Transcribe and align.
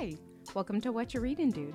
Hi, 0.00 0.14
welcome 0.54 0.80
to 0.80 0.92
What 0.92 1.12
You're 1.12 1.22
Reading, 1.22 1.50
Dude. 1.50 1.74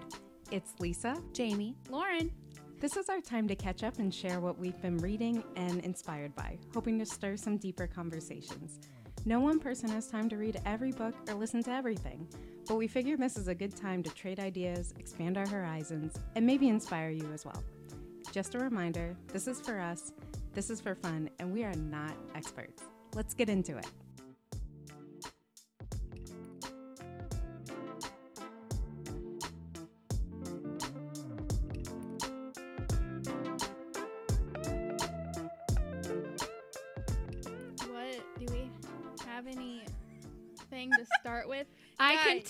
It's 0.49 0.73
Lisa. 0.79 1.15
Jamie. 1.31 1.75
Lauren. 1.91 2.31
This 2.79 2.97
is 2.97 3.07
our 3.07 3.21
time 3.21 3.47
to 3.47 3.55
catch 3.55 3.83
up 3.83 3.99
and 3.99 4.11
share 4.11 4.39
what 4.39 4.57
we've 4.57 4.81
been 4.81 4.97
reading 4.97 5.43
and 5.55 5.79
inspired 5.81 6.35
by, 6.35 6.57
hoping 6.73 6.97
to 6.97 7.05
stir 7.05 7.37
some 7.37 7.57
deeper 7.57 7.85
conversations. 7.85 8.79
No 9.25 9.41
one 9.41 9.59
person 9.59 9.89
has 9.89 10.07
time 10.07 10.27
to 10.29 10.37
read 10.37 10.59
every 10.65 10.91
book 10.91 11.13
or 11.29 11.35
listen 11.35 11.61
to 11.65 11.71
everything, 11.71 12.27
but 12.67 12.77
we 12.77 12.87
figure 12.87 13.15
this 13.15 13.37
is 13.37 13.47
a 13.47 13.53
good 13.53 13.77
time 13.77 14.01
to 14.01 14.09
trade 14.09 14.39
ideas, 14.39 14.95
expand 14.97 15.37
our 15.37 15.47
horizons, 15.47 16.15
and 16.33 16.43
maybe 16.47 16.67
inspire 16.67 17.11
you 17.11 17.31
as 17.31 17.45
well. 17.45 17.63
Just 18.31 18.55
a 18.55 18.59
reminder 18.59 19.15
this 19.31 19.47
is 19.47 19.61
for 19.61 19.79
us, 19.79 20.13
this 20.55 20.71
is 20.71 20.81
for 20.81 20.95
fun, 20.95 21.29
and 21.37 21.53
we 21.53 21.63
are 21.63 21.75
not 21.75 22.17
experts. 22.33 22.81
Let's 23.13 23.35
get 23.35 23.49
into 23.49 23.77
it. 23.77 23.85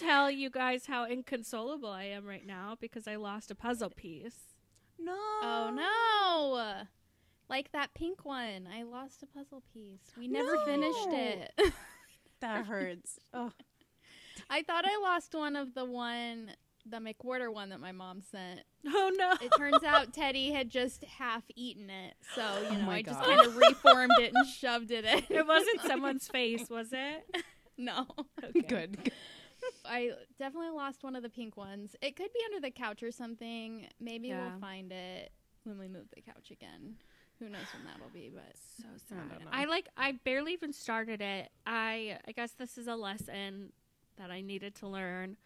Tell 0.05 0.30
you 0.32 0.50
guys 0.50 0.86
how 0.86 1.05
inconsolable 1.05 1.90
I 1.90 2.04
am 2.05 2.26
right 2.26 2.46
now 2.46 2.76
because 2.80 3.08
I 3.08 3.16
lost 3.16 3.52
a 3.52 3.55
puzzle 3.55 3.90
piece. 3.90 4.38
No. 5.00 5.13
Oh 5.16 5.71
no! 5.74 6.84
Like 7.49 7.71
that 7.74 7.93
pink 7.93 8.26
one. 8.26 8.68
I 8.74 8.84
lost 8.84 9.24
a 9.24 9.27
puzzle 9.27 9.63
piece. 9.74 9.99
We 10.18 10.27
never 10.27 10.57
finished 10.65 11.07
it. 11.10 11.52
That 12.41 12.65
hurts. 12.65 13.18
Oh, 13.34 13.54
I 14.49 14.62
thought 14.62 14.84
I 14.85 14.99
lost 15.02 15.34
one 15.34 15.55
of 15.55 15.74
the 15.74 15.85
one, 15.85 16.52
the 16.85 16.98
McWhorter 16.98 17.52
one 17.52 17.70
that 17.70 17.80
my 17.80 17.93
mom 17.93 18.21
sent. 18.21 18.60
Oh 18.85 19.10
no. 19.18 19.34
It 19.41 19.52
turns 19.58 19.84
out 19.84 20.13
Teddy 20.13 20.52
had 20.52 20.70
just 20.70 21.05
half 21.05 21.43
eaten 21.55 21.90
it, 21.90 22.13
so 22.35 22.43
oh 22.46 22.62
you 22.62 22.68
Oh 22.68 22.74
know 22.82 22.85
my 22.85 22.98
I 22.98 23.02
just 23.02 23.21
kind 23.24 23.40
of 23.40 23.55
reformed 23.55 24.12
it 24.20 24.34
and 24.35 24.48
shoved 24.48 24.91
it 24.91 25.05
in. 25.05 25.24
it 25.30 25.48
wasn't 25.48 25.82
someone's 25.87 26.27
face, 26.27 26.70
was 26.70 26.90
it? 26.91 27.26
no. 27.77 28.05
Okay. 28.43 28.62
good. 28.68 29.12
I 29.85 30.12
definitely 30.38 30.70
lost 30.71 31.04
one 31.04 31.16
of 31.16 31.24
the 31.24 31.30
pink 31.30 31.58
ones. 31.58 31.96
It 32.02 32.16
could 32.16 32.32
be 32.34 32.40
under 32.46 32.60
the 32.66 32.71
couch 32.71 33.04
or 33.04 33.12
something. 33.12 33.88
Maybe 33.99 34.30
Yeah. 34.30 34.49
we'll 34.52 34.60
find 34.60 34.91
it 34.91 35.32
when 35.63 35.77
we 35.80 35.88
move 35.88 36.05
the 36.13 36.21
couch 36.21 36.52
again. 36.52 36.96
Who 37.40 37.49
knows 37.49 37.66
when 37.74 37.84
that'll 37.86 38.10
be, 38.13 38.32
but 38.34 38.55
So 38.82 38.88
sad. 39.10 39.30
don't. 39.30 39.48
I 39.52 39.66
like 39.66 39.90
I 39.98 40.13
barely 40.13 40.54
even 40.54 40.74
started 40.74 41.21
it. 41.21 41.49
I 41.66 42.18
I 42.27 42.32
guess 42.32 42.52
this 42.52 42.77
is 42.77 42.88
a 42.88 42.96
lesson 42.96 43.74
that 44.18 44.32
I 44.32 44.41
needed 44.41 44.76
to 44.76 44.88
learn. 44.88 45.38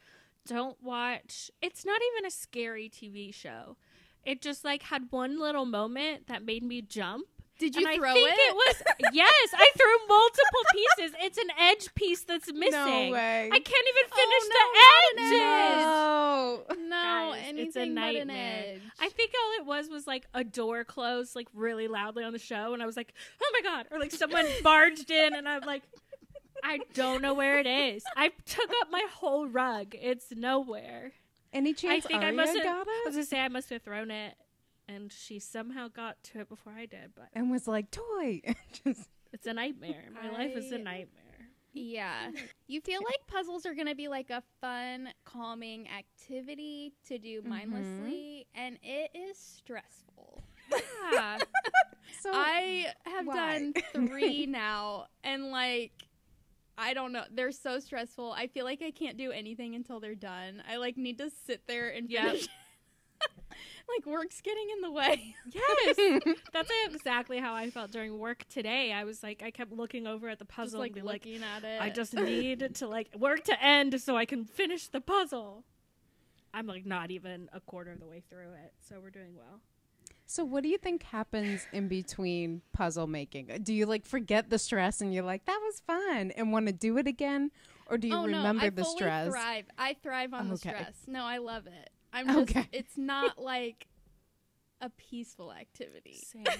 Don't 0.45 0.81
watch. 0.81 1.49
It's 1.61 1.85
not 1.85 1.99
even 2.13 2.25
a 2.25 2.31
scary 2.31 2.89
TV 2.89 3.33
show. 3.33 3.77
It 4.23 4.41
just 4.41 4.63
like 4.63 4.83
had 4.83 5.07
one 5.11 5.39
little 5.39 5.65
moment 5.65 6.27
that 6.27 6.43
made 6.43 6.63
me 6.63 6.81
jump. 6.81 7.27
Did 7.59 7.75
and 7.75 7.83
you 7.85 7.89
I 7.91 7.95
throw 7.97 8.13
think 8.13 8.29
it? 8.31 8.55
was 8.55 8.81
yes, 9.13 9.49
I 9.53 9.71
threw 9.77 10.07
multiple 10.07 10.63
pieces. 10.73 11.15
It's 11.21 11.37
an 11.37 11.49
edge 11.59 11.93
piece 11.93 12.23
that's 12.23 12.51
missing. 12.51 12.71
No 12.71 13.11
way. 13.11 13.49
I 13.51 13.59
can't 13.59 13.87
even 13.87 14.09
oh, 14.11 14.15
finish 14.15 14.43
Oh, 14.51 15.13
no, 15.15 15.23
the 15.23 16.73
edges. 16.73 16.79
no. 16.79 16.89
no, 16.89 17.31
Guys, 17.33 17.43
anything 17.47 17.67
it's 17.67 17.75
a 17.75 17.85
nightmare. 17.85 18.63
edge. 18.75 18.81
I 18.99 19.09
think 19.09 19.31
all 19.43 19.61
it 19.61 19.65
was 19.67 19.89
was 19.89 20.07
like 20.07 20.25
a 20.33 20.43
door 20.43 20.83
closed 20.83 21.35
like 21.35 21.47
really 21.53 21.87
loudly 21.87 22.23
on 22.23 22.33
the 22.33 22.39
show, 22.39 22.73
and 22.73 22.81
I 22.81 22.85
was 22.85 22.97
like, 22.97 23.13
"Oh 23.41 23.51
my 23.53 23.61
god!" 23.69 23.85
Or 23.91 23.99
like 23.99 24.11
someone 24.11 24.45
barged 24.63 25.11
in, 25.11 25.35
and 25.35 25.47
I'm 25.47 25.61
like, 25.61 25.83
"I 26.63 26.79
don't 26.93 27.21
know 27.21 27.33
where 27.33 27.59
it 27.59 27.67
is. 27.67 28.03
I 28.15 28.29
took 28.45 28.69
up 28.81 28.89
my 28.91 29.05
whole 29.13 29.47
rug. 29.47 29.93
It's 29.93 30.31
nowhere." 30.31 31.11
Any 31.51 31.73
chance 31.73 32.05
I 32.05 32.07
think 32.07 32.23
I 32.23 32.31
must 32.31 32.53
have. 32.55 32.63
got 32.63 32.87
I 32.87 33.03
was 33.05 33.15
gonna 33.15 33.25
say 33.25 33.39
I 33.39 33.47
must 33.47 33.69
have 33.71 33.81
thrown 33.81 34.11
it, 34.11 34.35
and 34.89 35.11
she 35.11 35.39
somehow 35.39 35.87
got 35.87 36.21
to 36.23 36.39
it 36.41 36.49
before 36.49 36.73
I 36.73 36.85
did. 36.85 37.11
But 37.15 37.27
and 37.33 37.51
was 37.51 37.67
like 37.67 37.91
toy. 37.91 38.41
Just 38.83 39.09
it's 39.31 39.45
a 39.47 39.53
nightmare. 39.53 40.05
My 40.21 40.29
life 40.31 40.55
is 40.55 40.71
a 40.71 40.77
nightmare. 40.77 41.23
Yeah. 41.71 42.31
You 42.67 42.81
feel 42.81 42.99
like 43.05 43.27
puzzles 43.27 43.65
are 43.67 43.75
going 43.75 43.87
to 43.87 43.95
be 43.95 44.07
like 44.07 44.31
a 44.31 44.41
fun, 44.59 45.09
calming 45.23 45.87
activity 45.87 46.93
to 47.07 47.19
do 47.19 47.39
Mm-hmm. 47.41 47.49
mindlessly, 47.49 48.47
and 48.55 48.79
it 48.81 49.11
is 49.13 49.37
stressful. 49.37 50.41
Yeah. 51.13 51.37
so 52.21 52.31
I 52.33 52.87
have 53.05 53.27
why? 53.27 53.35
done 53.35 53.73
three 54.07 54.45
now, 54.49 55.05
and 55.23 55.51
like, 55.51 55.91
I 56.75 56.93
don't 56.95 57.11
know. 57.11 57.23
They're 57.31 57.51
so 57.51 57.79
stressful. 57.79 58.31
I 58.31 58.47
feel 58.47 58.65
like 58.65 58.81
I 58.81 58.89
can't 58.91 59.17
do 59.17 59.31
anything 59.31 59.75
until 59.75 59.99
they're 59.99 60.15
done. 60.15 60.63
I 60.67 60.77
like 60.77 60.97
need 60.97 61.19
to 61.19 61.29
sit 61.45 61.61
there 61.67 61.89
and 61.89 62.09
Yep. 62.09 62.35
Finish. 63.89 64.05
like 64.07 64.19
work's 64.19 64.41
getting 64.41 64.67
in 64.75 64.81
the 64.81 64.91
way. 64.91 65.35
yes, 65.51 66.21
that's 66.53 66.71
exactly 66.85 67.39
how 67.39 67.53
I 67.53 67.69
felt 67.69 67.91
during 67.91 68.17
work 68.17 68.45
today. 68.49 68.91
I 68.93 69.03
was 69.03 69.23
like, 69.23 69.41
I 69.43 69.51
kept 69.51 69.71
looking 69.71 70.07
over 70.07 70.29
at 70.29 70.39
the 70.39 70.45
Just 70.45 70.55
puzzle 70.55 70.79
like 70.79 70.89
and 70.89 70.95
be 70.95 71.01
like, 71.01 71.25
looking 71.25 71.43
at 71.43 71.63
it. 71.63 71.81
I 71.81 71.89
just 71.89 72.13
need 72.15 72.75
to 72.75 72.87
like 72.87 73.09
work 73.17 73.43
to 73.45 73.63
end 73.63 74.01
so 74.01 74.15
I 74.17 74.25
can 74.25 74.45
finish 74.45 74.87
the 74.87 75.01
puzzle. 75.01 75.63
I'm 76.53 76.67
like 76.67 76.85
not 76.85 77.11
even 77.11 77.49
a 77.53 77.59
quarter 77.59 77.91
of 77.91 77.99
the 77.99 78.07
way 78.07 78.23
through 78.29 78.53
it, 78.53 78.73
so 78.81 78.95
we're 79.01 79.11
doing 79.11 79.35
well. 79.35 79.61
So 80.25 80.45
what 80.45 80.61
do 80.61 80.69
you 80.69 80.77
think 80.77 81.01
happens 81.03 81.65
in 81.73 81.87
between 81.87 82.61
puzzle 82.71 83.07
making? 83.07 83.49
Do 83.63 83.73
you 83.73 83.87
like 83.87 84.05
forget 84.05 84.49
the 84.49 84.59
stress 84.59 85.01
and 85.01 85.11
you're 85.13 85.23
like 85.23 85.45
that 85.45 85.59
was 85.63 85.81
fun 85.85 86.31
and 86.31 86.51
want 86.51 86.67
to 86.67 86.71
do 86.71 86.97
it 86.97 87.07
again, 87.07 87.51
or 87.87 87.97
do 87.97 88.07
you 88.07 88.15
oh 88.15 88.25
remember 88.25 88.61
no, 88.61 88.67
I 88.67 88.69
the 88.69 88.83
fully 88.83 88.95
stress? 88.95 89.29
Thrive. 89.29 89.65
I 89.77 89.95
thrive 90.01 90.33
on 90.33 90.49
the 90.49 90.57
stress. 90.57 90.93
No, 91.07 91.23
I 91.23 91.37
love 91.37 91.65
it. 91.67 91.89
I'm 92.13 92.27
just. 92.27 92.39
Okay. 92.55 92.67
It's 92.73 92.97
not 92.97 93.37
like 93.41 93.87
a 94.81 94.89
peaceful 94.89 95.51
activity. 95.51 96.15
Same. 96.31 96.45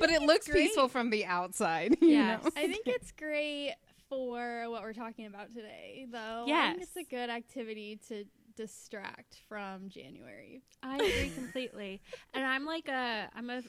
But 0.00 0.10
it 0.10 0.22
looks 0.22 0.48
great. 0.48 0.66
peaceful 0.66 0.88
from 0.88 1.10
the 1.10 1.24
outside. 1.26 1.96
You 2.02 2.16
know? 2.18 2.40
I 2.56 2.66
think 2.66 2.86
it's 2.86 3.12
great 3.12 3.74
for 4.08 4.64
what 4.70 4.82
we're 4.82 4.92
talking 4.92 5.26
about 5.26 5.52
today, 5.54 6.06
though. 6.10 6.44
I 6.44 6.46
Yes. 6.46 6.70
think 6.76 6.82
it's 6.82 6.96
a 6.96 7.04
good 7.14 7.30
activity 7.30 7.98
to 8.08 8.24
distract 8.56 9.38
from 9.48 9.88
January. 9.88 10.62
I 10.82 10.96
agree 10.96 11.30
completely. 11.34 12.00
And 12.34 12.44
I'm 12.44 12.64
like 12.64 12.88
a 12.88 13.28
I'm 13.34 13.50
a 13.50 13.62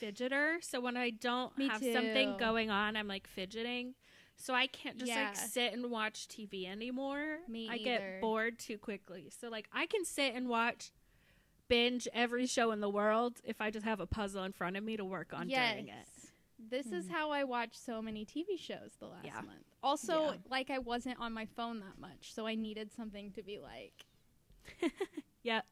fidgeter, 0.00 0.62
so 0.62 0.80
when 0.80 0.96
I 0.96 1.10
don't 1.10 1.56
Me 1.58 1.68
have 1.68 1.82
something 1.82 2.36
going 2.38 2.70
on, 2.70 2.96
I'm 2.96 3.08
like 3.08 3.26
fidgeting. 3.26 3.94
So 4.40 4.54
I 4.54 4.66
can't 4.68 4.96
just 4.98 5.10
Yeah. 5.10 5.28
like 5.28 5.36
sit 5.36 5.72
and 5.72 5.90
watch 5.90 6.26
TV 6.28 6.66
anymore. 6.66 7.38
Me 7.46 7.68
I 7.68 7.74
either. 7.74 7.84
get 7.84 8.20
bored 8.20 8.58
too 8.58 8.78
quickly. 8.78 9.30
So 9.38 9.48
like 9.50 9.68
I 9.72 9.86
can 9.86 10.04
sit 10.04 10.34
and 10.34 10.48
watch 10.48 10.90
binge 11.68 12.08
every 12.12 12.46
show 12.46 12.70
in 12.72 12.80
the 12.80 12.88
world 12.88 13.40
if 13.44 13.60
I 13.60 13.70
just 13.70 13.84
have 13.84 14.00
a 14.00 14.06
puzzle 14.06 14.42
in 14.44 14.52
front 14.52 14.76
of 14.76 14.82
me 14.82 14.96
to 14.96 15.04
work 15.04 15.32
on 15.34 15.48
yes. 15.50 15.72
during 15.72 15.88
it. 15.88 16.06
This 16.70 16.86
is 16.92 17.08
how 17.08 17.30
I 17.30 17.44
watched 17.44 17.82
so 17.84 18.02
many 18.02 18.24
TV 18.26 18.58
shows 18.58 18.96
the 18.98 19.06
last 19.06 19.20
Hmm. 19.20 19.26
Yeah. 19.26 19.34
month. 19.42 19.64
Also, 19.82 20.24
Yeah. 20.32 20.36
like 20.50 20.70
I 20.70 20.78
wasn't 20.78 21.18
on 21.20 21.32
my 21.32 21.46
phone 21.46 21.80
that 21.80 21.98
much, 21.98 22.32
so 22.34 22.46
I 22.46 22.54
needed 22.54 22.92
something 22.92 23.32
to 23.32 23.42
be 23.42 23.58
like. 23.58 24.04
Yep. 25.42 25.64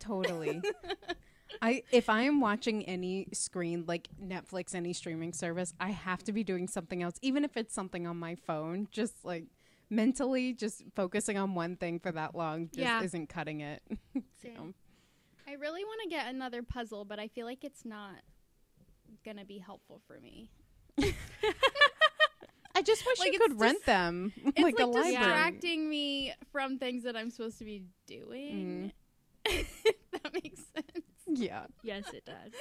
Totally. 0.00 0.60
I 1.62 1.82
if 1.92 2.08
I 2.08 2.22
am 2.22 2.40
watching 2.40 2.84
any 2.84 3.28
screen 3.32 3.84
like 3.86 4.08
Netflix, 4.22 4.74
any 4.74 4.92
streaming 4.92 5.32
service, 5.32 5.72
I 5.80 5.90
have 5.90 6.22
to 6.24 6.32
be 6.32 6.42
doing 6.44 6.68
something 6.68 7.02
else, 7.02 7.14
even 7.22 7.44
if 7.44 7.56
it's 7.56 7.72
something 7.74 8.06
on 8.06 8.16
my 8.16 8.34
phone. 8.34 8.88
Just 8.90 9.24
like 9.24 9.44
mentally, 9.88 10.52
just 10.52 10.82
focusing 10.94 11.38
on 11.38 11.54
one 11.54 11.76
thing 11.76 12.00
for 12.00 12.10
that 12.12 12.34
long 12.34 12.66
just 12.68 12.78
Yeah. 12.78 13.02
isn't 13.02 13.28
cutting 13.28 13.60
it. 13.60 13.82
Same. 14.42 14.74
I 15.48 15.52
really 15.52 15.84
want 15.84 16.00
to 16.02 16.08
get 16.08 16.26
another 16.26 16.62
puzzle, 16.62 17.04
but 17.04 17.18
I 17.20 17.28
feel 17.28 17.46
like 17.46 17.62
it's 17.62 17.84
not 17.84 18.16
gonna 19.24 19.44
be 19.44 19.58
helpful 19.58 20.00
for 20.06 20.18
me. 20.20 20.50
I 22.74 22.82
just 22.82 23.06
wish 23.06 23.18
Like, 23.20 23.32
you 23.32 23.38
could 23.38 23.58
rent 23.58 23.84
them 23.86 24.32
It's 24.44 24.58
like, 24.60 24.78
like, 24.78 24.86
library. 24.88 25.12
distracting 25.16 25.88
me 25.88 26.34
from 26.52 26.78
things 26.78 27.04
that 27.04 27.16
I'm 27.16 27.30
supposed 27.30 27.58
to 27.58 27.64
be 27.64 27.84
doing. 28.06 28.92
Mm. 29.46 29.66
that 30.12 30.32
makes 30.34 30.60
sense. 30.74 31.06
Yeah. 31.34 31.66
Yes, 31.82 32.04
it 32.12 32.24
does. 32.24 32.52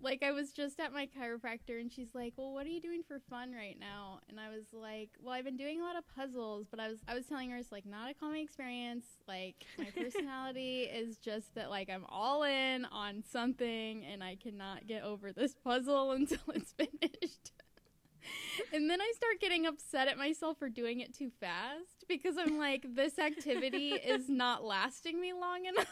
Like 0.00 0.22
I 0.22 0.32
was 0.32 0.52
just 0.52 0.80
at 0.80 0.92
my 0.92 1.06
chiropractor 1.06 1.80
and 1.80 1.90
she's 1.90 2.14
like, 2.14 2.34
"Well, 2.36 2.52
what 2.52 2.66
are 2.66 2.70
you 2.70 2.80
doing 2.80 3.02
for 3.06 3.20
fun 3.30 3.52
right 3.52 3.78
now?" 3.78 4.20
And 4.28 4.40
I 4.40 4.48
was 4.48 4.64
like, 4.72 5.10
"Well, 5.20 5.34
I've 5.34 5.44
been 5.44 5.56
doing 5.56 5.80
a 5.80 5.84
lot 5.84 5.96
of 5.96 6.04
puzzles, 6.14 6.66
but 6.70 6.80
I 6.80 6.88
was 6.88 6.98
I 7.06 7.14
was 7.14 7.26
telling 7.26 7.50
her 7.50 7.56
it's 7.56 7.70
like 7.72 7.86
not 7.86 8.10
a 8.10 8.14
calming 8.14 8.42
experience. 8.42 9.04
Like 9.28 9.66
my 9.78 9.90
personality 9.96 10.82
is 10.82 11.18
just 11.18 11.54
that 11.54 11.70
like 11.70 11.90
I'm 11.90 12.04
all 12.08 12.42
in 12.44 12.84
on 12.86 13.22
something 13.30 14.04
and 14.04 14.24
I 14.24 14.36
cannot 14.36 14.86
get 14.86 15.02
over 15.02 15.32
this 15.32 15.54
puzzle 15.54 16.12
until 16.12 16.40
it's 16.54 16.72
finished." 16.72 17.52
and 18.72 18.88
then 18.88 19.00
I 19.00 19.12
start 19.16 19.40
getting 19.40 19.66
upset 19.66 20.08
at 20.08 20.16
myself 20.18 20.58
for 20.58 20.68
doing 20.68 21.00
it 21.00 21.12
too 21.12 21.30
fast 21.40 22.04
because 22.08 22.36
I'm 22.38 22.58
like, 22.58 22.86
this 22.94 23.18
activity 23.18 23.90
is 23.94 24.28
not 24.28 24.64
lasting 24.64 25.20
me 25.20 25.32
long 25.32 25.66
enough. 25.66 25.86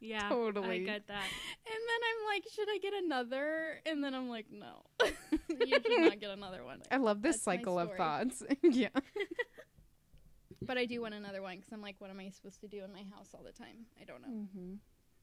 Yeah, 0.00 0.28
totally. 0.28 0.48
I 0.48 0.52
Totally. 0.52 0.84
get 0.84 1.06
that. 1.08 1.24
And 1.66 1.82
then 1.88 2.00
I'm 2.08 2.34
like, 2.34 2.44
should 2.54 2.68
I 2.68 2.78
get 2.78 2.92
another? 3.04 3.80
And 3.86 4.02
then 4.04 4.14
I'm 4.14 4.28
like, 4.28 4.46
no, 4.50 4.82
you 5.48 5.66
should 5.80 6.00
not 6.00 6.20
get 6.20 6.30
another 6.30 6.64
one. 6.64 6.82
I 6.90 6.98
love 6.98 7.20
this 7.22 7.36
That's 7.36 7.44
cycle 7.44 7.78
of 7.78 7.94
thoughts. 7.96 8.42
yeah. 8.62 8.88
but 10.62 10.76
I 10.78 10.84
do 10.86 11.00
want 11.02 11.14
another 11.14 11.42
one 11.42 11.56
because 11.56 11.72
I'm 11.72 11.82
like, 11.82 11.96
what 11.98 12.10
am 12.10 12.20
I 12.20 12.30
supposed 12.30 12.60
to 12.60 12.68
do 12.68 12.82
in 12.84 12.92
my 12.92 13.04
house 13.14 13.28
all 13.34 13.42
the 13.44 13.52
time? 13.52 13.86
I 14.00 14.04
don't 14.04 14.22
know. 14.22 14.28
Mm-hmm. 14.28 14.74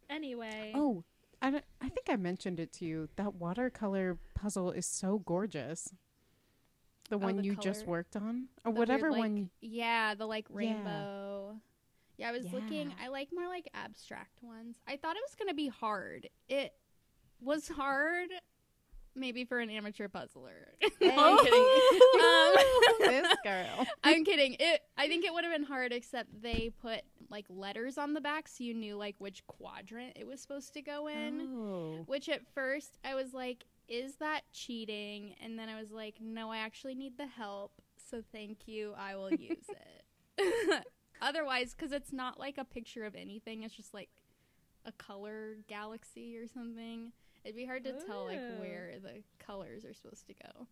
Anyway. 0.09 0.71
Oh, 0.75 1.03
I, 1.41 1.51
don't- 1.51 1.65
I 1.81 1.89
think 1.89 2.07
I 2.09 2.15
mentioned 2.15 2.59
it 2.59 2.71
to 2.73 2.85
you. 2.85 3.09
That 3.17 3.35
watercolor 3.35 4.17
puzzle 4.33 4.71
is 4.71 4.85
so 4.85 5.19
gorgeous. 5.25 5.89
The 7.09 7.17
one 7.19 7.35
Oh, 7.35 7.41
the 7.41 7.45
you 7.45 7.55
just 7.55 7.85
worked 7.85 8.15
on, 8.15 8.47
or 8.65 8.73
The 8.73 8.79
whatever 8.79 9.03
weird, 9.11 9.11
like- 9.11 9.19
one. 9.19 9.49
Yeah, 9.61 10.15
the 10.15 10.25
like 10.25 10.47
rainbow. 10.49 10.89
Yeah, 10.89 11.24
I 12.23 12.31
was 12.31 12.51
looking. 12.51 12.93
I 13.03 13.09
like 13.09 13.29
more 13.33 13.47
like 13.47 13.69
abstract 13.73 14.41
ones. 14.41 14.77
I 14.87 14.97
thought 14.97 15.15
it 15.15 15.23
was 15.27 15.35
gonna 15.37 15.53
be 15.53 15.67
hard. 15.67 16.29
It 16.47 16.73
was 17.41 17.67
hard, 17.67 18.29
maybe 19.15 19.45
for 19.45 19.59
an 19.59 19.69
amateur 19.69 20.07
puzzler. 20.07 20.73
no, 21.01 21.37
I'm 21.39 21.43
kidding. 21.43 21.65
Um, 22.15 22.55
this 22.99 23.27
girl. 23.43 23.85
I'm 24.03 24.23
kidding. 24.23 24.55
It. 24.59 24.81
I 24.97 25.07
think 25.07 25.25
it 25.25 25.33
would 25.33 25.43
have 25.43 25.53
been 25.53 25.63
hard, 25.63 25.91
except 25.91 26.41
they 26.41 26.71
put 26.81 27.01
like 27.29 27.45
letters 27.49 27.97
on 27.97 28.13
the 28.13 28.21
back, 28.21 28.47
so 28.47 28.63
you 28.63 28.73
knew 28.73 28.95
like 28.95 29.15
which 29.19 29.45
quadrant 29.47 30.13
it 30.15 30.25
was 30.25 30.41
supposed 30.41 30.73
to 30.73 30.81
go 30.81 31.07
in. 31.07 31.41
Oh. 31.41 32.03
Which 32.05 32.29
at 32.29 32.41
first 32.53 32.97
I 33.03 33.15
was 33.15 33.33
like, 33.33 33.65
is 33.87 34.15
that 34.15 34.41
cheating? 34.51 35.35
And 35.43 35.59
then 35.59 35.69
I 35.69 35.79
was 35.79 35.91
like, 35.91 36.15
no, 36.21 36.51
I 36.51 36.57
actually 36.57 36.95
need 36.95 37.17
the 37.17 37.27
help. 37.27 37.73
So 38.09 38.23
thank 38.31 38.67
you. 38.67 38.93
I 38.97 39.15
will 39.15 39.31
use 39.31 39.65
it. 40.37 40.85
Otherwise, 41.21 41.73
because 41.73 41.91
it's 41.91 42.11
not 42.13 42.39
like 42.39 42.57
a 42.57 42.65
picture 42.65 43.03
of 43.05 43.15
anything, 43.15 43.63
it's 43.63 43.75
just 43.75 43.93
like 43.93 44.09
a 44.85 44.91
color 44.91 45.57
galaxy 45.67 46.37
or 46.37 46.47
something. 46.47 47.11
It'd 47.43 47.55
be 47.55 47.65
hard 47.65 47.83
to 47.85 47.93
tell 48.05 48.25
like 48.25 48.41
where 48.59 48.93
the 49.01 49.21
colors 49.39 49.85
are 49.85 49.93
supposed 49.93 50.27
to 50.27 50.33
go. 50.33 50.67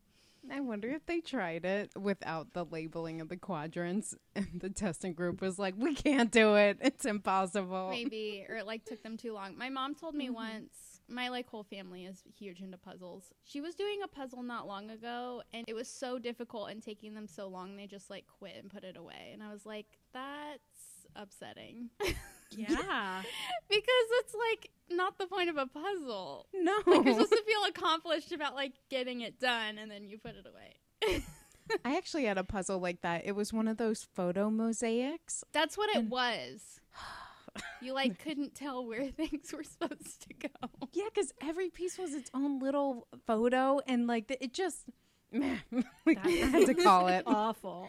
I 0.51 0.59
wonder 0.59 0.89
if 0.89 1.05
they 1.05 1.21
tried 1.21 1.63
it 1.63 1.91
without 1.97 2.51
the 2.53 2.65
labeling 2.65 3.21
of 3.21 3.29
the 3.29 3.37
quadrants, 3.37 4.13
and 4.35 4.59
the 4.59 4.69
testing 4.69 5.13
group 5.13 5.39
was 5.41 5.57
like, 5.57 5.75
"We 5.77 5.95
can't 5.95 6.31
do 6.31 6.55
it. 6.55 6.79
It's 6.81 7.05
impossible." 7.05 7.89
Maybe, 7.91 8.45
or 8.49 8.57
it 8.57 8.65
like 8.65 8.83
took 8.83 9.01
them 9.03 9.15
too 9.15 9.31
long. 9.33 9.57
My 9.57 9.69
mom 9.69 9.95
told 9.95 10.15
me 10.15 10.27
Mhm. 10.27 10.33
once. 10.33 10.92
My 11.07 11.27
like 11.29 11.49
whole 11.49 11.63
family 11.63 12.05
is 12.05 12.23
huge 12.37 12.61
into 12.61 12.77
puzzles. 12.77 13.31
She 13.43 13.61
was 13.61 13.75
doing 13.75 13.99
a 14.03 14.07
puzzle 14.07 14.41
not 14.43 14.67
long 14.67 14.89
ago, 14.89 15.43
and 15.53 15.65
it 15.67 15.73
was 15.73 15.87
so 15.87 16.17
difficult 16.17 16.69
and 16.69 16.81
taking 16.81 17.13
them 17.13 17.27
so 17.27 17.47
long, 17.47 17.75
they 17.75 17.87
just 17.87 18.09
like 18.09 18.25
quit 18.39 18.55
and 18.57 18.71
put 18.71 18.83
it 18.83 18.95
away. 18.97 19.31
And 19.33 19.43
I 19.43 19.51
was 19.51 19.65
like, 19.65 19.85
that's 20.13 20.61
upsetting 21.15 21.89
yeah. 22.51 23.21
because 23.69 24.07
it's 24.19 24.35
like 24.51 24.71
not 24.89 25.17
the 25.17 25.27
point 25.27 25.49
of 25.49 25.57
a 25.57 25.67
puzzle. 25.67 26.47
No. 26.53 26.73
Like 26.87 27.05
you're 27.05 27.13
supposed 27.13 27.31
to 27.31 27.43
feel 27.45 27.63
accomplished 27.67 28.31
about 28.31 28.55
like 28.55 28.73
getting 28.89 29.21
it 29.21 29.39
done, 29.39 29.77
and 29.77 29.91
then 29.91 30.07
you 30.07 30.17
put 30.17 30.35
it 30.35 30.45
away. 30.47 31.23
I 31.85 31.97
actually 31.97 32.25
had 32.25 32.37
a 32.37 32.43
puzzle 32.43 32.79
like 32.79 33.01
that. 33.01 33.23
It 33.25 33.33
was 33.33 33.53
one 33.53 33.67
of 33.67 33.77
those 33.77 34.03
photo 34.13 34.49
mosaics. 34.49 35.43
That's 35.53 35.77
what 35.77 35.89
it 35.89 35.97
And- 35.97 36.09
was. 36.09 36.79
You 37.81 37.93
like 37.93 38.19
couldn't 38.23 38.55
tell 38.55 38.85
where 38.85 39.09
things 39.11 39.53
were 39.53 39.63
supposed 39.63 40.27
to 40.27 40.33
go. 40.47 40.69
Yeah, 40.93 41.05
because 41.13 41.31
every 41.41 41.69
piece 41.69 41.97
was 41.97 42.13
its 42.13 42.31
own 42.33 42.59
little 42.59 43.07
photo, 43.27 43.79
and 43.87 44.07
like 44.07 44.27
the, 44.27 44.41
it 44.43 44.53
just, 44.53 44.85
man, 45.31 45.59
I 46.07 46.29
had 46.29 46.65
to 46.67 46.73
call 46.73 47.07
it. 47.07 47.23
Awful. 47.27 47.87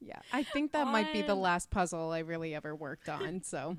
Yeah, 0.00 0.18
I 0.32 0.42
think 0.42 0.72
that 0.72 0.86
might 0.86 1.12
be 1.12 1.22
the 1.22 1.34
last 1.34 1.70
puzzle 1.70 2.10
I 2.10 2.20
really 2.20 2.54
ever 2.54 2.74
worked 2.74 3.08
on. 3.08 3.42
So, 3.42 3.76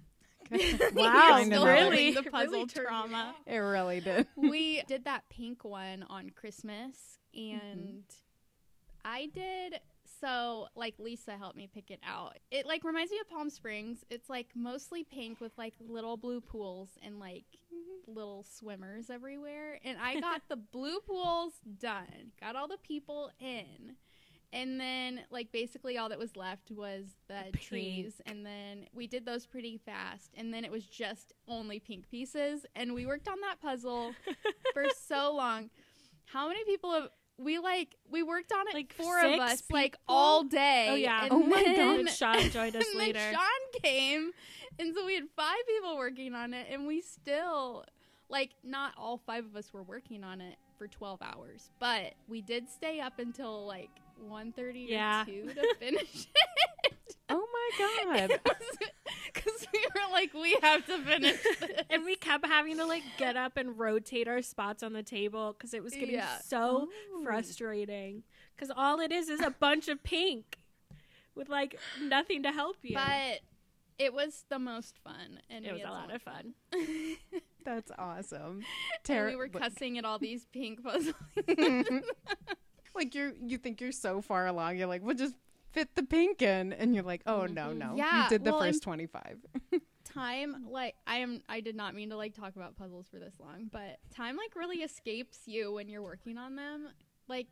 Wow, 0.52 1.42
Still 1.44 1.66
really? 1.66 2.12
the 2.14 2.24
puzzle 2.24 2.52
Really 2.52 2.66
trauma. 2.68 3.36
it 3.46 3.58
really 3.58 4.00
did. 4.00 4.28
we 4.36 4.84
did 4.88 5.06
that 5.06 5.28
pink 5.30 5.64
one 5.64 6.04
on 6.10 6.30
Christmas, 6.30 7.20
Mm-hmm. 7.38 7.60
and 7.68 8.04
I 9.04 9.26
did. 9.34 9.80
So, 10.20 10.68
like, 10.76 10.96
Lisa 11.00 11.38
helped 11.38 11.58
me 11.58 11.70
pick 11.72 11.92
it 11.92 12.00
out. 12.08 12.38
It 12.52 12.66
like 12.66 12.84
reminds 12.84 13.12
me 13.12 13.20
of 13.20 13.30
Palm 13.30 13.50
Springs. 13.50 14.04
It's 14.10 14.30
like 14.30 14.48
mostly 14.56 15.04
pink 15.04 15.42
with 15.42 15.52
like 15.58 15.74
little 15.80 16.18
blue 16.18 16.42
pools 16.42 16.90
and 17.04 17.20
like 17.20 17.46
mm-hmm. 17.74 18.14
little 18.14 18.44
swimmers 18.44 19.10
everywhere. 19.10 19.80
And 19.84 19.98
I 20.02 20.20
got 20.20 20.42
the 20.48 20.56
blue 20.72 21.00
pools 21.02 21.54
done. 21.80 22.32
Got 22.40 22.56
all 22.56 22.68
the 22.68 22.78
people 22.78 23.32
in. 23.40 23.96
And 24.54 24.80
then, 24.80 25.22
like, 25.32 25.52
basically 25.52 25.98
all 25.98 26.08
that 26.08 26.20
was 26.20 26.38
left 26.38 26.72
was 26.72 27.04
the 27.28 27.44
The 27.52 27.58
trees. 27.58 28.22
And 28.26 28.46
then 28.46 28.86
we 28.94 29.06
did 29.06 29.26
those 29.26 29.46
pretty 29.46 29.78
fast. 29.78 30.32
And 30.38 30.54
then 30.54 30.64
it 30.64 30.72
was 30.72 30.86
just 30.86 31.34
only 31.48 31.80
pink 31.80 32.10
pieces. 32.10 32.66
And 32.74 32.94
we 32.94 33.06
worked 33.06 33.28
on 33.28 33.42
that 33.42 33.60
puzzle 33.62 34.14
for 34.74 34.86
so 34.98 35.36
long. 35.36 35.70
How 36.26 36.48
many 36.48 36.64
people 36.64 36.94
have 36.94 37.10
we 37.38 37.60
like 37.60 37.96
we 38.10 38.24
worked 38.24 38.52
on 38.52 38.68
it 38.70 38.74
Like 38.74 38.94
four 38.94 39.20
of 39.24 39.40
us 39.40 39.64
like 39.72 39.96
all 40.08 40.44
day. 40.44 40.88
Oh, 40.90 40.96
yeah. 40.96 41.24
And 41.24 41.32
Oh 41.34 41.40
my 41.44 41.62
then, 41.64 41.76
God. 41.76 42.00
And 42.00 42.10
Sean 42.10 42.50
joined 42.50 42.76
us 42.76 42.86
and 42.90 42.98
later. 42.98 43.20
then 43.20 43.34
Sean 43.34 43.82
came, 43.82 44.32
and 44.80 44.94
so 44.96 45.06
we 45.06 45.16
had 45.16 45.26
five 45.36 45.58
people 45.68 45.98
working 45.98 46.34
on 46.34 46.54
it, 46.54 46.68
and 46.72 46.88
we 46.88 47.02
still 47.02 47.84
like 48.30 48.52
not 48.64 48.94
all 48.98 49.18
five 49.18 49.46
of 49.46 49.56
us 49.56 49.72
were 49.74 49.84
working 49.84 50.24
on 50.24 50.40
it 50.42 50.56
for 50.78 50.88
twelve 50.88 51.22
hours, 51.22 51.70
but 51.80 52.14
we 52.28 52.42
did 52.42 52.70
stay 52.70 53.00
up 53.00 53.20
until 53.20 53.66
like 53.66 53.90
1.30 54.30 54.86
Yeah. 54.88 55.24
or 55.24 55.26
two 55.26 55.50
to 55.54 55.76
finish 55.78 56.28
it. 56.86 56.95
Oh 57.30 57.48
my 57.52 58.18
god! 58.18 58.40
Because 59.34 59.68
we 59.74 59.86
were 59.94 60.12
like, 60.14 60.34
we 60.34 60.58
have 60.62 60.86
to 60.86 60.98
finish 61.04 61.36
this. 61.60 61.82
and 61.90 62.06
we 62.06 62.16
kept 62.16 62.46
having 62.46 62.78
to 62.78 62.86
like 62.86 63.04
get 63.18 63.36
up 63.36 63.58
and 63.58 63.78
rotate 63.78 64.28
our 64.30 64.42
spots 64.42 64.82
on 64.82 64.94
the 64.94 65.04
table 65.04 65.54
because 65.54 65.74
it 65.74 65.84
was 65.84 65.94
getting 65.94 66.16
Yeah. 66.16 66.40
so 66.40 66.88
Oh. 67.14 67.24
frustrating. 67.24 68.24
Because 68.56 68.72
all 68.76 69.00
it 69.02 69.12
is 69.12 69.28
is 69.30 69.42
a 69.42 69.52
bunch 69.52 69.88
of 69.90 70.02
pink 70.04 70.58
with 71.36 71.50
like 71.50 71.78
nothing 72.02 72.44
to 72.44 72.52
help 72.52 72.78
you. 72.82 72.96
But 72.96 73.42
it 74.00 74.14
was 74.14 74.46
the 74.50 74.58
most 74.60 74.98
fun, 75.04 75.40
and 75.50 75.66
it 75.66 75.74
was 75.74 75.84
a 75.84 75.90
lot 75.90 76.14
of 76.14 76.22
fun. 76.22 76.54
That's 77.66 77.92
awesome. 78.00 78.52
and 78.58 78.64
Tara- 79.04 79.30
we 79.30 79.36
were 79.36 79.50
cussing 79.50 79.98
at 79.98 80.06
all 80.06 80.18
these 80.18 80.46
pink 80.46 80.82
puzzles. 80.84 81.14
like 82.96 83.14
you're 83.14 83.34
you 83.46 83.58
think 83.58 83.82
you're 83.82 83.92
so 83.92 84.22
far 84.22 84.48
along. 84.48 84.78
You're 84.78 84.88
like, 84.88 85.04
we'll 85.04 85.16
just 85.16 85.36
fit 85.76 85.94
the 85.96 86.02
pink 86.04 86.42
in, 86.42 86.74
and 86.74 86.96
you're 86.96 87.04
like, 87.04 87.22
oh 87.28 87.46
no 87.46 87.68
Mhm. 87.68 87.78
no, 87.78 87.94
Yeah, 87.96 88.24
you 88.24 88.30
did 88.30 88.44
the 88.44 88.52
well, 88.52 88.62
first 88.62 88.82
twenty 88.82 89.06
five. 89.06 89.38
time 90.06 90.68
like 90.70 90.96
i 91.08 91.18
am 91.18 91.42
i 91.50 91.60
did 91.60 91.76
not 91.76 91.94
mean 91.94 92.10
to 92.12 92.16
like 92.16 92.34
talk 92.34 92.56
about 92.56 92.78
puzzles 92.78 93.08
for 93.10 93.18
this 93.20 93.34
long 93.40 93.68
but 93.70 93.98
time 94.16 94.38
like 94.38 94.56
really 94.56 94.78
escapes 94.78 95.40
you 95.46 95.74
when 95.74 95.90
you're 95.90 96.02
working 96.04 96.38
on 96.38 96.56
them 96.56 96.88
like 97.28 97.48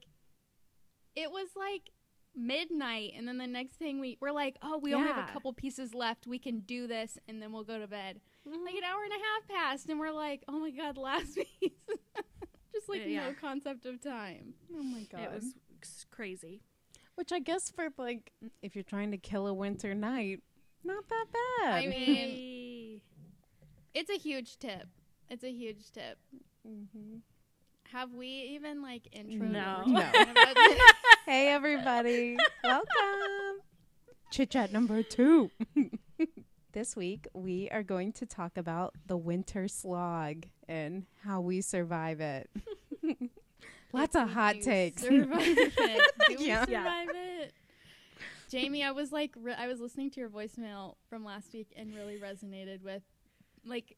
it 1.15 1.29
was 1.29 1.49
like 1.57 1.89
midnight 2.35 3.11
and 3.17 3.27
then 3.27 3.37
the 3.37 3.47
next 3.47 3.73
thing 3.73 3.99
we 3.99 4.17
we're 4.21 4.31
like 4.31 4.55
oh 4.61 4.77
we 4.77 4.93
only 4.93 5.07
have 5.11 5.27
a 5.27 5.31
couple 5.33 5.51
pieces 5.51 5.93
left 5.93 6.25
we 6.25 6.39
can 6.39 6.59
do 6.61 6.87
this 6.87 7.17
and 7.27 7.41
then 7.41 7.51
we'll 7.51 7.63
go 7.65 7.79
to 7.79 7.87
bed 7.87 8.21
Mm-hmm. 8.47 8.63
like 8.65 8.75
an 8.75 8.83
hour 8.83 9.03
and 9.03 9.11
a 9.13 9.15
half 9.15 9.47
passed 9.71 9.89
and 9.89 9.99
we're 9.99 10.11
like 10.11 10.43
oh 10.47 10.59
my 10.59 10.69
god 10.71 10.95
last 10.97 11.35
piece 11.59 11.71
just 12.73 12.87
like 12.87 13.01
yeah. 13.07 13.27
no 13.29 13.33
concept 13.41 13.85
of 13.85 14.01
time 14.01 14.53
Oh 14.73 14.83
my 14.83 15.03
god! 15.11 15.21
It 15.21 15.31
was 15.33 15.55
crazy. 16.11 16.61
Which 17.15 17.31
I 17.31 17.39
guess 17.39 17.69
for 17.69 17.89
like, 17.97 18.31
if 18.61 18.75
you're 18.75 18.83
trying 18.83 19.11
to 19.11 19.17
kill 19.17 19.47
a 19.47 19.53
winter 19.53 19.93
night, 19.93 20.41
not 20.83 21.07
that 21.09 21.25
bad. 21.61 21.73
I 21.83 21.87
mean- 21.87 23.01
it's 23.93 24.09
a 24.09 24.17
huge 24.17 24.57
tip 24.57 24.87
it's 25.29 25.43
a 25.43 25.51
huge 25.51 25.91
tip 25.91 26.17
Mhm. 26.67 27.19
have 27.91 28.11
we 28.11 28.27
even 28.27 28.81
like 28.81 29.07
intro 29.11 29.47
No. 29.47 29.83
No. 29.87 30.11
Hey 31.25 31.49
everybody, 31.49 32.35
welcome. 32.63 33.61
Chit 34.31 34.49
chat 34.49 34.73
number 34.73 35.03
two. 35.03 35.51
this 36.73 36.95
week 36.95 37.27
we 37.33 37.69
are 37.71 37.83
going 37.83 38.11
to 38.13 38.25
talk 38.25 38.57
about 38.57 38.95
the 39.05 39.15
winter 39.15 39.67
slog 39.67 40.47
and 40.67 41.05
how 41.23 41.39
we 41.39 41.61
survive 41.61 42.19
it. 42.19 42.49
Lots 43.93 44.15
of 44.15 44.29
hot 44.31 44.55
do 44.55 44.61
takes. 44.61 45.03
Survive 45.03 45.39
it. 45.57 46.11
Do 46.27 46.35
we 46.39 46.47
Yeah. 46.47 46.65
survive 46.65 47.09
it? 47.13 47.53
Jamie, 48.49 48.83
I 48.83 48.91
was 48.91 49.11
like, 49.11 49.31
re- 49.39 49.55
I 49.57 49.67
was 49.67 49.79
listening 49.79 50.09
to 50.11 50.19
your 50.19 50.29
voicemail 50.29 50.95
from 51.09 51.23
last 51.23 51.53
week 51.53 51.73
and 51.75 51.93
really 51.95 52.17
resonated 52.17 52.83
with, 52.83 53.01
like, 53.65 53.97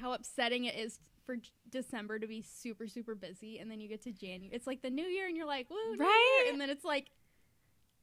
how 0.00 0.12
upsetting 0.12 0.64
it 0.64 0.74
is 0.74 0.98
for 1.24 1.36
J- 1.36 1.50
December 1.70 2.18
to 2.18 2.26
be 2.26 2.42
super 2.42 2.86
super 2.88 3.14
busy, 3.14 3.58
and 3.58 3.70
then 3.70 3.80
you 3.80 3.88
get 3.88 4.02
to 4.02 4.12
January. 4.12 4.50
It's 4.54 4.66
like 4.66 4.82
the 4.82 4.90
New 4.90 5.04
Year, 5.06 5.26
and 5.28 5.36
you're 5.36 5.46
like, 5.46 5.70
woo, 5.70 5.76
New 5.76 5.90
Year," 5.98 6.06
Right? 6.06 6.46
And 6.50 6.60
then 6.60 6.68
it's 6.70 6.84
like 6.84 7.10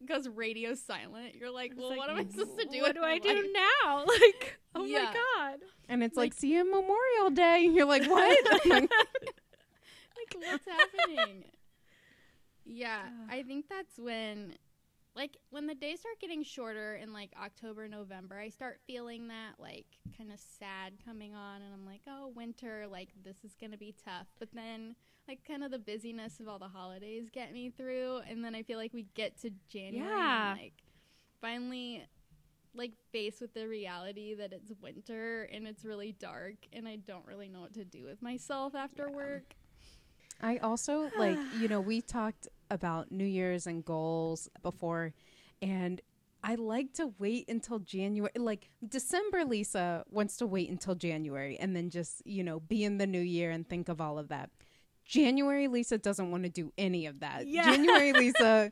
goes 0.08 0.28
radio 0.30 0.74
silent. 0.76 1.36
You're 1.36 1.52
like, 1.52 1.74
well, 1.76 1.90
like, 1.90 1.98
what 1.98 2.10
am 2.10 2.18
I 2.18 2.24
supposed 2.24 2.58
to 2.58 2.66
do? 2.68 2.82
What 2.82 2.96
do 2.96 3.02
my 3.02 3.12
I 3.14 3.20
do 3.20 3.54
now? 3.84 4.06
Like, 4.08 4.60
oh 4.74 4.86
Yeah. 4.86 5.04
my 5.06 5.14
god. 5.14 5.60
And 5.90 6.02
it's 6.04 6.16
like, 6.16 6.34
see 6.34 6.54
you 6.54 6.64
Memorial 6.64 7.30
Day. 7.32 7.66
And 7.66 7.76
you're 7.76 7.86
like, 7.86 8.06
what? 8.10 8.90
Like 10.36 10.44
what's 10.44 10.66
happening 10.68 11.44
yeah 12.66 13.04
i 13.30 13.42
think 13.44 13.66
that's 13.70 13.98
when 13.98 14.54
like 15.16 15.38
when 15.50 15.68
the 15.68 15.76
days 15.76 16.00
start 16.00 16.20
getting 16.22 16.44
shorter 16.44 16.96
in 16.96 17.12
like 17.14 17.32
october 17.42 17.88
november 17.88 18.38
i 18.38 18.50
start 18.50 18.80
feeling 18.86 19.28
that 19.28 19.54
like 19.60 19.86
kind 20.18 20.32
of 20.32 20.40
sad 20.40 20.94
coming 21.06 21.36
on 21.36 21.62
and 21.62 21.74
i'm 21.74 21.86
like 21.86 22.02
oh 22.08 22.32
winter 22.36 22.86
like 22.90 23.10
this 23.24 23.38
is 23.44 23.56
gonna 23.60 23.78
be 23.78 23.94
tough 24.06 24.28
but 24.40 24.50
then 24.54 24.96
like 25.28 25.40
kind 25.48 25.64
of 25.64 25.72
the 25.72 25.80
busyness 25.80 26.40
of 26.40 26.48
all 26.48 26.60
the 26.60 26.68
holidays 26.68 27.30
get 27.32 27.54
me 27.54 27.70
through 27.70 28.20
and 28.30 28.44
then 28.44 28.56
i 28.56 28.62
feel 28.64 28.78
like 28.78 28.94
we 28.94 29.06
get 29.16 29.40
to 29.40 29.52
january 29.70 30.08
Yeah. 30.10 30.52
and 30.52 30.60
like 30.60 30.74
finally 31.42 32.04
like 32.76 32.92
faced 33.12 33.42
with 33.42 33.54
the 33.56 33.68
reality 33.68 34.36
that 34.36 34.54
it's 34.54 34.72
winter 34.82 35.50
and 35.52 35.66
it's 35.68 35.84
really 35.84 36.12
dark 36.12 36.54
and 36.72 36.88
I 36.88 36.98
don't 36.98 37.26
really 37.26 37.50
know 37.50 37.62
what 37.62 37.74
to 37.74 37.84
do 37.84 38.06
with 38.06 38.22
myself 38.22 38.76
after 38.76 39.08
Yeah. 39.10 39.16
work. 39.16 39.56
I 40.42 40.58
also 40.58 41.10
like, 41.18 41.38
you 41.60 41.68
know, 41.68 41.82
we 41.82 42.02
talked 42.18 42.48
about 42.72 43.12
New 43.12 43.26
Year's 43.26 43.68
and 43.68 43.84
goals 43.84 44.50
before, 44.62 45.14
and 45.62 46.02
I 46.44 46.56
like 46.56 46.94
to 46.94 47.14
wait 47.20 47.50
until 47.50 47.80
January. 47.80 48.32
Like 48.38 48.70
December, 48.88 49.44
Lisa 49.44 50.06
wants 50.10 50.38
to 50.38 50.48
wait 50.48 50.70
until 50.70 50.96
January 50.96 51.58
and 51.60 51.76
then 51.76 51.90
just, 51.90 52.26
you 52.26 52.44
know, 52.44 52.60
be 52.62 52.84
in 52.84 52.98
the 52.98 53.08
new 53.08 53.20
year 53.22 53.52
and 53.52 53.68
think 53.68 53.90
of 53.90 54.00
all 54.00 54.18
of 54.18 54.30
that. 54.30 54.50
January, 55.06 55.68
Lisa 55.68 55.98
doesn't 55.98 56.30
want 56.30 56.44
to 56.44 56.50
do 56.50 56.72
any 56.78 57.08
of 57.08 57.20
that. 57.22 57.48
Yeah. 57.48 57.64
January, 57.64 58.14
Lisa 58.14 58.72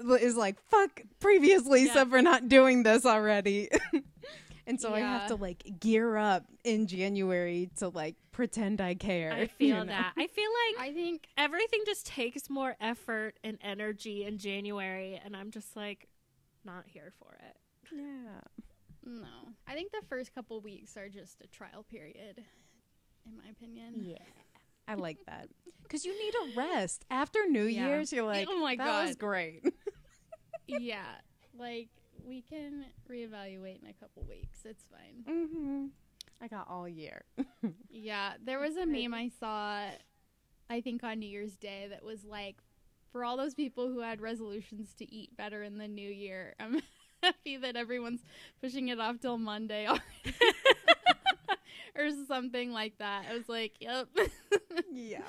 is 0.20 0.34
like, 0.34 0.58
fuck 0.70 1.02
previous 1.20 1.66
Lisa 1.66 1.92
Yeah. 1.96 2.04
for 2.06 2.22
not 2.22 2.48
doing 2.48 2.82
this 2.84 3.04
already. 3.04 3.68
and 4.66 4.80
so 4.80 4.94
I 4.94 5.00
have 5.00 5.28
to 5.28 5.36
like 5.36 5.62
gear 5.78 6.16
up 6.16 6.46
in 6.64 6.86
January 6.86 7.70
to 7.76 7.88
like 7.90 8.16
pretend 8.34 8.80
I 8.82 8.94
care. 8.94 9.32
I 9.32 9.38
you 9.40 9.46
feel 9.48 9.76
know? 9.78 9.86
that. 9.86 10.12
I 10.18 10.26
feel 10.26 10.50
like 10.76 10.90
I 10.90 10.92
think 10.92 11.26
everything 11.38 11.80
just 11.86 12.04
takes 12.06 12.50
more 12.50 12.76
effort 12.80 13.38
and 13.42 13.56
energy 13.62 14.24
in 14.24 14.36
January, 14.38 15.18
and 15.24 15.34
I'm 15.36 15.50
just 15.50 15.74
like 15.76 16.08
not 16.64 16.84
here 16.86 17.12
for 17.18 17.34
it. 17.46 17.56
Yeah. 17.92 18.40
no. 19.04 19.28
I 19.66 19.74
think 19.74 19.92
the 19.92 20.02
first 20.08 20.34
couple 20.34 20.60
weeks 20.60 20.96
are 20.96 21.08
just 21.08 21.40
a 21.42 21.46
trial 21.46 21.84
period 21.90 22.42
in 23.26 23.36
my 23.36 23.48
opinion. 23.50 23.94
Yeah. 23.96 24.18
I 24.86 24.94
like 24.94 25.18
that. 25.26 25.48
Because 25.82 26.04
you 26.04 26.12
need 26.18 26.34
a 26.34 26.56
rest. 26.58 27.04
After 27.10 27.46
New 27.48 27.64
Yeah. 27.64 27.86
Year's, 27.88 28.12
you're 28.12 28.24
like, 28.24 28.46
Oh 28.50 28.58
my 28.60 28.76
that 28.76 29.02
was 29.06 29.16
God. 29.16 29.18
great. 29.18 29.62
yeah. 30.66 31.04
Like 31.58 31.88
we 32.26 32.42
can 32.42 32.84
reevaluate 33.10 33.82
in 33.82 33.88
a 33.88 33.94
couple 33.94 34.24
weeks. 34.28 34.60
It's 34.64 34.84
fine. 34.90 35.24
mm-hmm. 35.26 35.86
I 36.44 36.48
got 36.48 36.68
all 36.68 36.88
year. 36.88 37.22
Yeah, 37.90 38.32
there 38.44 38.58
was 38.58 38.76
a 38.76 38.84
meme 38.84 39.14
I 39.14 39.30
saw, 39.40 39.86
I 40.68 40.80
think 40.82 41.02
on 41.02 41.20
New 41.20 41.28
Year's 41.28 41.56
Day, 41.56 41.86
that 41.88 42.04
was 42.04 42.22
like, 42.24 42.56
for 43.12 43.24
all 43.24 43.38
those 43.38 43.54
people 43.54 43.88
who 43.88 44.00
had 44.00 44.20
resolutions 44.20 44.92
to 44.98 45.10
eat 45.10 45.34
better 45.36 45.62
in 45.62 45.78
the 45.78 45.88
new 45.88 46.10
year, 46.10 46.54
I'm 46.60 46.82
happy 47.22 47.56
that 47.56 47.76
everyone's 47.76 48.20
pushing 48.60 48.88
it 48.88 49.00
off 49.00 49.20
till 49.20 49.38
Monday 49.38 49.86
already. 49.86 50.02
or 51.96 52.10
something 52.26 52.72
like 52.72 52.98
that. 52.98 53.24
I 53.30 53.34
was 53.34 53.48
like, 53.48 53.76
yep. 53.80 54.08
yeah. 54.92 55.22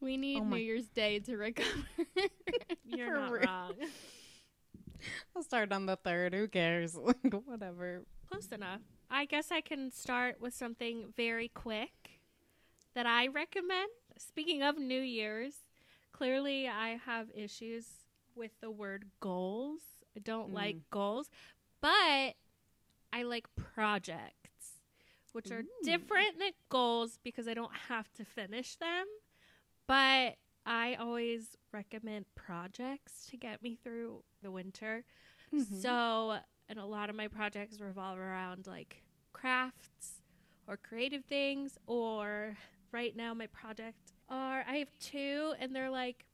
we 0.00 0.16
need 0.16 0.40
Oh 0.40 0.44
New 0.46 0.56
Year's 0.56 0.88
Day 0.88 1.20
to 1.20 1.36
recover. 1.36 1.68
You're 2.84 3.08
For 3.08 3.14
not 3.14 3.30
real. 3.30 3.42
wrong. 3.46 3.72
I'll 5.36 5.44
start 5.44 5.70
on 5.70 5.86
the 5.86 5.96
third. 5.96 6.34
Who 6.34 6.48
cares? 6.48 6.96
Like, 6.96 7.32
whatever. 7.44 8.02
Close 8.28 8.48
enough. 8.48 8.80
I 9.10 9.24
guess 9.24 9.50
I 9.50 9.60
can 9.60 9.90
start 9.90 10.40
with 10.40 10.54
something 10.54 11.12
very 11.16 11.48
quick 11.48 12.20
that 12.94 13.06
I 13.06 13.26
recommend. 13.28 13.90
Speaking 14.18 14.62
of 14.62 14.78
New 14.78 15.00
Year's, 15.00 15.64
clearly 16.12 16.68
I 16.68 16.96
have 17.04 17.28
issues 17.34 17.86
with 18.34 18.52
the 18.60 18.70
word 18.70 19.06
goals. 19.20 19.80
I 20.16 20.20
don't 20.20 20.50
Mm. 20.50 20.54
like 20.54 20.90
goals, 20.90 21.30
but 21.80 22.36
I 23.12 23.22
like 23.22 23.54
projects, 23.54 24.80
which 25.32 25.50
are 25.50 25.60
Ooh. 25.60 25.82
different 25.84 26.38
than 26.38 26.52
goals 26.68 27.18
because 27.22 27.46
I 27.46 27.54
don't 27.54 27.74
have 27.88 28.12
to 28.14 28.24
finish 28.24 28.76
them. 28.76 29.06
But 29.86 30.38
I 30.64 30.94
always 30.96 31.56
recommend 31.72 32.26
projects 32.34 33.26
to 33.26 33.36
get 33.36 33.62
me 33.62 33.76
through 33.76 34.24
the 34.42 34.50
winter. 34.50 35.04
Mhm. 35.52 35.80
So, 35.80 36.40
and 36.68 36.78
a 36.78 36.84
lot 36.84 37.10
of 37.10 37.16
my 37.16 37.28
projects 37.28 37.80
revolve 37.80 38.18
around 38.18 38.66
like 38.66 39.02
crafts 39.32 40.22
or 40.66 40.76
creative 40.76 41.24
things, 41.24 41.78
or 41.86 42.56
right 42.92 43.16
now 43.16 43.34
my 43.34 43.46
project 43.46 44.12
are 44.28 44.64
I 44.68 44.76
have 44.76 44.90
two 44.98 45.54
and 45.60 45.74
they're 45.74 45.90
like 45.90 46.26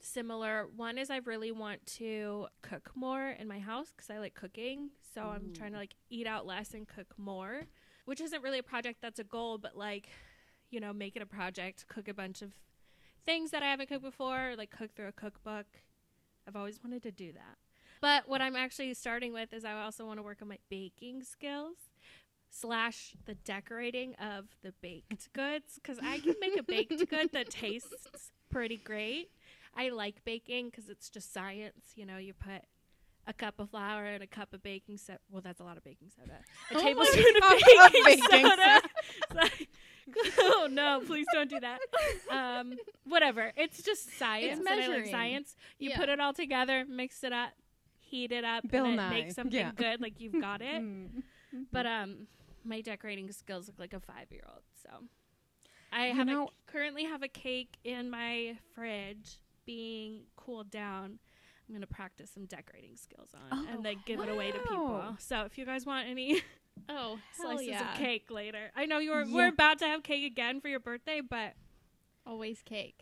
similar. 0.00 0.68
One 0.76 0.98
is 0.98 1.10
I 1.10 1.18
really 1.18 1.52
want 1.52 1.84
to 1.98 2.46
cook 2.62 2.90
more 2.94 3.30
in 3.30 3.48
my 3.48 3.58
house 3.58 3.92
because 3.94 4.10
I 4.10 4.18
like 4.18 4.34
cooking. 4.34 4.90
So 5.14 5.22
I'm 5.22 5.42
mm. 5.42 5.58
trying 5.58 5.72
to 5.72 5.78
like 5.78 5.94
eat 6.10 6.26
out 6.26 6.46
less 6.46 6.74
and 6.74 6.86
cook 6.86 7.14
more, 7.18 7.62
which 8.04 8.20
isn't 8.20 8.42
really 8.42 8.58
a 8.58 8.62
project 8.62 9.00
that's 9.02 9.18
a 9.18 9.24
goal, 9.24 9.58
but 9.58 9.76
like, 9.76 10.08
you 10.70 10.80
know, 10.80 10.92
make 10.92 11.16
it 11.16 11.22
a 11.22 11.26
project, 11.26 11.86
cook 11.88 12.08
a 12.08 12.14
bunch 12.14 12.42
of 12.42 12.52
things 13.26 13.50
that 13.50 13.62
I 13.62 13.66
haven't 13.66 13.88
cooked 13.88 14.04
before, 14.04 14.54
like 14.56 14.70
cook 14.70 14.94
through 14.94 15.08
a 15.08 15.12
cookbook. 15.12 15.66
I've 16.46 16.56
always 16.56 16.80
wanted 16.82 17.02
to 17.02 17.10
do 17.10 17.32
that. 17.32 17.58
But 18.00 18.28
what 18.28 18.40
I'm 18.40 18.56
actually 18.56 18.92
starting 18.94 19.32
with 19.32 19.52
is 19.52 19.64
I 19.64 19.72
also 19.82 20.04
want 20.06 20.18
to 20.18 20.22
work 20.22 20.38
on 20.42 20.48
my 20.48 20.58
baking 20.70 21.22
skills 21.24 21.76
slash 22.50 23.14
the 23.26 23.34
decorating 23.34 24.14
of 24.16 24.46
the 24.62 24.72
baked 24.80 25.32
goods 25.32 25.74
because 25.74 25.98
I 26.02 26.18
can 26.18 26.34
make 26.40 26.58
a 26.58 26.62
baked 26.62 27.08
good 27.10 27.30
that 27.32 27.50
tastes 27.50 28.30
pretty 28.50 28.76
great. 28.78 29.30
I 29.76 29.90
like 29.90 30.24
baking 30.24 30.70
because 30.70 30.88
it's 30.88 31.08
just 31.10 31.32
science. 31.32 31.92
You 31.94 32.06
know, 32.06 32.16
you 32.16 32.34
put 32.34 32.62
a 33.26 33.32
cup 33.34 33.60
of 33.60 33.70
flour 33.70 34.06
and 34.06 34.22
a 34.22 34.26
cup 34.26 34.54
of 34.54 34.62
baking 34.62 34.96
soda. 34.96 35.18
Well, 35.30 35.42
that's 35.42 35.60
a 35.60 35.64
lot 35.64 35.76
of 35.76 35.84
baking 35.84 36.08
soda. 36.18 36.38
A 36.72 36.76
Oh 36.78 36.82
tablespoon 36.82 37.24
of 37.36 37.58
baking, 37.92 38.02
baking 38.04 38.24
soda. 38.46 38.80
It's 40.10 40.36
oh 40.38 40.66
no! 40.70 41.02
Please 41.06 41.26
don't 41.34 41.50
do 41.50 41.60
that. 41.60 41.80
Um, 42.30 42.72
whatever. 43.04 43.52
It's 43.58 43.82
just 43.82 44.18
science. 44.18 44.58
and 44.58 44.66
I 44.66 44.76
like 44.76 44.88
measuring. 44.88 45.10
science. 45.10 45.54
You 45.78 45.90
Yeah. 45.90 45.98
put 45.98 46.08
it 46.08 46.18
all 46.18 46.32
together, 46.32 46.86
mix 46.88 47.22
it 47.24 47.32
up, 47.34 47.50
heat 48.08 48.32
it 48.32 48.44
up, 48.44 48.68
Bill 48.68 48.84
and 48.86 48.94
it 48.94 48.96
Nye. 48.96 49.28
something 49.30 49.58
Yeah. 49.58 49.72
good. 49.74 50.00
Like 50.00 50.20
you've 50.20 50.40
got 50.40 50.60
it. 50.72 50.82
Mm. 50.82 51.22
But 51.72 51.86
um, 51.86 52.26
my 52.64 52.80
decorating 52.80 53.30
skills 53.32 53.66
look 53.68 53.78
like 53.78 53.92
a 53.92 54.00
five 54.00 54.30
year 54.30 54.42
old. 54.48 54.62
So 54.82 55.04
I 55.92 56.08
You 56.08 56.14
have 56.14 56.26
know- 56.26 56.46
a, 56.48 56.70
currently 56.70 57.04
have 57.04 57.22
a 57.22 57.28
cake 57.28 57.76
in 57.84 58.10
my 58.10 58.56
fridge 58.74 59.38
being 59.66 60.22
cooled 60.36 60.70
down. 60.70 61.18
I'm 61.68 61.74
gonna 61.74 61.86
practice 61.86 62.30
some 62.32 62.46
decorating 62.46 62.96
skills 62.96 63.28
on 63.34 63.40
Oh, 63.52 63.66
and 63.74 63.84
then 63.84 63.96
give 64.06 64.20
it 64.20 64.28
away 64.30 64.50
to 64.52 64.58
people. 64.58 65.16
So 65.18 65.42
if 65.42 65.58
you 65.58 65.66
guys 65.66 65.84
want 65.84 66.08
any 66.08 66.40
oh, 66.88 67.18
hell 67.36 67.48
slices 67.52 67.66
yeah. 67.68 67.92
of 67.92 67.98
cake 67.98 68.30
later, 68.30 68.70
I 68.74 68.86
know 68.86 68.98
you 68.98 69.10
were 69.10 69.24
Yeah. 69.24 69.34
we're 69.34 69.48
about 69.48 69.78
to 69.80 69.84
have 69.86 70.02
cake 70.02 70.24
again 70.24 70.60
for 70.62 70.68
your 70.68 70.80
birthday, 70.80 71.20
but 71.20 71.52
Always 72.26 72.62
cake. 72.62 73.00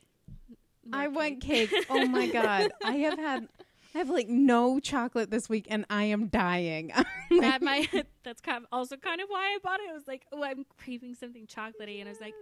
more 0.84 1.00
I 1.02 1.08
want 1.08 1.40
cake. 1.40 1.72
Oh 1.88 2.06
my 2.06 2.26
god. 2.28 2.72
I 2.84 2.92
have 2.96 3.18
had 3.18 3.48
I 3.96 4.00
have 4.00 4.10
like 4.10 4.28
no 4.28 4.78
chocolate 4.78 5.30
this 5.30 5.48
week 5.48 5.66
and 5.70 5.86
I 5.88 6.04
am 6.04 6.26
dying. 6.26 6.92
that 7.40 7.62
might 7.62 7.88
that's 8.24 8.42
kind 8.42 8.58
of 8.58 8.66
also 8.70 8.96
kind 8.98 9.22
of 9.22 9.28
why 9.28 9.54
I 9.54 9.58
bought 9.62 9.80
it. 9.80 9.88
I 9.88 9.94
was 9.94 10.06
like, 10.06 10.26
oh, 10.32 10.42
I'm 10.44 10.66
craving 10.76 11.14
something 11.14 11.46
chocolatey, 11.46 12.00
and 12.00 12.06
I 12.08 12.12
was 12.12 12.20
like, 12.20 12.34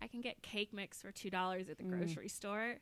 I 0.00 0.06
can 0.06 0.22
get 0.22 0.40
cake 0.40 0.72
mix 0.72 1.02
for 1.02 1.12
two 1.12 1.28
dollars 1.28 1.68
at 1.68 1.76
the 1.76 1.84
Mm. 1.84 1.98
grocery 1.98 2.28
store. 2.28 2.76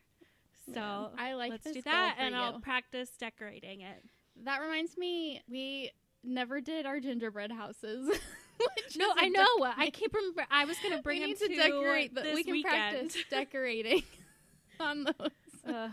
So 0.72 0.74
Yeah. 0.80 1.08
I 1.18 1.34
like 1.34 1.50
let's 1.50 1.64
this 1.64 1.72
do 1.74 1.82
that, 1.82 2.14
for 2.16 2.22
and 2.22 2.36
I'll 2.36 2.60
practice 2.60 3.10
decorating 3.18 3.80
it. 3.80 4.04
That 4.44 4.60
reminds 4.60 4.96
me, 4.96 5.42
we 5.50 5.90
never 6.22 6.60
did 6.60 6.86
our 6.86 7.00
gingerbread 7.00 7.50
houses. 7.50 8.06
which 8.58 8.96
No, 8.96 9.12
I 9.16 9.28
know. 9.28 9.44
dec- 9.58 9.74
I 9.76 9.90
keep 9.90 10.14
remember. 10.14 10.46
I 10.52 10.64
was 10.66 10.76
gonna 10.78 11.02
bring 11.02 11.18
we 11.18 11.24
him 11.24 11.30
need 11.30 11.38
to, 11.38 11.48
to 11.48 11.56
decorate. 11.56 12.14
The, 12.14 12.20
this 12.22 12.34
we 12.36 12.44
can 12.44 12.52
weekend. 12.52 12.72
practice 13.10 13.24
decorating 13.28 14.04
on 14.78 15.02
those. 15.02 15.30
Ugh. 15.66 15.90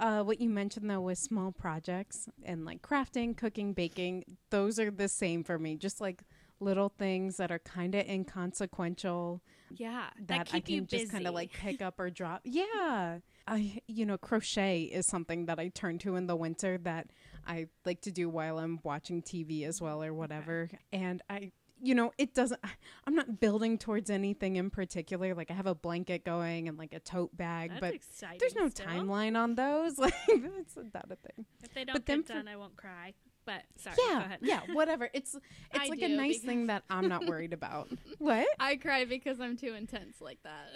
Uh, 0.00 0.22
what 0.22 0.40
you 0.40 0.48
mentioned 0.48 0.88
though 0.88 1.00
was 1.00 1.18
small 1.18 1.52
projects 1.52 2.28
and 2.44 2.64
like 2.64 2.82
crafting, 2.82 3.36
cooking, 3.36 3.72
baking. 3.72 4.24
Those 4.50 4.78
are 4.78 4.90
the 4.90 5.08
same 5.08 5.44
for 5.44 5.58
me. 5.58 5.76
Just 5.76 6.00
like 6.00 6.22
little 6.60 6.88
things 6.88 7.36
that 7.36 7.50
are 7.50 7.58
kind 7.60 7.94
of 7.94 8.06
inconsequential 8.06 9.42
yeah, 9.70 10.08
that, 10.26 10.46
keep 10.46 10.54
I 10.54 10.60
can 10.60 10.86
just 10.86 11.12
kind 11.12 11.26
of 11.26 11.34
like 11.34 11.52
pick 11.52 11.82
up 11.82 11.98
or 11.98 12.10
drop. 12.10 12.42
Yeah. 12.44 13.18
I 13.46 13.80
you 13.86 14.04
know, 14.04 14.18
crochet 14.18 14.82
is 14.82 15.06
something 15.06 15.46
that 15.46 15.58
I 15.58 15.68
turn 15.68 15.98
to 16.00 16.16
in 16.16 16.26
the 16.26 16.36
winter 16.36 16.78
that 16.78 17.08
I 17.46 17.66
like 17.84 18.02
to 18.02 18.10
do 18.10 18.28
while 18.28 18.58
I'm 18.58 18.78
watching 18.82 19.22
TV 19.22 19.64
as 19.64 19.80
well 19.80 20.02
or 20.02 20.12
whatever. 20.12 20.70
And 20.92 21.22
I 21.30 21.52
you 21.82 21.94
know, 21.94 22.12
it 22.18 22.34
doesn't 22.34 22.60
I'm 23.06 23.14
not 23.14 23.40
building 23.40 23.78
towards 23.78 24.10
anything 24.10 24.56
in 24.56 24.70
particular. 24.70 25.34
Like 25.34 25.50
I 25.50 25.54
have 25.54 25.66
a 25.66 25.74
blanket 25.74 26.24
going 26.24 26.68
and 26.68 26.78
like 26.78 26.92
a 26.92 27.00
tote 27.00 27.36
bag, 27.36 27.70
That's 27.80 28.20
but 28.20 28.38
there's 28.38 28.54
no 28.54 28.68
still. 28.68 28.86
timeline 28.86 29.36
on 29.36 29.54
those. 29.54 29.98
Like 29.98 30.14
that's 30.28 30.76
not 30.76 31.10
a 31.10 31.16
thing. 31.16 31.46
If 31.62 31.74
they 31.74 31.84
don't 31.84 31.94
But 31.94 32.04
get 32.04 32.26
done, 32.26 32.48
I 32.48 32.56
won't 32.56 32.76
cry. 32.76 33.14
But 33.44 33.62
sorry, 33.76 33.96
go 33.96 34.02
yeah, 34.08 34.24
ahead. 34.24 34.38
yeah, 34.42 34.60
whatever. 34.72 35.08
It's 35.14 35.34
it's 35.72 35.84
I 35.86 35.88
like 35.88 36.02
a 36.02 36.08
nice 36.08 36.40
thing 36.40 36.66
that 36.66 36.82
I'm 36.90 37.08
not 37.08 37.26
worried 37.26 37.52
about. 37.54 37.88
what? 38.18 38.46
I 38.60 38.76
cry 38.76 39.06
because 39.06 39.40
I'm 39.40 39.56
too 39.56 39.74
intense 39.74 40.20
like 40.20 40.38
that. 40.42 40.68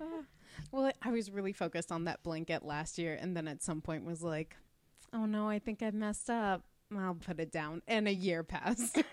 Ah. 0.00 0.22
Well, 0.72 0.90
I 1.02 1.10
was 1.10 1.30
really 1.30 1.52
focused 1.52 1.92
on 1.92 2.04
that 2.04 2.22
blanket 2.22 2.64
last 2.64 2.96
year, 2.98 3.16
and 3.20 3.36
then 3.36 3.46
at 3.48 3.62
some 3.62 3.80
point 3.80 4.04
was 4.04 4.22
like, 4.22 4.56
"Oh 5.12 5.26
no, 5.26 5.48
I 5.48 5.58
think 5.58 5.82
I 5.82 5.90
messed 5.90 6.30
up. 6.30 6.62
I'll 6.96 7.14
put 7.14 7.40
it 7.40 7.50
down." 7.52 7.82
And 7.86 8.06
a 8.08 8.14
year 8.14 8.42
passed. 8.42 9.02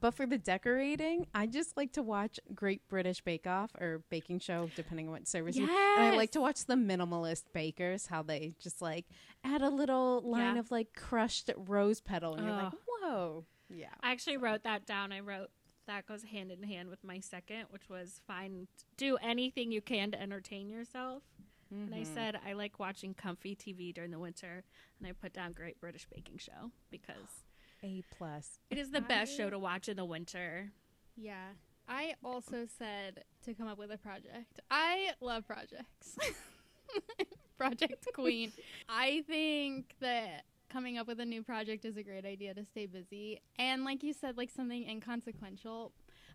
But 0.00 0.12
for 0.12 0.26
the 0.26 0.36
decorating, 0.36 1.28
I 1.34 1.46
just 1.46 1.78
like 1.78 1.92
to 1.92 2.02
watch 2.02 2.38
Great 2.54 2.86
British 2.88 3.22
Bake 3.22 3.46
Off 3.46 3.74
or 3.80 4.02
Baking 4.10 4.38
Show, 4.38 4.68
depending 4.76 5.06
on 5.06 5.12
what 5.12 5.26
service. 5.26 5.56
you- 5.56 5.62
And 5.64 5.72
I 5.72 6.10
like 6.14 6.32
to 6.32 6.42
watch 6.42 6.66
the 6.66 6.74
minimalist 6.74 7.44
bakers, 7.54 8.08
how 8.08 8.22
they 8.22 8.52
just 8.60 8.82
like 8.82 9.06
add 9.44 9.62
a 9.62 9.70
little 9.70 10.20
line 10.20 10.56
Yeah. 10.56 10.60
of 10.60 10.70
like 10.70 10.92
crushed 10.94 11.50
rose 11.56 12.02
petal, 12.02 12.34
and 12.34 12.44
you're 12.46 12.54
like, 12.54 12.72
whoa, 12.86 13.46
yeah. 13.70 13.94
I 14.02 14.12
actually 14.12 14.36
wrote 14.36 14.64
that 14.64 14.84
down. 14.84 15.10
I 15.10 15.20
wrote 15.20 15.48
that 15.86 16.04
goes 16.06 16.22
hand 16.24 16.50
in 16.50 16.62
hand 16.64 16.90
with 16.90 17.02
my 17.02 17.20
second, 17.20 17.66
which 17.70 17.88
was 17.88 18.20
find 18.26 18.68
do 18.98 19.16
anything 19.22 19.72
you 19.72 19.80
can 19.80 20.10
to 20.10 20.20
entertain 20.20 20.68
yourself. 20.68 21.22
And 21.70 21.94
I 21.94 22.00
Mhm. 22.00 22.06
said 22.14 22.36
I 22.44 22.52
like 22.52 22.78
watching 22.78 23.14
comfy 23.14 23.54
TV 23.56 23.92
during 23.92 24.10
the 24.10 24.18
winter, 24.18 24.64
and 24.98 25.06
I 25.08 25.12
put 25.12 25.32
down 25.32 25.52
Great 25.52 25.80
British 25.80 26.06
Baking 26.06 26.38
Show 26.38 26.70
because 26.90 27.44
A 27.82 28.02
plus. 28.10 28.58
it 28.70 28.78
is 28.78 28.90
the 28.90 29.00
best 29.00 29.36
show 29.36 29.50
to 29.50 29.58
watch 29.58 29.88
in 29.88 29.96
the 29.96 30.04
winter. 30.04 30.72
Yeah. 31.16 31.52
I 31.86 32.14
also 32.24 32.66
said 32.66 33.24
to 33.44 33.52
come 33.54 33.68
up 33.68 33.76
with 33.78 33.90
a 33.90 33.98
project. 33.98 34.60
I 34.70 35.12
love 35.20 35.46
projects. 35.46 36.16
project 37.58 38.06
queen. 38.14 38.52
I 38.88 39.22
think 39.26 39.94
that 40.00 40.44
coming 40.68 40.98
up 40.98 41.06
with 41.06 41.20
a 41.20 41.24
new 41.24 41.42
project 41.42 41.84
is 41.84 41.96
a 41.96 42.02
great 42.02 42.24
idea 42.24 42.54
to 42.54 42.64
stay 42.64 42.86
busy. 42.86 43.40
And 43.58 43.84
like 43.84 44.02
you 44.02 44.12
said, 44.12 44.36
like 44.36 44.50
something 44.50 44.88
inconsequential. 44.88 45.92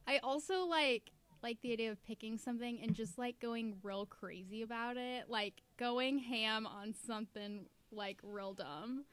I 0.08 0.20
also 0.20 0.66
like 0.66 1.12
like 1.42 1.62
the 1.62 1.72
idea 1.74 1.92
of 1.92 2.04
picking 2.06 2.38
something 2.38 2.80
and 2.82 2.94
just 2.94 3.18
like 3.18 3.40
going 3.40 3.76
real 3.84 4.06
crazy 4.06 4.62
about 4.62 4.98
it. 4.98 5.30
Like 5.30 5.62
going 5.78 6.20
ham 6.20 6.68
on 6.68 6.94
something 7.06 7.66
like 7.92 8.20
real 8.24 8.54
dumb. 8.54 9.06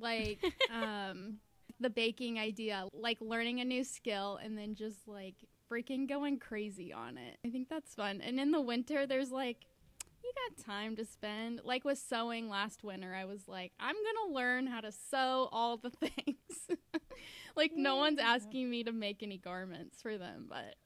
Like 0.00 0.42
um 0.72 1.38
the 1.80 1.90
baking 1.90 2.38
idea, 2.38 2.86
like 2.92 3.18
learning 3.20 3.60
a 3.60 3.64
new 3.64 3.84
skill 3.84 4.38
and 4.42 4.56
then 4.56 4.74
just 4.74 5.06
like 5.06 5.34
freaking 5.70 6.08
going 6.08 6.38
crazy 6.38 6.92
on 6.92 7.18
it. 7.18 7.38
I 7.44 7.50
think 7.50 7.68
that's 7.68 7.94
fun. 7.94 8.20
And 8.20 8.38
in 8.38 8.50
the 8.50 8.60
winter, 8.60 9.06
there's 9.06 9.30
like, 9.30 9.66
you 10.22 10.32
got 10.48 10.64
time 10.64 10.96
to 10.96 11.04
spend. 11.04 11.60
Like 11.64 11.84
with 11.84 11.98
sewing 11.98 12.48
last 12.48 12.84
winter, 12.84 13.14
I 13.14 13.24
was 13.24 13.46
like, 13.48 13.72
I'm 13.78 13.94
going 13.94 14.28
to 14.28 14.34
learn 14.34 14.66
how 14.66 14.80
to 14.80 14.92
sew 14.92 15.48
all 15.52 15.76
the 15.76 15.90
things. 15.90 16.78
like, 17.56 17.72
no 17.74 17.96
one's 17.96 18.20
asking 18.20 18.70
me 18.70 18.84
to 18.84 18.92
make 18.92 19.22
any 19.22 19.38
garments 19.38 20.00
for 20.00 20.16
them, 20.16 20.46
but. 20.48 20.76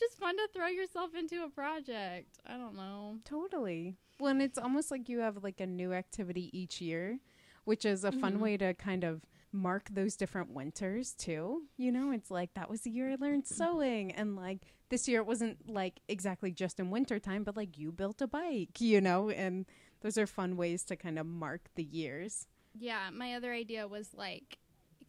Just 0.00 0.18
fun 0.18 0.36
to 0.36 0.48
throw 0.52 0.66
yourself 0.66 1.14
into 1.14 1.44
a 1.44 1.48
project. 1.48 2.38
I 2.46 2.56
don't 2.56 2.74
know. 2.76 3.18
Totally. 3.24 3.96
Well, 4.18 4.30
and 4.32 4.42
it's 4.42 4.58
almost 4.58 4.90
like 4.90 5.08
you 5.08 5.20
have 5.20 5.42
like 5.44 5.60
a 5.60 5.66
new 5.66 5.92
activity 5.92 6.50
each 6.58 6.80
year, 6.80 7.18
which 7.64 7.84
is 7.84 8.02
a 8.04 8.10
fun 8.12 8.36
Mhm. 8.36 8.40
way 8.40 8.56
to 8.56 8.74
kind 8.74 9.04
of 9.04 9.22
mark 9.52 9.88
those 9.90 10.16
different 10.16 10.50
winters 10.50 11.12
too. 11.14 11.64
You 11.76 11.90
know, 11.92 12.10
it's 12.12 12.30
like 12.30 12.54
that 12.54 12.70
was 12.70 12.82
the 12.82 12.90
year 12.90 13.10
I 13.12 13.16
learned 13.16 13.46
sewing, 13.46 14.12
and 14.12 14.36
like 14.36 14.60
this 14.90 15.06
year 15.08 15.20
it 15.20 15.26
wasn't 15.26 15.68
like 15.70 16.00
exactly 16.08 16.52
just 16.52 16.78
in 16.80 16.90
winter 16.90 17.18
time, 17.18 17.44
but 17.44 17.56
like 17.56 17.76
you 17.78 17.90
built 17.92 18.20
a 18.22 18.26
bike, 18.28 18.80
you 18.80 19.00
know, 19.00 19.28
and 19.30 19.66
those 20.02 20.16
are 20.18 20.26
fun 20.26 20.56
ways 20.56 20.84
to 20.84 20.96
kind 20.96 21.18
of 21.18 21.26
mark 21.26 21.68
the 21.74 21.82
years. 21.84 22.46
Yeah, 22.78 23.10
my 23.12 23.34
other 23.34 23.52
idea 23.52 23.88
was 23.88 24.14
like 24.14 24.58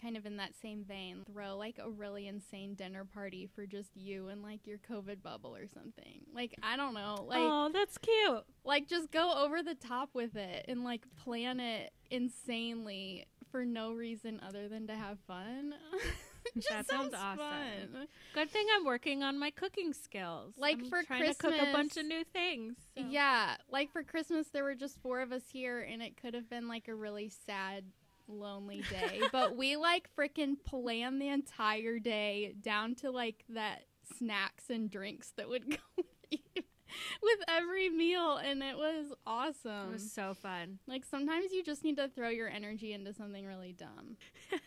kind 0.02 0.18
of 0.18 0.26
in 0.26 0.38
that 0.38 0.52
same 0.62 0.84
vein, 0.84 1.24
throw 1.32 1.56
like 1.56 1.80
a 1.84 1.90
really 1.90 2.28
insane 2.28 2.74
dinner 2.76 3.06
party 3.06 3.48
for 3.54 3.66
just 3.66 3.96
you 3.96 4.28
and 4.28 4.42
like 4.42 4.66
your 4.66 4.80
COVID 4.90 5.22
bubble 5.22 5.56
or 5.56 5.68
something. 5.68 6.22
Like 6.34 6.56
I 6.64 6.78
don't 6.78 6.94
know, 6.94 7.26
like 7.28 7.40
oh, 7.40 7.70
that's 7.74 7.98
cute. 7.98 8.44
like 8.66 8.88
just 8.88 9.12
go 9.12 9.34
over 9.34 9.62
the 9.62 9.76
top 9.76 10.10
with 10.14 10.36
it 10.36 10.66
and 10.68 10.84
like 10.84 11.04
plan 11.24 11.60
it 11.60 11.92
insanely 12.10 13.26
for 13.52 13.66
no 13.66 13.92
reason 13.92 14.40
other 14.48 14.68
than 14.68 14.88
to 14.88 14.96
have 14.96 15.20
fun. 15.28 15.74
Just 16.56 16.70
That 16.70 16.88
sounds 16.88 17.14
awesome. 17.14 17.38
fun. 17.38 18.08
Good 18.34 18.50
thing 18.50 18.66
I'm 18.76 18.84
working 18.84 19.24
on 19.24 19.38
my 19.38 19.52
cooking 19.52 19.94
skills. 19.94 20.56
Like, 20.58 20.80
I'm 20.80 20.90
for 20.90 21.04
trying 21.04 21.26
to 21.26 21.36
cook 21.36 21.54
a 21.54 21.72
bunch 21.72 21.98
of 21.98 22.06
new 22.06 22.24
things. 22.24 22.76
so. 22.98 23.04
Yeah, 23.08 23.56
like 23.70 23.92
for 23.92 24.04
Christmas 24.04 24.48
there 24.48 24.64
were 24.64 24.76
just 24.76 25.00
four 25.02 25.22
of 25.22 25.32
us 25.32 25.44
here 25.52 25.82
and 25.82 26.02
it 26.02 26.18
could 26.20 26.34
have 26.34 26.50
been 26.50 26.68
like 26.68 26.88
a 26.88 26.96
really 26.96 27.32
sad 27.46 27.86
lonely 28.28 28.84
day, 28.90 29.22
but 29.32 29.56
we 29.58 29.76
like 29.76 30.10
freaking 30.18 30.56
plan 30.64 31.20
the 31.20 31.28
entire 31.30 32.00
day 32.00 32.54
down 32.62 32.96
to 32.96 33.12
like 33.12 33.44
that 33.50 33.86
snacks 34.18 34.70
and 34.70 34.90
drinks 34.90 35.32
that 35.38 35.48
would 35.50 35.70
go 35.70 35.78
with 37.24 37.40
every 37.48 37.90
meal 37.90 38.38
and 38.38 38.62
it 38.62 38.78
was 38.78 39.14
awesome. 39.26 39.90
It 39.90 39.94
was 39.94 40.12
so 40.12 40.34
fun. 40.34 40.80
like 40.88 41.06
sometimes 41.06 41.52
you 41.52 41.64
just 41.64 41.84
need 41.84 41.98
to 41.98 42.10
throw 42.10 42.30
your 42.30 42.50
energy 42.50 42.94
into 42.94 43.14
something 43.14 43.46
really 43.46 43.74
dumb. 43.74 44.18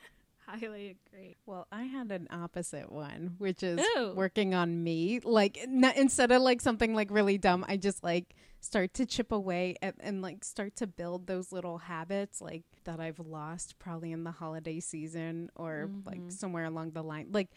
Highly 0.46 0.96
agree. 1.08 1.36
Well, 1.46 1.66
I 1.72 1.84
had 1.84 2.10
an 2.12 2.28
opposite 2.30 2.92
one, 2.92 3.34
which 3.38 3.62
is 3.62 3.80
Ooh. 3.96 4.12
working 4.14 4.54
on 4.54 4.82
me. 4.84 5.20
Like 5.20 5.58
n- 5.62 5.84
instead 5.96 6.30
of 6.32 6.42
like 6.42 6.60
something 6.60 6.94
like 6.94 7.10
really 7.10 7.38
dumb, 7.38 7.64
I 7.66 7.76
just 7.76 8.04
like 8.04 8.34
start 8.60 8.94
to 8.94 9.06
chip 9.06 9.32
away 9.32 9.76
and, 9.82 9.94
and 10.00 10.22
like 10.22 10.44
start 10.44 10.76
to 10.76 10.86
build 10.86 11.26
those 11.26 11.50
little 11.52 11.78
habits 11.78 12.40
like 12.40 12.62
that 12.84 13.00
I've 13.00 13.18
lost 13.20 13.78
probably 13.78 14.12
in 14.12 14.24
the 14.24 14.30
holiday 14.32 14.80
season 14.80 15.50
or 15.56 15.90
like 16.04 16.20
Mhm. 16.20 16.32
somewhere 16.32 16.64
along 16.64 16.90
the 16.92 17.02
line. 17.02 17.28
Like 17.32 17.48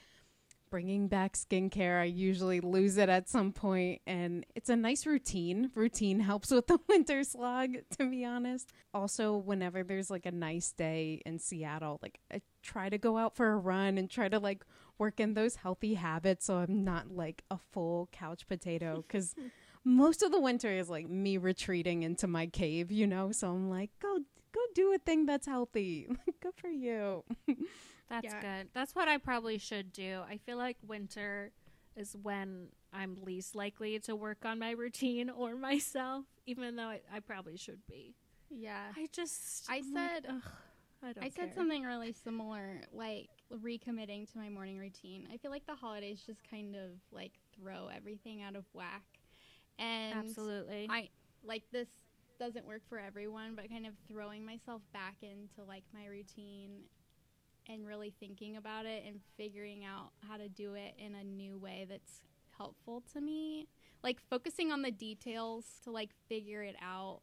bringing 0.69 1.07
back 1.07 1.33
skincare, 1.37 2.01
I 2.01 2.05
usually 2.05 2.59
lose 2.59 2.97
it 2.97 3.07
at 3.07 3.29
some 3.29 3.53
point, 3.53 4.01
and 4.05 4.45
it's 4.53 4.69
a 4.69 4.75
nice 4.75 5.05
routine. 5.05 5.71
Routine 5.75 6.19
helps 6.19 6.51
with 6.51 6.67
the 6.67 6.77
winter 6.89 7.23
slog, 7.23 7.75
to 7.97 8.09
be 8.09 8.25
honest. 8.25 8.73
Also, 8.93 9.37
whenever 9.37 9.81
there's 9.83 10.09
like 10.09 10.25
a 10.25 10.31
nice 10.31 10.73
day 10.73 11.21
in 11.25 11.39
Seattle, 11.39 11.99
like 12.01 12.19
I 12.33 12.41
try 12.71 12.89
to 12.89 12.97
go 12.97 13.17
out 13.17 13.35
for 13.35 13.47
a 13.51 13.57
run 13.57 13.97
and 13.97 14.09
try 14.09 14.27
to 14.29 14.39
like 14.39 14.63
work 14.99 15.19
in 15.19 15.33
those 15.35 15.55
healthy 15.63 15.93
habits 15.93 16.45
so 16.47 16.57
I'm 16.57 16.83
not 16.83 17.03
like 17.11 17.43
a 17.49 17.57
full 17.71 18.09
couch 18.11 18.47
potato 18.47 18.91
because 19.07 19.35
most 19.83 20.21
of 20.23 20.31
the 20.31 20.39
winter 20.41 20.69
is 20.69 20.89
like 20.89 21.07
me 21.09 21.37
retreating 21.37 22.03
into 22.03 22.27
my 22.27 22.47
cave, 22.47 22.91
you 22.91 23.07
know? 23.07 23.31
So 23.31 23.49
I'm 23.51 23.69
like, 23.69 23.91
go 24.01 24.19
go 24.51 24.61
do 24.75 24.93
a 24.93 24.97
thing 24.97 25.25
that's 25.25 25.45
healthy. 25.47 26.07
Good 26.41 26.53
for 26.55 26.67
you. 26.69 27.23
That's 28.09 28.23
Yeah. 28.25 28.41
good. 28.41 28.69
That's 28.73 28.95
what 28.95 29.07
I 29.09 29.17
probably 29.17 29.57
should 29.57 29.91
do. 29.91 30.21
I 30.29 30.37
feel 30.37 30.55
like 30.57 30.77
winter 30.87 31.51
is 31.97 32.15
when 32.21 32.67
I'm 32.93 33.17
least 33.21 33.53
likely 33.53 33.99
to 33.99 34.15
work 34.15 34.45
on 34.45 34.59
my 34.59 34.71
routine 34.71 35.29
or 35.29 35.55
myself, 35.55 36.23
even 36.45 36.75
though 36.77 36.87
I, 36.95 37.01
I 37.13 37.19
probably 37.19 37.57
should 37.57 37.85
be. 37.85 38.15
Yeah. 38.49 38.83
I 38.95 39.07
just 39.11 39.69
I 39.69 39.77
I'm 39.77 39.93
like, 39.93 40.09
said- 40.09 40.25
"Ugh, 40.29 40.41
I 41.03 41.13
don't 41.13 41.23
I 41.23 41.29
said 41.29 41.35
care." 41.35 41.53
something 41.55 41.83
really 41.83 42.11
similar, 42.11 42.81
like 42.91 43.29
recommitting 43.53 44.31
to 44.31 44.37
my 44.37 44.49
morning 44.49 44.77
routine. 44.77 45.27
I 45.31 45.37
feel 45.37 45.51
like 45.51 45.65
the 45.65 45.75
holidays 45.75 46.21
just 46.25 46.41
kind 46.49 46.75
of 46.75 46.91
like 47.11 47.33
throw 47.55 47.87
everything 47.95 48.41
out 48.41 48.55
of 48.55 48.65
whack. 48.73 49.03
And 49.79 50.13
Absolutely. 50.13 50.87
I 50.89 51.09
like 51.45 51.63
this 51.71 51.87
doesn't 52.39 52.67
work 52.67 52.81
for 52.89 52.99
everyone, 52.99 53.55
but 53.55 53.69
kind 53.69 53.85
of 53.85 53.93
throwing 54.09 54.45
myself 54.45 54.81
back 54.93 55.15
into 55.21 55.67
like 55.67 55.83
my 55.93 56.05
routine 56.07 56.83
and 57.69 57.85
really 57.85 58.13
thinking 58.19 58.57
about 58.57 58.85
it 58.85 59.03
and 59.05 59.19
figuring 59.35 59.83
out 59.83 60.11
how 60.27 60.37
to 60.37 60.47
do 60.47 60.73
it 60.75 60.95
in 60.97 61.15
a 61.15 61.23
new 61.23 61.57
way 61.57 61.85
that's 61.89 62.21
helpful 62.57 63.03
to 63.13 63.21
me. 63.21 63.67
Like 64.03 64.19
focusing 64.29 64.71
on 64.71 64.81
the 64.81 64.91
details 64.91 65.65
to 65.83 65.91
like 65.91 66.11
figure 66.29 66.63
it 66.63 66.75
out 66.81 67.21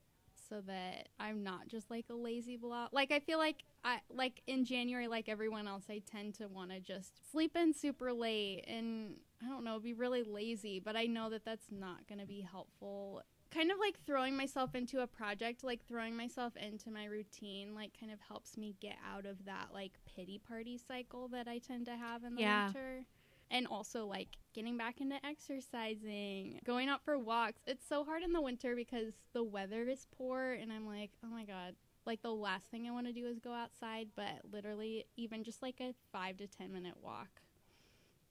so 0.48 0.60
that 0.66 1.08
I'm 1.18 1.42
not 1.42 1.68
just 1.68 1.90
like 1.90 2.06
a 2.10 2.14
lazy 2.14 2.56
blob. 2.56 2.90
Like 2.92 3.12
I 3.12 3.20
feel 3.20 3.38
like 3.38 3.64
I 3.84 4.00
like 4.10 4.42
in 4.46 4.64
January 4.64 5.08
like 5.08 5.28
everyone 5.28 5.66
else 5.68 5.84
I 5.88 6.02
tend 6.10 6.34
to 6.34 6.48
want 6.48 6.70
to 6.70 6.80
just 6.80 7.30
sleep 7.30 7.56
in 7.56 7.72
super 7.74 8.12
late 8.12 8.64
and 8.66 9.16
I 9.44 9.48
don't 9.48 9.64
know, 9.64 9.78
be 9.78 9.92
really 9.92 10.22
lazy, 10.22 10.80
but 10.80 10.96
I 10.96 11.04
know 11.06 11.30
that 11.30 11.44
that's 11.44 11.66
not 11.70 12.06
going 12.08 12.20
to 12.20 12.26
be 12.26 12.40
helpful. 12.40 13.22
Kind 13.50 13.70
of 13.70 13.78
like 13.78 13.98
throwing 14.06 14.36
myself 14.36 14.74
into 14.74 15.00
a 15.00 15.06
project, 15.06 15.62
like 15.62 15.86
throwing 15.86 16.16
myself 16.16 16.56
into 16.56 16.90
my 16.90 17.04
routine, 17.04 17.74
like 17.74 17.92
kind 17.98 18.10
of 18.12 18.18
helps 18.20 18.56
me 18.56 18.74
get 18.80 18.96
out 19.08 19.26
of 19.26 19.44
that 19.44 19.68
like 19.72 19.92
pity 20.06 20.38
party 20.38 20.78
cycle 20.78 21.28
that 21.28 21.46
I 21.46 21.58
tend 21.58 21.86
to 21.86 21.96
have 21.96 22.24
in 22.24 22.34
the 22.34 22.40
Yeah. 22.40 22.66
winter. 22.66 23.04
And 23.50 23.66
also 23.66 24.06
like 24.06 24.28
getting 24.54 24.76
back 24.76 25.00
into 25.00 25.16
exercising, 25.24 26.60
going 26.64 26.88
out 26.88 27.04
for 27.04 27.18
walks. 27.18 27.62
It's 27.66 27.86
so 27.86 28.04
hard 28.04 28.22
in 28.22 28.32
the 28.32 28.40
winter 28.40 28.74
because 28.74 29.12
the 29.32 29.44
weather 29.44 29.88
is 29.88 30.06
poor 30.16 30.52
and 30.52 30.72
I'm 30.72 30.86
like, 30.86 31.10
"Oh 31.24 31.28
my 31.28 31.44
god, 31.44 31.74
like 32.06 32.22
the 32.22 32.32
last 32.32 32.66
thing 32.70 32.88
I 32.88 32.90
want 32.90 33.06
to 33.06 33.12
do 33.12 33.26
is 33.26 33.38
go 33.38 33.52
outside, 33.52 34.08
but 34.16 34.40
literally 34.50 35.06
even 35.16 35.44
just 35.44 35.62
like 35.62 35.80
a 35.80 35.94
5 36.12 36.38
to 36.38 36.46
10 36.46 36.72
minute 36.72 36.96
walk 37.02 37.42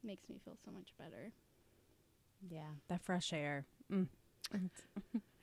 makes 0.03 0.27
me 0.29 0.39
feel 0.43 0.57
so 0.65 0.71
much 0.71 0.93
better." 0.97 1.31
Yeah, 2.49 2.71
that 2.89 3.01
fresh 3.01 3.31
air. 3.31 3.65
Mm. 3.91 4.07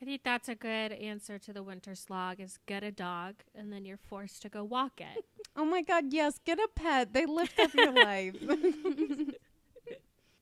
I 0.01 0.05
think 0.05 0.23
that's 0.23 0.49
a 0.49 0.55
good 0.55 0.91
answer 0.93 1.37
to 1.39 1.53
the 1.53 1.61
winter 1.61 1.95
slog 1.95 2.39
is 2.39 2.57
get 2.65 2.83
a 2.83 2.91
dog 2.91 3.35
and 3.53 3.71
then 3.71 3.85
you're 3.85 3.97
forced 3.97 4.41
to 4.43 4.49
go 4.49 4.63
walk 4.63 4.99
it. 5.01 5.25
Oh 5.53 5.65
my 5.65 5.81
God, 5.81 6.13
yes, 6.13 6.39
get 6.45 6.59
a 6.59 6.69
pet. 6.75 7.11
They 7.11 7.25
lift 7.25 7.59
up 7.59 7.73
your 7.73 7.91
life. 7.91 8.37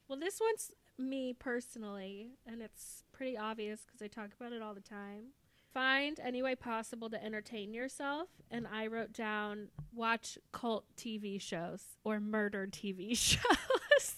well, 0.10 0.19
this 0.19 0.39
one's 0.41 0.72
me 0.98 1.34
personally, 1.34 2.32
and 2.45 2.62
it's 2.62 3.04
pretty 3.13 3.38
obvious 3.38 3.82
because 3.86 4.02
I 4.02 4.08
talk 4.08 4.32
about 4.38 4.52
it 4.52 4.62
all 4.62 4.74
the 4.74 4.82
time. 4.82 5.28
find 5.74 6.19
any 6.19 6.41
way 6.41 6.56
possible 6.56 7.10
to 7.12 7.24
entertain 7.24 7.74
yourself. 7.74 8.28
And 8.50 8.67
I 8.67 8.88
wrote 8.88 9.13
down 9.13 9.67
watch 9.93 10.38
cult 10.52 10.84
TV 10.98 11.39
shows 11.39 11.84
or 12.04 12.19
murder 12.19 12.67
TV 12.67 13.15
shows. 13.17 14.15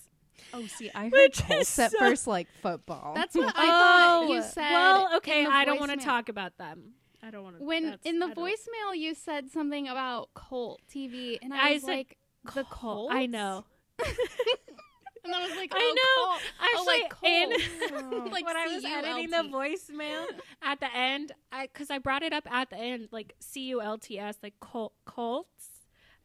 Oh, 0.53 0.65
see, 0.65 0.89
I 0.95 1.03
heard 1.03 1.11
Which 1.11 1.43
Colts 1.43 1.77
at 1.79 1.91
so- 1.91 1.99
first 1.99 2.25
like 2.25 2.47
football. 2.61 3.13
That's 3.13 3.35
what 3.35 3.53
I 3.55 3.67
thought 3.67 4.23
oh. 4.23 4.33
you 4.33 4.39
Oh, 4.39 4.41
said. 4.41 4.71
Well, 4.71 5.17
okay, 5.17 5.45
I 5.45 5.65
don't 5.65 5.79
want 5.79 5.91
to 5.91 5.97
talk 5.97 6.29
about 6.29 6.57
them. 6.57 6.93
I 7.21 7.29
don't 7.31 7.43
want 7.43 7.59
to. 7.59 7.63
When 7.63 7.97
in 8.03 8.19
the 8.19 8.27
voicemail 8.27 8.95
you 8.95 9.13
said 9.13 9.51
something 9.51 9.87
about 9.87 10.29
cult 10.33 10.81
TV, 10.93 11.37
and 11.41 11.53
I, 11.53 11.69
I 11.69 11.73
was 11.73 11.81
said 11.83 11.89
like, 11.89 12.17
the 12.55 12.63
cult. 12.63 13.11
I 13.13 13.25
know. 13.27 13.65
and 15.23 15.33
I 15.35 15.47
was 15.47 15.55
like, 15.55 15.71
I 15.73 15.79
oh, 15.79 15.95
know. 15.95 16.25
Colt. 16.25 16.41
Oh, 16.59 16.65
Actually, 16.73 17.03
oh, 17.23 17.43
in- 17.43 17.49
like 17.49 18.11
Colt. 18.11 18.31
like 18.31 18.45
when 18.45 18.57
I 18.57 18.67
was 18.67 18.85
editing 18.85 19.29
the 19.29 19.49
voicemail 19.49 20.25
at 20.61 20.79
the 20.79 20.93
end, 20.95 21.31
I 21.51 21.67
because 21.67 21.89
I 21.89 21.97
brought 21.97 22.23
it 22.23 22.33
up 22.33 22.51
at 22.51 22.69
the 22.69 22.77
end, 22.77 23.09
like 23.11 23.35
C 23.39 23.61
U 23.67 23.81
L 23.81 23.97
T 23.97 24.19
S, 24.19 24.37
like 24.41 24.53
col- 24.59 24.93
Colts. 25.05 25.69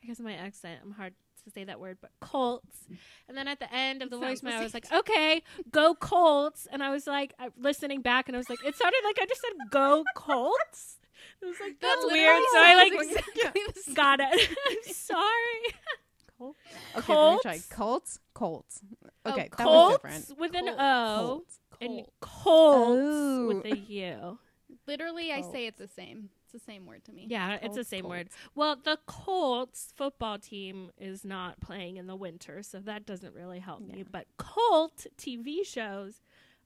I 0.02 0.06
guess 0.06 0.20
my 0.20 0.34
accent, 0.34 0.80
I'm 0.84 0.92
hard 0.92 1.14
to 1.44 1.50
say 1.50 1.64
that 1.64 1.80
word, 1.80 1.98
but 2.00 2.10
Colts. 2.20 2.86
And 3.28 3.36
then 3.36 3.48
at 3.48 3.58
the 3.58 3.72
end 3.72 4.02
of 4.02 4.10
the 4.10 4.20
Sounds 4.20 4.42
voicemail, 4.42 4.52
I 4.52 4.62
was 4.62 4.74
like, 4.74 4.92
okay, 4.92 5.42
go 5.70 5.94
Colts. 5.94 6.66
And 6.70 6.82
I 6.82 6.90
was 6.90 7.06
like, 7.06 7.34
I, 7.38 7.48
listening 7.58 8.02
back, 8.02 8.28
and 8.28 8.36
I 8.36 8.38
was 8.38 8.50
like, 8.50 8.58
it 8.64 8.76
sounded 8.76 9.00
like 9.04 9.18
I 9.20 9.26
just 9.26 9.40
said 9.40 9.52
go 9.70 10.04
Colts. 10.14 10.98
It 11.42 11.46
was 11.46 11.56
like 11.60 11.80
That 11.80 11.96
that's 12.00 12.12
weird. 12.12 12.42
So 12.52 12.58
I 12.58 12.74
like 12.74 12.92
exactly 13.02 13.94
got 13.94 14.20
it. 14.20 14.56
I'm 14.68 14.92
sorry. 14.92 15.22
Colt? 16.38 16.56
Okay, 16.96 17.14
let 17.14 17.32
me 17.34 17.38
try. 17.42 17.58
Colts? 17.70 17.70
Colts, 17.70 18.20
Colts. 18.34 18.80
Oh, 19.24 19.32
Okay, 19.32 19.48
that 19.56 19.66
was 19.66 19.92
different. 19.94 20.38
with 20.38 20.54
an 20.54 20.68
O 20.68 21.24
Colts. 21.26 21.58
and 21.80 21.90
Colt. 22.00 22.12
Colts 22.20 23.02
Oh. 23.02 23.46
with 23.48 23.64
a 23.66 23.76
U. 23.76 24.38
Literally, 24.86 25.32
I 25.32 25.40
say 25.40 25.66
it's 25.66 25.78
the 25.78 25.88
same. 25.88 26.30
It's 26.44 26.52
the 26.52 26.58
same 26.60 26.86
word 26.86 27.04
to 27.06 27.12
me. 27.12 27.26
Yeah, 27.28 27.54
it's 27.54 27.62
the 27.62 27.68
Colts, 27.68 27.88
same 27.88 28.08
word. 28.08 28.28
Well, 28.54 28.76
the 28.76 28.98
Colts 29.06 29.92
football 29.96 30.38
team 30.38 30.90
is 30.98 31.24
not 31.24 31.60
playing 31.60 31.96
in 31.96 32.06
the 32.06 32.14
winter, 32.16 32.62
so 32.62 32.78
that 32.80 33.04
doesn't 33.04 33.34
really 33.34 33.58
help 33.58 33.80
me. 33.80 34.04
But 34.08 34.26
Colt 34.36 35.06
TV 35.18 35.64
shows, 35.66 36.20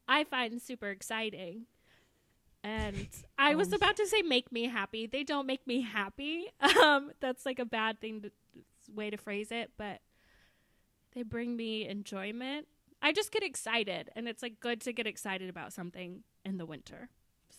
I 0.07 0.23
find 0.23 0.61
super 0.61 0.89
exciting. 0.89 1.65
And 2.63 3.07
I 3.39 3.55
was 3.55 3.69
Um, 3.69 3.73
about 3.75 3.95
to 3.97 4.05
say 4.05 4.21
make 4.21 4.51
me 4.51 4.65
happy. 4.67 5.07
They 5.07 5.23
don't 5.23 5.47
make 5.47 5.65
me 5.65 5.81
happy. 5.81 6.51
Um, 6.81 7.11
that's 7.19 7.45
like 7.45 7.57
a 7.59 7.65
bad 7.65 7.99
thing 7.99 8.21
to 8.21 8.31
way 8.95 9.09
to 9.09 9.17
phrase 9.17 9.51
it, 9.51 9.71
but 9.77 10.01
they 11.13 11.23
bring 11.23 11.55
me 11.55 11.87
enjoyment. 11.87 12.67
I 13.01 13.11
just 13.13 13.31
get 13.31 13.43
excited, 13.43 14.09
and 14.15 14.27
it's 14.27 14.41
like 14.43 14.59
good 14.59 14.81
to 14.81 14.93
get 14.93 15.07
excited 15.07 15.49
about 15.49 15.73
something 15.73 16.23
in 16.45 16.57
the 16.57 16.65
winter. 16.65 17.09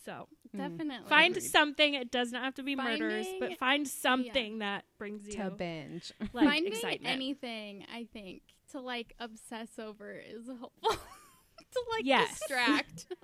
So 0.05 0.27
Mm. 0.55 0.57
definitely. 0.77 1.09
find 1.09 1.35
Agreed. 1.37 1.49
something. 1.49 1.93
It 1.93 2.11
does 2.11 2.31
not 2.31 2.43
have 2.43 2.55
to 2.55 2.63
be 2.63 2.75
murders, 2.75 3.27
but 3.39 3.57
find 3.57 3.87
something 3.87 4.59
that 4.59 4.85
brings 4.97 5.25
you 5.27 5.33
to 5.33 5.51
binge. 5.51 6.11
like 6.33 6.47
Finding 6.47 6.73
excitement. 6.73 7.13
anything, 7.13 7.85
I 7.93 8.05
think, 8.11 8.41
to 8.71 8.79
like 8.81 9.13
obsess 9.19 9.77
over 9.79 10.13
is 10.13 10.47
helpful. 10.47 10.89
to 11.71 11.83
like 11.91 12.05
Yes. 12.05 12.39
distract. 12.39 13.05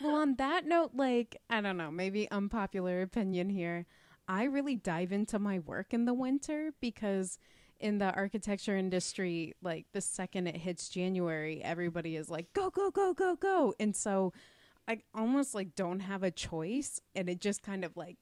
Well, 0.00 0.14
on 0.14 0.36
that 0.36 0.64
note, 0.64 0.92
like, 0.94 1.40
I 1.50 1.60
don't 1.60 1.76
know, 1.76 1.90
maybe 1.90 2.30
unpopular 2.30 3.02
opinion 3.02 3.50
here. 3.50 3.84
I 4.28 4.44
really 4.44 4.76
dive 4.76 5.10
into 5.10 5.38
my 5.38 5.58
work 5.58 5.94
in 5.94 6.04
the 6.04 6.14
winter 6.14 6.72
because 6.80 7.38
in 7.80 7.98
the 7.98 8.12
architecture 8.12 8.76
industry, 8.76 9.54
like 9.62 9.86
the 9.92 10.00
second 10.00 10.48
it 10.48 10.56
hits 10.56 10.88
January, 10.88 11.62
everybody 11.62 12.14
is 12.16 12.28
like, 12.28 12.52
go, 12.52 12.70
go, 12.70 12.90
go, 12.90 13.14
go, 13.14 13.36
go. 13.36 13.74
And 13.80 13.96
so 13.96 14.34
I 14.86 15.02
almost 15.14 15.54
like 15.54 15.74
don't 15.74 16.00
have 16.00 16.22
a 16.22 16.30
choice. 16.30 17.00
And 17.14 17.28
it 17.30 17.40
just 17.40 17.62
kind 17.62 17.84
of 17.84 17.96
like 17.96 18.18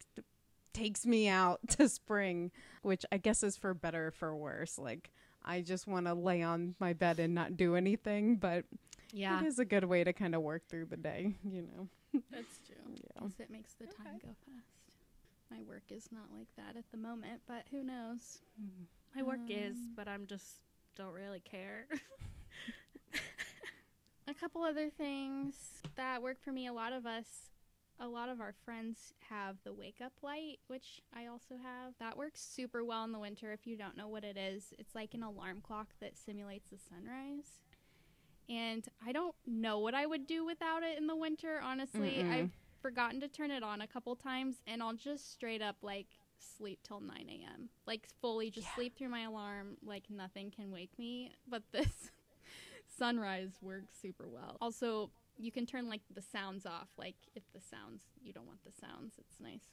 takes 0.73 1.05
me 1.05 1.29
out 1.29 1.61
to 1.71 1.89
spring, 1.89 2.53
which 2.83 3.05
I 3.11 3.19
guess 3.19 3.43
is 3.43 3.57
for 3.57 3.75
better 3.75 4.09
or 4.09 4.11
for 4.13 4.37
worse. 4.37 4.79
Like, 4.79 5.11
I 5.45 5.61
just 5.61 5.87
want 5.87 6.07
to 6.07 6.15
lay 6.15 6.43
on 6.43 6.75
my 6.79 6.93
bed 6.93 7.19
and 7.19 7.35
not 7.35 7.57
do 7.57 7.77
anything, 7.77 8.37
but 8.37 8.65
yeah. 9.13 9.41
it 9.41 9.47
is 9.47 9.59
a 9.59 9.65
good 9.65 9.85
way 9.85 10.05
to 10.05 10.13
kind 10.13 10.35
of 10.35 10.43
work 10.43 10.69
through 10.69 10.87
the 10.87 10.97
day, 10.97 11.35
you 11.45 11.63
know. 11.63 11.89
That's 12.31 12.61
true. 12.67 12.77
Yeah. 13.17 13.29
it 13.39 13.51
makes 13.51 13.75
the 13.75 13.87
time 13.87 14.19
go 14.23 14.29
fast. 14.47 14.76
My 15.51 15.63
work 15.63 15.85
is 15.91 16.09
not 16.11 16.25
like 16.37 16.49
that 16.57 16.77
at 16.77 16.91
the 16.91 16.97
moment, 16.97 17.43
but 17.47 17.65
who 17.71 17.83
knows? 17.85 18.41
My 19.15 19.23
work 19.23 19.49
is, 19.49 19.77
Um, 19.77 19.93
but 19.97 20.09
I'm 20.09 20.27
just 20.27 20.61
don't 20.97 21.13
really 21.13 21.41
care. 21.41 21.87
A 24.29 24.35
couple 24.35 24.63
other 24.63 24.91
things 24.91 25.55
that 25.95 26.21
work 26.21 26.39
for 26.43 26.51
me. 26.51 26.67
A 26.67 26.73
lot 26.73 26.93
of 26.93 27.07
us, 27.07 27.51
a 28.01 28.09
lot 28.09 28.29
of 28.29 28.41
our 28.41 28.53
friends 28.65 29.15
have 29.31 29.57
the 29.63 29.73
wake 29.73 30.01
up 30.05 30.13
light, 30.21 30.59
which 30.67 31.01
I 31.15 31.27
also 31.27 31.55
have. 31.63 31.95
That 32.01 32.17
works 32.19 32.43
super 32.43 32.83
well 32.83 33.05
in 33.05 33.13
the 33.13 33.21
winter. 33.21 33.53
If 33.53 33.69
you 33.69 33.77
don't 33.77 33.97
know 33.97 34.09
what 34.09 34.25
it 34.25 34.37
is, 34.37 34.75
it's 34.81 34.97
like 34.97 35.15
an 35.15 35.23
alarm 35.23 35.61
clock 35.63 35.91
that 36.01 36.19
simulates 36.19 36.69
the 36.71 36.79
sunrise. 36.91 37.61
And 38.49 38.85
I 39.07 39.13
don't 39.13 39.35
know 39.47 39.79
what 39.79 39.95
I 39.95 40.07
would 40.07 40.27
do 40.27 40.45
without 40.45 40.83
it 40.83 40.99
in 40.99 41.07
the 41.07 41.17
winter, 41.17 41.61
honestly. 41.63 42.17
Mm-mm. 42.19 42.33
I've 42.33 42.51
forgotten 42.87 43.21
to 43.21 43.27
turn 43.29 43.51
it 43.51 43.65
on 43.65 43.81
a 43.81 43.87
couple 43.87 44.15
times, 44.15 44.57
and 44.67 44.81
I'll 44.83 44.95
just 44.95 45.33
straight 45.33 45.61
up 45.61 45.77
like 45.83 46.07
sleep 46.39 46.79
till 46.85 47.01
9 47.01 47.17
a.m. 47.29 47.69
Like 47.87 48.07
fully 48.21 48.49
just 48.51 48.69
Yeah. 48.69 48.75
sleep 48.77 48.97
through 48.97 49.09
my 49.09 49.23
alarm, 49.23 49.77
like 49.85 50.05
nothing 50.09 50.53
can 50.53 50.71
wake 50.71 50.97
me. 50.99 51.33
But 51.49 51.63
this 51.73 52.11
sunrise 52.99 53.51
works 53.61 53.97
super 54.01 54.29
well. 54.29 54.57
Also, 54.61 55.11
you 55.37 55.51
can 55.51 55.67
turn 55.67 55.89
like 55.89 56.03
the 56.15 56.23
sounds 56.23 56.65
off. 56.65 56.89
Like 56.97 57.17
if 57.35 57.43
the 57.53 57.61
sounds 57.61 58.05
you 58.23 58.33
don't 58.33 58.47
want 58.47 58.61
the 58.65 58.73
sounds, 58.81 59.15
it's 59.19 59.41
nice. 59.41 59.65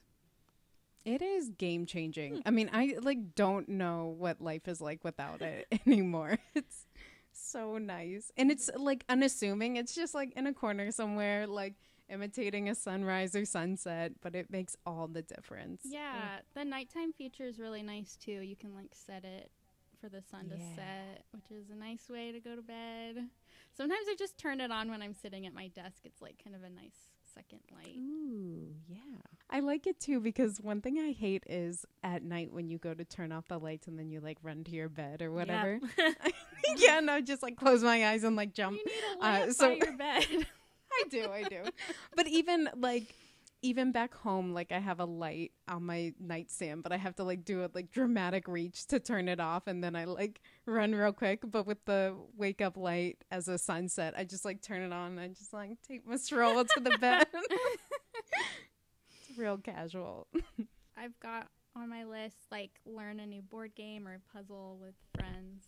It 1.05 1.21
is 1.21 1.49
game 1.49 1.85
changing. 1.85 2.35
Hmm. 2.37 2.41
I 2.47 2.49
mean, 2.51 2.69
I 2.73 2.95
like 3.01 3.35
don't 3.35 3.69
know 3.69 4.15
what 4.17 4.41
life 4.41 4.67
is 4.67 4.81
like 4.81 5.03
without 5.03 5.41
it 5.41 5.67
anymore. 5.85 6.39
It's 6.55 6.87
so 7.31 7.77
nice. 7.77 8.31
And 8.37 8.49
it's 8.51 8.71
like 8.75 9.03
unassuming. 9.07 9.75
It's 9.75 9.93
just 9.93 10.13
like 10.15 10.33
in 10.35 10.47
a 10.47 10.53
corner 10.53 10.91
somewhere 10.91 11.45
like 11.45 11.73
imitating 12.13 12.69
a 12.69 12.75
sunrise 12.75 13.35
or 13.35 13.43
sunset, 13.45 14.13
but 14.21 14.35
it 14.35 14.51
makes 14.51 14.75
all 14.85 15.07
the 15.07 15.21
difference. 15.23 15.81
Yeah, 15.83 16.39
the 16.55 16.63
nighttime 16.63 17.11
feature 17.13 17.45
is 17.45 17.59
really 17.59 17.83
nice 17.83 18.15
too. 18.15 18.31
You 18.41 18.55
can 18.55 18.73
like 18.75 18.91
set 18.93 19.25
it 19.25 19.49
for 19.99 20.09
the 20.09 20.21
sun 20.21 20.49
to 20.49 20.57
set, 20.75 21.23
which 21.31 21.49
is 21.51 21.69
a 21.69 21.75
nice 21.75 22.09
way 22.09 22.31
to 22.31 22.39
go 22.39 22.55
to 22.55 22.61
bed. 22.61 23.17
Sometimes 23.75 24.05
I 24.09 24.15
just 24.17 24.37
turn 24.37 24.61
it 24.61 24.71
on 24.71 24.89
when 24.89 25.01
I'm 25.01 25.13
sitting 25.13 25.45
at 25.47 25.53
my 25.53 25.67
desk. 25.69 26.01
It's 26.05 26.21
like 26.21 26.41
kind 26.43 26.55
of 26.55 26.63
a 26.63 26.69
nice 26.69 27.07
second 27.33 27.61
light. 27.73 27.95
Ooh, 27.97 28.75
yeah. 28.87 28.99
I 29.49 29.61
like 29.61 29.87
it 29.87 29.99
too 29.99 30.19
because 30.19 30.59
one 30.61 30.81
thing 30.81 30.99
I 30.99 31.11
hate 31.13 31.43
is 31.47 31.85
at 32.03 32.21
night 32.23 32.51
when 32.51 32.67
you 32.69 32.77
go 32.77 32.93
to 32.93 33.03
turn 33.05 33.31
off 33.31 33.47
the 33.47 33.57
lights 33.57 33.87
and 33.87 33.97
then 33.97 34.11
you 34.11 34.19
like 34.19 34.37
run 34.43 34.63
to 34.65 34.71
your 34.71 34.89
bed 34.89 35.21
or 35.21 35.31
whatever. 35.31 35.79
yeah, 36.77 36.99
no, 36.99 37.21
just 37.21 37.41
like 37.41 37.55
close 37.57 37.83
my 37.83 38.07
eyes 38.09 38.23
and 38.23 38.35
like 38.35 38.53
jump. 38.53 38.77
You 38.77 38.85
need 38.85 39.21
a 39.21 39.25
Uh, 39.49 39.53
so- 39.53 39.69
by 39.69 39.85
your 39.85 39.97
bed. 39.97 40.25
I 40.99 41.03
do, 41.09 41.29
I 41.31 41.43
do. 41.43 41.63
But 42.15 42.27
even 42.27 42.69
like 42.75 43.15
even 43.63 43.93
back 43.93 44.13
home, 44.13 44.53
like 44.53 44.73
I 44.73 44.79
have 44.79 44.99
a 44.99 45.05
light 45.05 45.53
on 45.69 45.85
my 45.85 46.13
nightstand, 46.19 46.83
but 46.83 46.91
I 46.91 46.97
have 46.97 47.15
to 47.15 47.23
like 47.23 47.45
do 47.45 47.63
a 47.63 47.69
like 47.73 47.91
dramatic 47.91 48.47
reach 48.47 48.85
to 48.87 48.99
turn 48.99 49.29
it 49.29 49.39
off 49.39 49.67
and 49.67 49.81
then 49.81 49.95
I 49.95 50.03
like 50.03 50.41
run 50.65 50.93
real 50.93 51.13
quick. 51.13 51.39
But 51.49 51.65
with 51.65 51.83
the 51.85 52.13
wake 52.35 52.61
up 52.61 52.75
light 52.75 53.23
as 53.31 53.47
a 53.47 53.57
sunset, 53.57 54.13
I 54.17 54.25
just 54.25 54.43
like 54.43 54.61
turn 54.61 54.81
it 54.81 54.91
on 54.91 55.11
and 55.11 55.19
I 55.19 55.29
just 55.29 55.53
like 55.53 55.77
take 55.87 56.05
my 56.05 56.17
stroll 56.17 56.63
to 56.63 56.79
the 56.79 56.97
bed. 56.99 57.25
it's 57.31 59.37
real 59.37 59.57
casual. 59.57 60.27
I've 60.97 61.17
got 61.21 61.47
on 61.75 61.89
my 61.89 62.03
list 62.03 62.35
like 62.51 62.71
learn 62.85 63.19
a 63.19 63.25
new 63.25 63.41
board 63.41 63.73
game 63.75 64.07
or 64.07 64.19
puzzle 64.33 64.77
with 64.79 64.93
friends. 65.15 65.63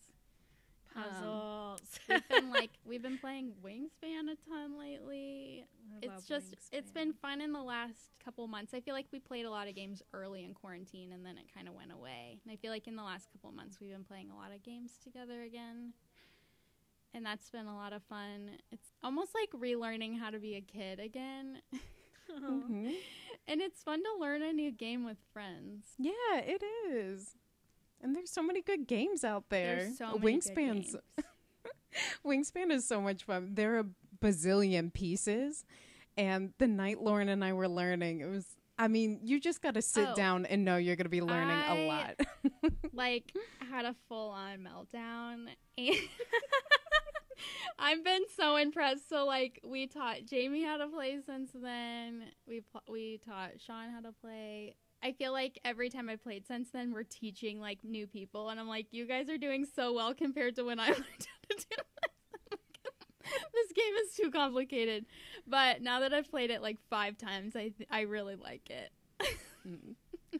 Um, 0.95 1.03
Puzzles. 1.03 1.99
we've 2.09 2.27
been 2.29 2.49
like 2.59 2.69
we've 2.85 3.01
been 3.01 3.17
playing 3.17 3.51
Wingspan 3.63 4.31
a 4.31 4.49
ton 4.49 4.79
lately. 4.79 5.65
it's 6.01 6.25
just 6.25 6.55
it's 6.71 6.91
been 6.91 7.13
fun 7.13 7.41
in 7.41 7.51
the 7.51 7.61
last 7.61 8.11
couple 8.23 8.47
months. 8.47 8.73
I 8.73 8.79
feel 8.79 8.93
like 8.93 9.07
we 9.11 9.19
played 9.19 9.45
a 9.45 9.49
lot 9.51 9.67
of 9.67 9.75
games 9.75 10.01
early 10.13 10.43
in 10.43 10.53
quarantine 10.53 11.11
and 11.11 11.25
then 11.25 11.37
it 11.37 11.45
kind 11.53 11.67
of 11.67 11.73
went 11.73 11.91
away. 11.91 12.39
And 12.43 12.51
I 12.51 12.55
feel 12.55 12.71
like 12.71 12.87
in 12.87 12.95
the 12.95 13.03
last 13.03 13.31
couple 13.31 13.51
months 13.51 13.77
we've 13.81 13.91
been 13.91 14.03
playing 14.05 14.29
a 14.31 14.35
lot 14.35 14.53
of 14.55 14.63
games 14.63 14.93
together 15.03 15.41
again. 15.41 15.93
And 17.13 17.25
that's 17.25 17.49
been 17.49 17.65
a 17.67 17.75
lot 17.75 17.93
of 17.93 18.01
fun. 18.03 18.51
It's 18.71 18.91
almost 19.03 19.31
like 19.33 19.49
relearning 19.51 20.19
how 20.19 20.29
to 20.31 20.39
be 20.39 20.55
a 20.55 20.61
kid 20.61 20.99
again. 20.99 21.61
Mhm. 22.31 22.93
and 23.47 23.61
it's 23.61 23.83
fun 23.83 24.01
to 24.03 24.19
learn 24.19 24.41
a 24.41 24.51
new 24.51 24.71
game 24.71 25.05
with 25.05 25.17
friends. 25.31 25.87
Yeah, 25.97 26.11
it 26.33 26.61
is. 26.89 27.35
And 28.05 28.15
there's 28.15 28.29
so 28.29 28.43
many 28.43 28.61
good 28.61 28.85
games 28.87 29.23
out 29.23 29.45
there. 29.49 29.77
There's 29.77 29.97
so 29.97 30.17
Wingspans. 30.19 30.95
Wingspan 32.25 32.71
is 32.71 32.87
so 32.87 33.01
much 33.01 33.23
fun. 33.23 33.55
There 33.55 33.75
are 33.75 33.79
a 33.79 33.85
bazillion 34.23 34.93
pieces. 34.93 35.65
And 36.15 36.53
the 36.59 36.67
night 36.67 37.01
Lauren 37.01 37.29
and 37.29 37.43
I 37.43 37.53
were 37.53 37.67
learning, 37.67 38.19
it 38.19 38.25
was, 38.27 38.45
I 38.77 38.87
mean, 38.89 39.21
you 39.23 39.39
just 39.39 39.59
got 39.61 39.73
to 39.73 39.81
sit 39.81 40.07
Oh. 40.09 40.13
down 40.15 40.45
and 40.45 40.63
know 40.63 40.77
you're 40.77 40.95
going 40.95 41.05
to 41.05 41.09
be 41.09 41.21
learning 41.21 41.49
I- 41.57 41.75
a 41.77 41.87
lot. 41.87 42.19
like 42.93 43.33
had 43.71 43.85
a 43.85 43.95
full 44.07 44.29
on 44.29 44.59
meltdown 44.59 45.47
and 45.77 45.95
I've 47.79 48.03
been 48.03 48.21
so 48.37 48.55
impressed. 48.55 49.09
So 49.09 49.25
like 49.25 49.59
we 49.65 49.87
taught 49.87 50.25
Jamie 50.25 50.63
how 50.63 50.77
to 50.77 50.87
play 50.87 51.17
since 51.25 51.51
then. 51.53 52.23
We 52.47 52.61
pl- 52.61 52.83
we 52.89 53.19
taught 53.27 53.53
Sean 53.59 53.89
how 53.89 54.01
to 54.01 54.13
play. 54.21 54.75
I 55.05 55.11
feel 55.11 55.33
like 55.33 55.59
every 55.63 55.91
time 55.91 56.09
I 56.09 56.15
played 56.15 56.47
since 56.47 56.71
then, 56.71 56.91
we're 56.91 57.03
teaching 57.03 57.59
like 57.59 57.77
new 57.83 58.07
people, 58.07 58.49
and 58.49 58.59
I'm 58.59 58.67
like, 58.67 58.87
you 58.89 59.05
guys 59.05 59.29
are 59.29 59.37
doing 59.37 59.63
so 59.75 59.93
well 59.93 60.15
compared 60.15 60.55
to 60.55 60.63
when 60.63 60.79
I 60.79 60.85
learned 60.87 60.97
how 60.97 61.05
to 61.49 61.55
do 61.55 61.55
this. 61.55 61.65
this 63.53 63.71
game 63.75 63.93
is 64.03 64.15
too 64.15 64.31
complicated, 64.31 65.05
but 65.45 65.83
now 65.83 65.99
that 65.99 66.11
I've 66.11 66.31
played 66.31 66.49
it 66.49 66.63
like 66.63 66.79
five 66.89 67.19
times, 67.19 67.55
I 67.55 67.69
th- 67.69 67.87
I 67.91 68.01
really 68.01 68.35
like 68.35 68.71
it. 68.71 68.91
Mm. 69.67 69.93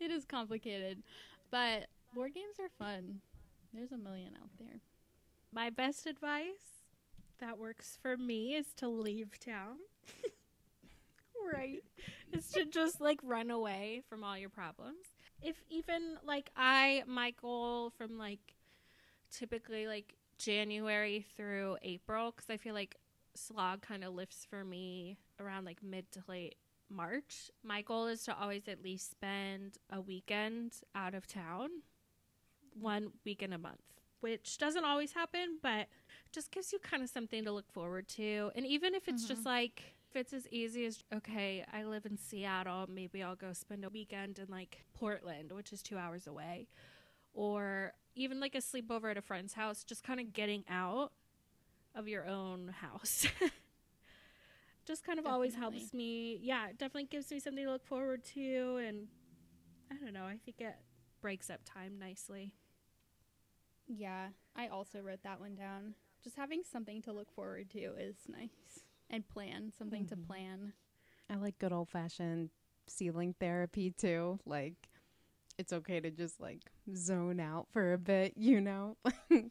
It 0.00 0.10
is 0.10 0.24
complicated, 0.24 1.02
but 1.50 1.86
board 2.14 2.32
games 2.34 2.56
are 2.58 2.70
fun. 2.78 3.20
There's 3.74 3.92
a 3.92 3.98
million 3.98 4.32
out 4.42 4.48
there. 4.58 4.80
My 5.52 5.68
best 5.68 6.06
advice 6.06 6.86
that 7.38 7.58
works 7.58 7.98
for 8.00 8.16
me 8.16 8.54
is 8.54 8.72
to 8.78 8.88
leave 8.88 9.38
town. 9.38 9.76
Right. 11.52 11.82
Is 12.32 12.48
to 12.52 12.64
just 12.64 13.00
like 13.00 13.20
run 13.22 13.50
away 13.50 14.02
from 14.08 14.24
all 14.24 14.36
your 14.36 14.50
problems. 14.50 15.06
If 15.42 15.56
even 15.70 16.18
like 16.24 16.50
I, 16.56 17.02
my 17.06 17.32
goal 17.32 17.90
from 17.90 18.18
like 18.18 18.54
typically 19.32 19.86
like 19.86 20.14
January 20.38 21.26
through 21.36 21.76
April, 21.82 22.32
because 22.32 22.50
I 22.50 22.56
feel 22.56 22.74
like 22.74 22.96
slog 23.34 23.82
kind 23.82 24.04
of 24.04 24.14
lifts 24.14 24.46
for 24.48 24.64
me 24.64 25.18
around 25.38 25.64
like 25.64 25.82
mid 25.82 26.10
to 26.12 26.20
late 26.28 26.56
March. 26.90 27.50
My 27.62 27.82
goal 27.82 28.06
is 28.06 28.24
to 28.24 28.36
always 28.38 28.68
at 28.68 28.82
least 28.82 29.10
spend 29.10 29.78
a 29.90 30.00
weekend 30.00 30.72
out 30.94 31.14
of 31.14 31.26
town, 31.26 31.68
one 32.78 33.12
weekend 33.24 33.54
a 33.54 33.58
month, 33.58 33.80
which 34.20 34.58
doesn't 34.58 34.84
always 34.84 35.12
happen, 35.12 35.58
but 35.62 35.86
just 36.32 36.50
gives 36.50 36.72
you 36.72 36.78
kind 36.80 37.02
of 37.02 37.08
something 37.08 37.44
to 37.44 37.52
look 37.52 37.70
forward 37.72 38.08
to. 38.08 38.50
And 38.54 38.66
even 38.66 38.94
if 38.94 39.08
it's 39.08 39.26
just 39.26 39.40
mm-hmm. 39.40 39.48
like, 39.48 39.82
if 40.10 40.16
it's 40.16 40.32
as 40.32 40.48
easy 40.50 40.86
as, 40.86 41.04
okay, 41.14 41.64
I 41.72 41.84
live 41.84 42.04
in 42.04 42.16
Seattle, 42.16 42.86
maybe 42.92 43.22
I'll 43.22 43.36
go 43.36 43.52
spend 43.52 43.84
a 43.84 43.88
weekend 43.88 44.40
in 44.40 44.46
like 44.50 44.84
Portland, 44.92 45.52
which 45.52 45.72
is 45.72 45.82
two 45.82 45.96
hours 45.96 46.26
away, 46.26 46.66
or 47.32 47.92
even 48.16 48.40
like 48.40 48.56
a 48.56 48.58
sleepover 48.58 49.12
at 49.12 49.16
a 49.16 49.22
friend's 49.22 49.54
house, 49.54 49.84
just 49.84 50.02
kind 50.02 50.18
of 50.18 50.32
getting 50.32 50.64
out 50.68 51.12
of 51.94 52.08
your 52.08 52.26
own 52.26 52.74
house. 52.80 53.28
just 54.84 55.04
kind 55.04 55.20
of 55.20 55.26
always 55.26 55.54
helps 55.54 55.94
me. 55.94 56.40
Yeah, 56.42 56.68
it 56.68 56.78
definitely 56.78 57.04
gives 57.04 57.30
me 57.30 57.38
something 57.38 57.64
to 57.64 57.70
look 57.70 57.86
forward 57.86 58.24
to. 58.34 58.80
And 58.84 59.06
I 59.92 60.04
don't 60.04 60.12
know, 60.12 60.24
I 60.24 60.38
think 60.44 60.60
it 60.60 60.74
breaks 61.20 61.50
up 61.50 61.60
time 61.64 61.98
nicely. 62.00 62.52
Yeah, 63.86 64.28
I 64.56 64.66
also 64.66 65.00
wrote 65.00 65.22
that 65.22 65.38
one 65.38 65.54
down. 65.54 65.94
Just 66.22 66.36
having 66.36 66.62
something 66.64 67.00
to 67.02 67.12
look 67.12 67.30
forward 67.32 67.70
to 67.70 67.78
is 67.78 68.16
nice. 68.28 68.84
And 69.10 69.26
plan, 69.28 69.72
something 69.76 70.06
to 70.06 70.16
Mhm. 70.16 70.26
plan. 70.26 70.72
I 71.28 71.36
like 71.36 71.58
good 71.58 71.72
old 71.72 71.88
fashioned 71.88 72.50
ceiling 72.86 73.34
therapy 73.34 73.90
too. 73.90 74.38
Like, 74.46 74.88
it's 75.58 75.72
okay 75.72 76.00
to 76.00 76.10
just 76.10 76.40
like 76.40 76.70
zone 76.94 77.40
out 77.40 77.68
for 77.70 77.92
a 77.92 77.98
bit, 77.98 78.36
you 78.36 78.60
know? 78.60 78.96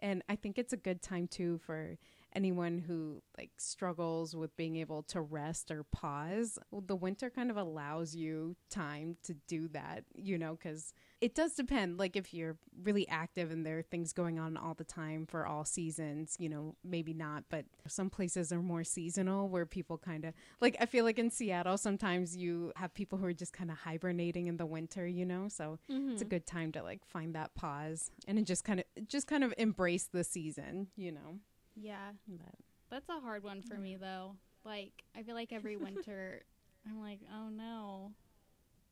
and 0.00 0.22
I 0.28 0.36
think 0.36 0.58
it's 0.58 0.72
a 0.72 0.76
good 0.76 1.02
time 1.02 1.28
too 1.28 1.58
for 1.58 1.98
anyone 2.36 2.78
who 2.86 3.22
like 3.38 3.50
struggles 3.56 4.36
with 4.36 4.54
being 4.56 4.76
able 4.76 5.02
to 5.04 5.20
rest 5.20 5.70
or 5.70 5.82
pause. 5.84 6.58
Well, 6.70 6.84
the 6.86 6.94
winter 6.94 7.30
kind 7.30 7.50
of 7.50 7.56
allows 7.56 8.14
you 8.14 8.56
time 8.70 9.16
to 9.24 9.34
do 9.48 9.68
that, 9.68 10.04
you 10.14 10.36
know, 10.36 10.54
because 10.54 10.92
it 11.22 11.34
does 11.34 11.54
depend. 11.54 11.98
Like, 11.98 12.14
if 12.14 12.34
you're 12.34 12.58
really 12.82 13.08
active 13.08 13.50
and 13.50 13.64
there 13.64 13.78
are 13.78 13.82
things 13.82 14.12
going 14.12 14.38
on 14.38 14.58
all 14.58 14.74
the 14.74 14.84
time 14.84 15.24
for 15.26 15.46
all 15.46 15.64
seasons, 15.64 16.36
you 16.38 16.50
know, 16.50 16.76
maybe 16.84 17.14
not, 17.14 17.44
but 17.48 17.64
some 17.88 18.10
places 18.10 18.52
are 18.52 18.60
more 18.60 18.84
seasonal 18.84 19.48
where 19.48 19.64
people 19.64 19.96
kind 19.96 20.26
of 20.26 20.34
like, 20.60 20.76
I 20.78 20.84
feel 20.84 21.06
like 21.06 21.18
in 21.18 21.30
Seattle, 21.30 21.78
sometimes 21.78 22.36
you 22.36 22.70
have 22.76 22.92
people 22.92 23.18
who 23.18 23.24
are 23.24 23.32
just 23.32 23.54
kind 23.54 23.70
of 23.70 23.78
hibernating 23.78 24.46
in 24.46 24.58
the 24.58 24.66
winter, 24.66 25.06
you 25.06 25.24
know, 25.24 25.48
so 25.48 25.78
it's 25.88 26.20
a 26.20 26.24
mm-hmm. 26.24 26.28
good 26.28 26.46
time 26.46 26.70
to 26.72 26.82
like 26.82 27.00
find 27.06 27.34
that 27.34 27.54
pause 27.54 28.10
and 28.28 28.46
just 28.46 28.64
kind 28.64 28.80
of, 28.80 29.08
just 29.08 29.26
kind 29.26 29.42
of 29.42 29.54
embrace 29.56 30.08
the 30.12 30.22
season, 30.22 30.88
you 30.96 31.12
know. 31.12 31.40
Yeah. 31.76 32.12
But 32.26 32.54
That's 32.90 33.08
a 33.08 33.20
hard 33.20 33.42
one 33.44 33.62
for 33.62 33.74
me 33.76 33.96
though. 33.96 34.36
Like 34.64 35.04
I 35.16 35.22
feel 35.22 35.34
like 35.34 35.52
every 35.52 35.76
winter 35.76 36.42
I'm 36.88 37.00
like, 37.00 37.20
"Oh 37.32 37.48
no. 37.48 38.12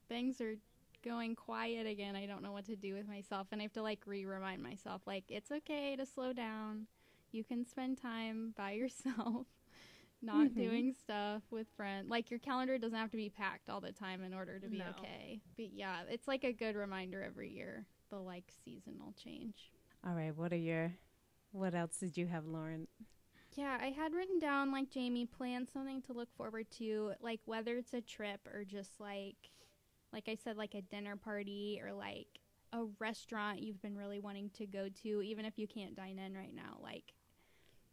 Things 0.09 0.41
are 0.41 0.57
going 1.05 1.35
quiet 1.37 1.87
again. 1.87 2.17
I 2.17 2.27
don't 2.27 2.43
know 2.43 2.53
what 2.53 2.67
to 2.67 2.77
do 2.77 2.95
with 2.95 3.09
myself." 3.09 3.49
And 3.53 3.61
I 3.61 3.65
have 3.65 3.73
to 3.75 3.83
like 3.83 4.01
re-remind 4.07 4.63
myself 4.63 5.03
like 5.07 5.25
it's 5.29 5.51
okay 5.51 5.97
to 5.97 6.05
slow 6.07 6.33
down. 6.33 6.87
You 7.33 7.45
can 7.45 7.65
spend 7.67 7.99
time 8.01 8.53
by 8.57 8.73
yourself. 8.83 9.47
Not 10.23 10.49
Mhm. 10.49 10.57
doing 10.57 10.93
stuff 10.95 11.43
with 11.51 11.67
friends. 11.77 12.09
Like 12.09 12.31
your 12.31 12.39
calendar 12.41 12.79
doesn't 12.79 12.97
have 12.99 13.11
to 13.11 13.17
be 13.17 13.29
packed 13.29 13.69
all 13.69 13.81
the 13.81 13.93
time 13.93 14.23
in 14.23 14.33
order 14.33 14.59
to 14.59 14.69
be 14.69 14.79
No. 14.79 14.85
okay. 14.99 15.41
But 15.57 15.73
yeah, 15.73 16.03
it's 16.09 16.27
like 16.27 16.45
a 16.45 16.53
good 16.53 16.77
reminder 16.77 17.23
every 17.23 17.51
year. 17.51 17.87
The 18.11 18.19
like 18.21 18.51
seasonal 18.65 19.13
change. 19.23 19.71
all 20.07 20.15
right, 20.15 20.35
what 20.35 20.53
are 20.53 20.57
your, 20.57 20.93
what 21.55 21.75
else 21.75 21.97
did 21.99 22.17
you 22.17 22.27
have, 22.27 22.47
Lauren? 22.47 22.89
Yeah, 23.55 23.79
I 23.81 23.87
had 23.87 24.13
written 24.13 24.41
down 24.41 24.73
like 24.73 24.91
Jamie 24.91 25.27
plan 25.27 25.67
something 25.73 26.03
to 26.03 26.13
look 26.13 26.29
forward 26.37 26.67
to, 26.79 27.13
like 27.21 27.41
whether 27.45 27.77
it's 27.77 27.95
a 27.95 28.01
trip 28.01 28.41
or 28.53 28.65
just 28.65 28.99
like 28.99 29.37
like 30.13 30.29
I 30.29 30.37
said 30.43 30.57
like 30.57 30.75
a 30.75 30.83
dinner 30.83 31.17
party 31.17 31.81
or 31.83 31.93
like 31.93 32.27
a 32.73 32.85
restaurant 32.99 33.63
you've 33.63 33.81
been 33.81 33.97
really 33.97 34.19
wanting 34.19 34.51
to 34.59 34.67
go 34.67 34.89
to 35.03 35.23
even 35.23 35.45
if 35.45 35.57
you 35.57 35.69
can't 35.69 35.95
dine 35.95 36.19
in 36.19 36.35
right 36.35 36.55
now, 36.55 36.79
like 36.83 37.15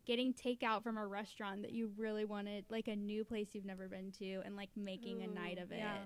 getting 0.05 0.33
takeout 0.33 0.81
from 0.81 0.97
a 0.97 1.05
restaurant 1.05 1.61
that 1.61 1.71
you 1.71 1.91
really 1.97 2.25
wanted, 2.25 2.65
like 2.69 2.87
a 2.87 2.95
new 2.95 3.23
place 3.23 3.49
you've 3.53 3.65
never 3.65 3.87
been 3.87 4.11
to 4.11 4.41
and 4.43 4.55
like 4.55 4.69
making 4.75 5.21
a 5.21 5.27
night 5.27 5.57
Ooh, 5.59 5.63
of 5.63 5.71
it. 5.71 5.77
yeah. 5.77 5.97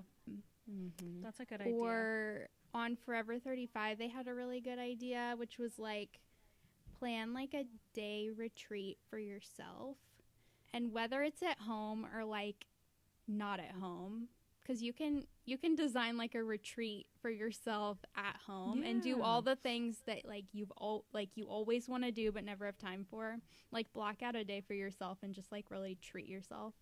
Mm-hmm. 0.70 1.22
That's 1.22 1.40
a 1.40 1.46
good 1.46 1.62
idea. 1.62 1.74
Or 1.74 2.48
on 2.74 2.96
Forever 2.96 3.38
35, 3.38 3.98
they 3.98 4.08
had 4.08 4.28
a 4.28 4.34
really 4.34 4.60
good 4.60 4.78
idea, 4.78 5.34
which 5.38 5.58
was 5.58 5.78
like 5.78 6.20
plan 6.98 7.32
like 7.34 7.54
a 7.54 7.64
day 7.94 8.30
retreat 8.34 8.98
for 9.10 9.18
yourself. 9.18 9.96
And 10.72 10.92
whether 10.92 11.22
it's 11.22 11.42
at 11.42 11.60
home 11.60 12.06
or 12.14 12.24
like 12.24 12.66
not 13.28 13.60
at 13.60 13.72
home, 13.80 14.28
because 14.62 14.82
you 14.82 14.92
can 14.92 15.24
you 15.44 15.56
can 15.58 15.74
design 15.74 16.16
like 16.16 16.34
a 16.34 16.42
retreat 16.42 17.06
for 17.20 17.30
yourself 17.30 17.98
at 18.16 18.36
home 18.46 18.82
and 18.82 19.00
do 19.02 19.20
all 19.22 19.42
the 19.42 19.56
things 19.56 19.98
that 20.06 20.24
like 20.26 20.44
you've 20.52 20.72
all 20.76 21.04
like 21.12 21.30
you 21.36 21.46
always 21.46 21.88
want 21.88 22.04
to 22.04 22.12
do 22.12 22.32
but 22.32 22.44
never 22.44 22.66
have 22.66 22.78
time 22.78 23.06
for. 23.10 23.36
Like 23.72 23.92
block 23.92 24.22
out 24.22 24.36
a 24.36 24.44
day 24.44 24.62
for 24.66 24.74
yourself 24.74 25.18
and 25.22 25.34
just 25.34 25.52
like 25.52 25.70
really 25.70 25.96
treat 26.02 26.26
yourself. 26.28 26.74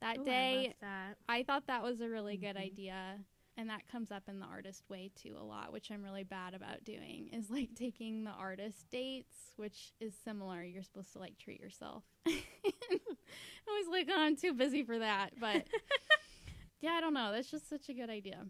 That 0.00 0.18
Ooh, 0.18 0.24
day 0.24 0.56
love 0.56 0.66
that. 0.80 1.16
I 1.28 1.42
thought 1.42 1.66
that 1.66 1.82
was 1.82 2.00
a 2.00 2.08
really 2.08 2.36
good 2.36 2.56
Mhm. 2.56 2.62
idea. 2.62 3.20
And 3.58 3.70
that 3.70 3.88
comes 3.90 4.10
up 4.10 4.24
in 4.28 4.38
the 4.38 4.46
artist 4.46 4.82
way 4.90 5.10
too 5.14 5.34
a 5.40 5.42
lot, 5.42 5.72
which 5.72 5.90
I'm 5.90 6.02
really 6.04 6.24
bad 6.24 6.52
about 6.52 6.84
doing, 6.84 7.30
is 7.32 7.48
like 7.50 7.70
taking 7.74 8.24
the 8.24 8.30
artist 8.30 8.84
dates, 8.90 9.36
which 9.56 9.92
is 9.98 10.12
similar. 10.24 10.62
You're 10.62 10.82
supposed 10.82 11.12
to 11.14 11.18
like 11.20 11.38
treat 11.38 11.58
yourself. 11.60 12.02
I 12.26 12.32
was 13.68 13.86
like, 13.90 14.08
oh, 14.10 14.20
I'm 14.20 14.36
too 14.36 14.52
busy 14.52 14.82
for 14.84 14.98
that. 14.98 15.30
But 15.40 15.66
yeah, 16.80 16.92
I 16.92 17.00
don't 17.00 17.14
know. 17.14 17.32
That's 17.32 17.50
just 17.50 17.68
such 17.68 17.88
a 17.88 17.94
good 17.94 18.10
idea. 18.10 18.44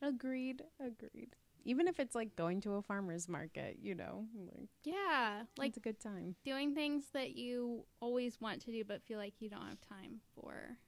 Agreed. 0.00 0.62
Agreed. 0.80 1.36
Even 1.64 1.86
if 1.86 2.00
it's 2.00 2.14
like 2.14 2.34
going 2.34 2.60
to 2.62 2.72
a 2.74 2.82
farmer's 2.82 3.28
market, 3.28 3.76
you 3.80 3.94
know, 3.94 4.24
like, 4.58 4.68
Yeah. 4.82 5.42
Like 5.58 5.68
it's 5.68 5.76
a 5.76 5.80
good 5.80 6.00
time. 6.00 6.34
doing 6.44 6.74
things 6.74 7.04
that 7.12 7.36
you 7.36 7.84
always 8.00 8.40
want 8.40 8.62
to 8.62 8.72
do 8.72 8.82
but 8.82 9.02
feel 9.02 9.18
like 9.18 9.34
you 9.40 9.48
don't 9.50 9.68
have 9.68 9.80
time 9.80 10.20
for. 10.34 10.78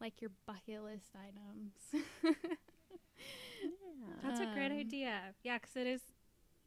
Like 0.00 0.20
your 0.22 0.30
bucket 0.46 0.82
list 0.82 1.10
items. 1.14 2.06
Yeah. 3.62 4.14
That's 4.22 4.40
a 4.40 4.46
great 4.54 4.70
Um, 4.72 4.78
idea. 4.78 5.34
Yeah, 5.42 5.58
because 5.58 5.76
it 5.76 5.86
is 5.86 6.00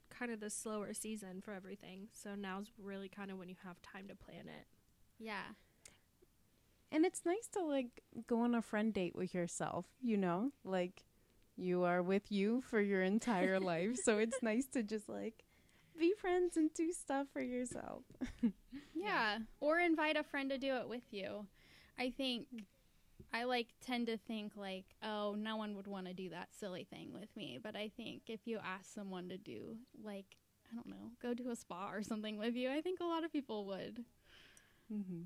kind 0.10 0.32
of 0.32 0.40
the 0.40 0.50
slower 0.50 0.94
season 0.94 1.42
for 1.42 1.54
everything. 1.54 2.08
So 2.14 2.36
now's 2.36 2.72
really 2.78 3.10
kind 3.10 3.30
of 3.32 3.38
when 3.38 3.50
you 3.50 3.56
have 3.64 3.82
time 3.82 4.08
to 4.08 4.16
plan 4.16 4.48
it. 4.48 4.66
yeah. 5.20 5.44
And 6.90 7.06
it's 7.06 7.26
nice 7.26 7.48
to 7.52 7.64
like 7.64 8.02
go 8.28 8.40
on 8.42 8.56
a 8.56 8.62
friend 8.62 8.94
date 8.94 9.14
with 9.16 9.34
yourself, 9.36 9.86
you 10.02 10.16
know? 10.16 10.52
Like 10.64 11.04
you 11.58 11.84
are 11.84 12.02
with 12.02 12.32
you 12.32 12.62
for 12.62 12.80
your 12.80 13.04
entire 13.04 13.60
life. 13.60 13.98
So 14.02 14.18
it's 14.20 14.42
nice 14.42 14.68
to 14.68 14.84
just 14.84 15.10
like 15.10 15.44
be 16.00 16.14
friends 16.14 16.56
and 16.56 16.74
do 16.74 16.94
stuff 16.94 17.28
for 17.34 17.42
yourself. 17.42 18.04
Yeah. 18.94 19.40
Or 19.60 19.80
invite 19.80 20.16
a 20.18 20.24
friend 20.24 20.50
to 20.50 20.58
do 20.58 20.76
it 20.78 20.88
with 20.90 21.04
you. 21.12 21.46
I 22.00 22.10
think 22.10 22.48
I 23.34 23.44
like 23.44 23.68
tend 23.86 24.08
to 24.08 24.18
think 24.18 24.54
like, 24.56 24.86
oh, 25.04 25.36
no 25.38 25.58
one 25.58 25.76
would 25.76 25.88
want 25.88 26.08
to 26.08 26.14
do 26.14 26.30
that 26.30 26.50
silly 26.58 26.86
thing 26.90 27.14
with 27.14 27.36
me. 27.36 27.60
But 27.62 27.76
I 27.76 27.90
think 27.96 28.24
if 28.28 28.42
you 28.46 28.60
ask 28.64 28.94
someone 28.94 29.30
to 29.30 29.38
do 29.38 29.78
like, 30.04 30.38
I 30.72 30.76
don't 30.76 30.88
know, 30.88 31.12
go 31.22 31.34
to 31.34 31.50
a 31.50 31.56
spa 31.56 31.92
or 31.92 32.04
something 32.04 32.38
with 32.38 32.56
you, 32.56 32.70
I 32.72 32.82
think 32.82 33.00
a 33.00 33.06
lot 33.06 33.24
of 33.24 33.32
people 33.32 33.66
would. 33.68 34.04
Mm-hmm. 34.94 35.22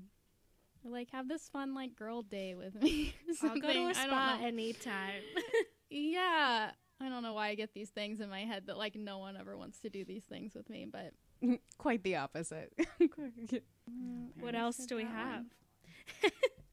Or 0.84 0.90
like 0.90 1.10
have 1.12 1.28
this 1.28 1.48
fun 1.48 1.74
like 1.74 1.94
girl 1.94 2.22
day 2.22 2.54
with 2.54 2.80
me. 2.80 3.14
I'll 3.42 3.58
go 3.58 3.72
to 3.72 3.88
a 3.88 3.94
spa 3.94 4.38
anytime. 4.42 5.22
Yeah. 5.94 6.70
I 7.00 7.08
don't 7.08 7.22
know 7.22 7.34
why 7.34 7.48
I 7.48 7.54
get 7.54 7.74
these 7.74 7.90
things 7.90 8.20
in 8.20 8.30
my 8.30 8.40
head 8.40 8.66
that 8.66 8.78
like 8.78 8.94
no 8.94 9.18
one 9.18 9.36
ever 9.36 9.56
wants 9.56 9.80
to 9.80 9.90
do 9.90 10.04
these 10.04 10.24
things 10.24 10.54
with 10.54 10.70
me, 10.70 10.86
but 10.90 11.12
quite 11.78 12.02
the 12.02 12.16
opposite. 12.16 12.72
What 14.40 14.54
else 14.54 14.78
do 14.86 14.96
we 14.96 15.04
have? 15.04 15.44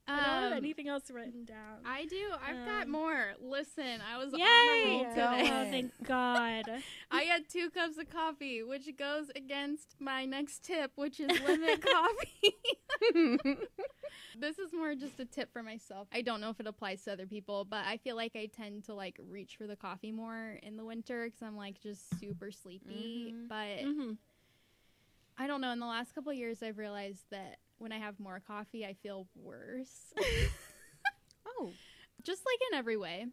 One. 0.10 0.20
I 0.20 0.26
don't 0.26 0.44
have 0.44 0.52
Um, 0.52 0.58
anything 0.58 0.88
else 0.88 1.10
written 1.12 1.46
down. 1.46 1.80
I 1.86 2.06
do. 2.06 2.32
I've 2.46 2.66
got 2.66 2.84
Um, 2.86 2.92
more. 2.92 3.34
Listen, 3.42 4.02
I 4.02 4.18
was 4.18 4.34
on 4.34 4.40
a 4.40 4.44
Yay! 4.44 4.86
roll 4.86 5.04
today. 5.06 5.52
Oh, 5.52 5.70
thank 5.72 5.92
God. 6.04 6.66
I 7.12 7.22
had 7.24 7.48
two 7.50 7.70
cups 7.70 7.98
of 7.98 8.10
coffee, 8.10 8.64
which 8.64 8.90
goes 8.98 9.30
against 9.36 9.96
my 10.00 10.26
next 10.26 10.64
tip, 10.64 10.92
which 10.96 11.20
is 11.20 11.30
limit 11.42 11.82
coffee. 11.86 12.56
this 14.40 14.60
is 14.60 14.74
more 14.74 14.96
just 14.96 15.20
a 15.20 15.26
tip 15.26 15.52
for 15.52 15.64
myself. 15.64 16.08
I 16.14 16.22
don't 16.22 16.42
know 16.42 16.50
if 16.50 16.60
it 16.60 16.68
applies 16.68 17.04
to 17.04 17.14
other 17.14 17.26
people, 17.28 17.66
but 17.66 17.86
I 17.86 17.98
feel 17.98 18.16
like 18.16 18.36
I 18.36 18.48
tend 18.48 18.86
to 18.86 18.94
like 18.94 19.18
reach 19.30 19.56
for 19.58 19.68
the 19.68 19.76
coffee 19.76 20.12
more 20.12 20.60
in 20.64 20.78
the 20.78 20.86
winter 20.86 21.26
because 21.26 21.42
I'm 21.42 21.58
like 21.58 21.80
just 21.82 22.20
super 22.20 22.52
sleepy. 22.52 23.34
Mhm. 23.38 23.48
But 23.48 23.86
hmm 23.86 24.12
I 25.42 25.48
don't 25.48 25.62
know. 25.62 25.72
In 25.72 25.80
the 25.80 25.86
last 25.86 26.14
couple 26.14 26.32
of 26.32 26.38
years, 26.38 26.62
I've 26.62 26.78
realized 26.78 27.24
that 27.32 27.60
when 27.80 27.92
I 27.92 27.98
have 27.98 28.20
more 28.20 28.42
coffee, 28.46 28.86
I 28.86 28.94
feel 29.02 29.28
worse. 29.36 30.14
oh, 31.48 31.72
just 32.24 32.44
like 32.46 32.60
in 32.72 32.78
every 32.78 32.98
way. 32.98 33.26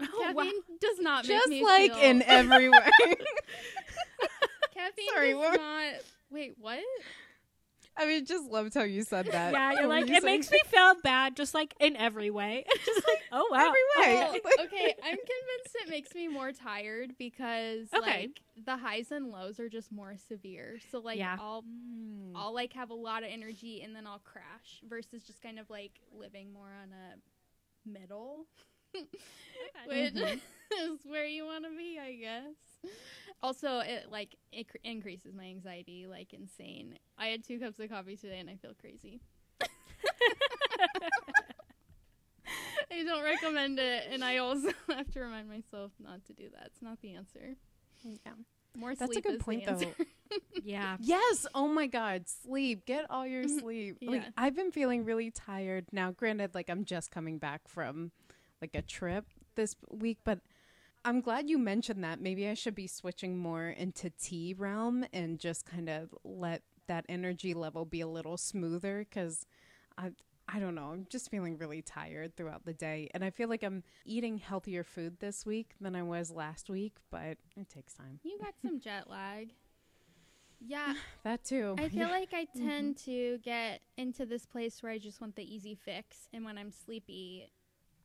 Oh, 0.00 0.32
Caffeine 0.34 0.60
does 0.80 0.98
not 1.00 1.26
make 1.26 1.36
just 1.36 1.48
me 1.48 1.64
like 1.64 1.92
feel- 1.92 2.02
in 2.02 2.22
every 2.22 2.68
way. 2.68 2.78
caffeine 4.74 5.08
Sorry, 5.14 5.32
does 5.32 5.38
what? 5.38 5.60
not. 5.60 5.92
Wait, 6.30 6.54
what? 6.58 6.80
I 7.96 8.06
mean, 8.06 8.24
just 8.26 8.50
loved 8.50 8.74
how 8.74 8.82
you 8.82 9.02
said 9.02 9.26
that. 9.26 9.52
Yeah, 9.52 9.72
you're 9.78 9.86
like, 9.86 10.06
you 10.08 10.14
it 10.14 10.22
saying? 10.22 10.38
makes 10.38 10.50
me 10.50 10.58
feel 10.66 10.94
bad, 11.02 11.36
just 11.36 11.54
like 11.54 11.74
in 11.80 11.96
every 11.96 12.30
way. 12.30 12.64
just 12.84 13.06
like, 13.06 13.18
oh, 13.32 13.48
wow. 13.50 13.58
Every 13.58 13.80
way. 14.32 14.40
Well, 14.44 14.64
okay, 14.66 14.94
I'm 15.02 15.16
convinced 15.16 15.76
it 15.84 15.90
makes 15.90 16.14
me 16.14 16.28
more 16.28 16.52
tired 16.52 17.12
because 17.18 17.88
Okay. 17.96 18.20
like 18.28 18.40
the 18.64 18.76
highs 18.76 19.12
and 19.12 19.30
lows 19.30 19.60
are 19.60 19.68
just 19.68 19.92
more 19.92 20.16
severe. 20.28 20.78
So 20.90 20.98
like 21.00 21.18
Yeah. 21.18 21.36
I'll 21.40 21.62
Mm. 21.62 22.32
I'll 22.34 22.52
like 22.54 22.72
have 22.72 22.90
a 22.90 22.94
lot 22.94 23.22
of 23.22 23.28
energy 23.30 23.82
and 23.82 23.94
then 23.94 24.06
I'll 24.06 24.18
crash 24.18 24.80
versus 24.88 25.22
just 25.24 25.40
kind 25.40 25.58
of 25.58 25.70
like 25.70 25.92
living 26.12 26.52
more 26.52 26.68
on 26.82 26.88
a 26.92 27.88
middle. 27.88 28.46
Which 29.86 30.14
Mhm. 30.14 30.40
is 30.80 31.00
where 31.04 31.26
you 31.26 31.44
want 31.44 31.64
to 31.64 31.70
be, 31.76 31.98
I 31.98 32.14
guess. 32.14 32.92
Also, 33.42 33.80
it 33.80 34.06
like 34.10 34.36
it 34.52 34.68
cr- 34.68 34.76
increases 34.84 35.34
my 35.34 35.44
anxiety 35.44 36.06
like 36.06 36.32
insane. 36.32 36.98
I 37.18 37.26
had 37.28 37.44
two 37.44 37.58
cups 37.58 37.78
of 37.78 37.90
coffee 37.90 38.16
today 38.16 38.38
and 38.38 38.48
I 38.50 38.56
feel 38.56 38.72
crazy. 38.80 39.20
I 42.90 43.02
don't 43.02 43.24
recommend 43.24 43.78
it, 43.78 44.04
and 44.10 44.22
I 44.22 44.36
also 44.38 44.68
have 44.88 45.10
to 45.12 45.20
remind 45.20 45.48
myself 45.48 45.90
not 45.98 46.24
to 46.26 46.32
do 46.32 46.48
that. 46.50 46.66
It's 46.66 46.82
not 46.82 47.00
the 47.00 47.14
answer. 47.14 47.54
Yeah. 48.04 48.32
More 48.76 48.90
That's 48.94 49.02
a 49.10 49.14
sleep 49.14 49.24
good 49.24 49.32
is 49.34 49.38
the 49.38 49.44
point, 49.44 49.64
though. 49.66 49.72
answer. 49.72 49.94
yeah. 50.64 50.96
Yes. 51.00 51.46
Oh 51.54 51.66
my 51.68 51.86
God. 51.86 52.28
Sleep. 52.28 52.84
Get 52.86 53.06
all 53.10 53.26
your 53.26 53.46
sleep. 53.48 53.98
Like 54.02 54.22
Yeah. 54.22 54.28
I've 54.36 54.54
been 54.56 54.70
feeling 54.72 55.04
really 55.04 55.30
tired 55.30 55.86
now. 55.92 56.10
Granted, 56.10 56.54
like 56.54 56.68
I'm 56.68 56.84
just 56.84 57.10
coming 57.10 57.38
back 57.38 57.62
from 57.68 58.10
like 58.64 58.74
a 58.74 58.86
trip 58.86 59.26
this 59.56 59.76
week, 59.90 60.18
but 60.24 60.38
I'm 61.04 61.20
glad 61.20 61.50
you 61.50 61.58
mentioned 61.58 62.02
that. 62.02 62.18
Maybe 62.18 62.48
I 62.48 62.54
should 62.54 62.74
be 62.74 62.86
switching 62.86 63.36
more 63.36 63.68
into 63.68 64.08
tea 64.08 64.54
realm 64.56 65.04
and 65.12 65.38
just 65.38 65.66
kind 65.66 65.90
of 65.90 66.14
let 66.24 66.62
that 66.86 67.04
energy 67.10 67.52
level 67.52 67.84
be 67.84 68.00
a 68.00 68.06
little 68.08 68.36
smoother 68.38 69.06
because 69.08 69.44
I. 69.98 70.12
I 70.46 70.58
don't 70.58 70.74
know. 70.74 70.90
I'm 70.92 71.06
just 71.08 71.30
feeling 71.30 71.56
really 71.56 71.80
tired 71.80 72.36
throughout 72.36 72.66
the 72.66 72.74
day. 72.74 73.08
And 73.14 73.24
I 73.24 73.30
feel 73.30 73.48
like 73.48 73.62
I'm 73.62 73.82
eating 74.04 74.36
healthier 74.36 74.84
food 74.84 75.18
this 75.18 75.46
week 75.46 75.70
than 75.80 75.96
I 75.96 76.02
was 76.02 76.30
last 76.30 76.68
week, 76.68 76.96
but 77.10 77.38
it 77.56 77.70
takes 77.70 77.94
time. 77.94 78.20
You 78.22 78.36
got 78.38 78.52
some 78.60 78.78
jet 78.78 79.08
lag. 79.08 79.54
Yeah, 80.66 80.94
That 81.24 81.44
too. 81.44 81.76
I 81.78 81.88
feel 81.88 82.00
Yeah. 82.00 82.10
like 82.20 82.34
I 82.34 82.46
tend 82.56 82.96
mm-hmm. 82.96 83.10
to 83.10 83.38
get 83.38 83.80
into 83.96 84.26
this 84.26 84.44
place 84.44 84.82
where 84.82 84.92
I 84.92 84.98
just 84.98 85.18
want 85.20 85.34
the 85.34 85.54
easy 85.54 85.74
fix, 85.74 86.28
and 86.32 86.44
when 86.44 86.58
I'm 86.58 86.70
sleepy, 86.70 87.50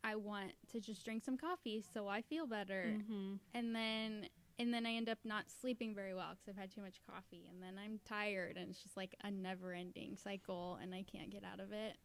I 0.04 0.16
want 0.16 0.52
to 0.72 0.80
just 0.80 1.04
drink 1.04 1.24
some 1.24 1.38
coffee 1.38 1.84
so 1.94 2.08
I 2.08 2.22
feel 2.22 2.48
better, 2.48 2.98
hmm 3.08 3.36
and 3.54 3.76
then 3.76 4.28
and 4.60 4.74
then 4.74 4.86
I 4.86 4.92
end 4.94 5.10
up 5.10 5.20
not 5.24 5.46
sleeping 5.50 5.96
very 5.96 6.14
well 6.14 6.32
because 6.32 6.50
I've 6.50 6.58
had 6.62 6.72
too 6.72 6.82
much 6.82 7.00
coffee, 7.10 7.48
and 7.50 7.62
then 7.64 7.80
I'm 7.84 8.00
tired, 8.06 8.58
and 8.58 8.70
it's 8.70 8.84
just 8.84 8.98
like 8.98 9.16
a 9.24 9.32
never-ending 9.32 10.18
cycle, 10.18 10.78
and 10.82 10.94
I 10.94 11.04
can't 11.04 11.30
get 11.30 11.44
out 11.46 11.60
of 11.62 11.72
it. 11.72 11.96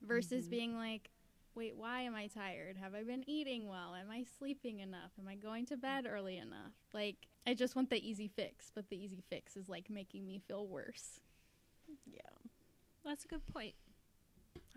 Versus 0.00 0.46
Mhm. 0.46 0.50
being 0.50 0.76
like, 0.76 1.10
wait, 1.54 1.76
why 1.76 2.02
am 2.02 2.14
I 2.14 2.28
tired? 2.28 2.76
Have 2.76 2.94
I 2.94 3.02
been 3.02 3.24
eating 3.28 3.68
well? 3.68 3.94
Am 3.94 4.10
I 4.10 4.22
sleeping 4.38 4.78
enough? 4.80 5.10
Am 5.18 5.26
I 5.28 5.34
going 5.34 5.66
to 5.66 5.76
bed 5.76 6.06
early 6.08 6.38
enough? 6.38 6.72
Like, 6.92 7.26
I 7.46 7.54
just 7.54 7.74
want 7.76 7.90
the 7.90 7.98
easy 8.08 8.28
fix, 8.28 8.70
but 8.74 8.88
the 8.88 8.96
easy 8.96 9.22
fix 9.28 9.56
is 9.56 9.68
like 9.68 9.90
making 9.90 10.26
me 10.26 10.38
feel 10.38 10.66
worse. 10.66 11.20
Yeah. 12.06 12.20
That's 13.04 13.24
a 13.24 13.28
good 13.28 13.46
point. 13.46 13.74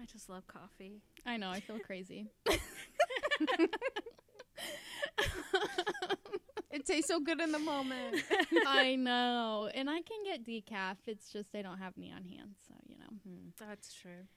I 0.01 0.05
just 0.05 0.29
love 0.29 0.45
coffee. 0.47 1.01
I 1.25 1.37
know, 1.37 1.49
I 1.49 1.59
feel 1.59 1.79
crazy. 1.79 2.27
It 6.75 6.85
tastes 6.85 7.07
so 7.07 7.21
good 7.21 7.39
in 7.39 7.53
the 7.53 7.59
moment. 7.59 8.21
I 8.67 8.95
know. 8.95 9.69
And 9.73 9.89
I 9.89 10.01
can 10.01 10.17
get 10.25 10.45
decaf. 10.45 10.97
It's 11.07 11.31
just 11.31 11.55
I 11.55 11.61
don't 11.61 11.77
have 11.77 11.93
any 11.97 12.11
on 12.11 12.25
hand, 12.25 12.55
so 12.67 12.73
you 12.85 12.97
know. 12.97 13.05
Hmm, 13.25 13.47
that's 13.57 13.93
true. 13.93 14.27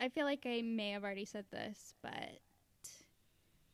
I 0.00 0.08
feel 0.08 0.24
like 0.24 0.46
I 0.46 0.62
may 0.62 0.92
have 0.92 1.04
already 1.04 1.26
said 1.26 1.44
this, 1.52 1.92
but 2.02 2.38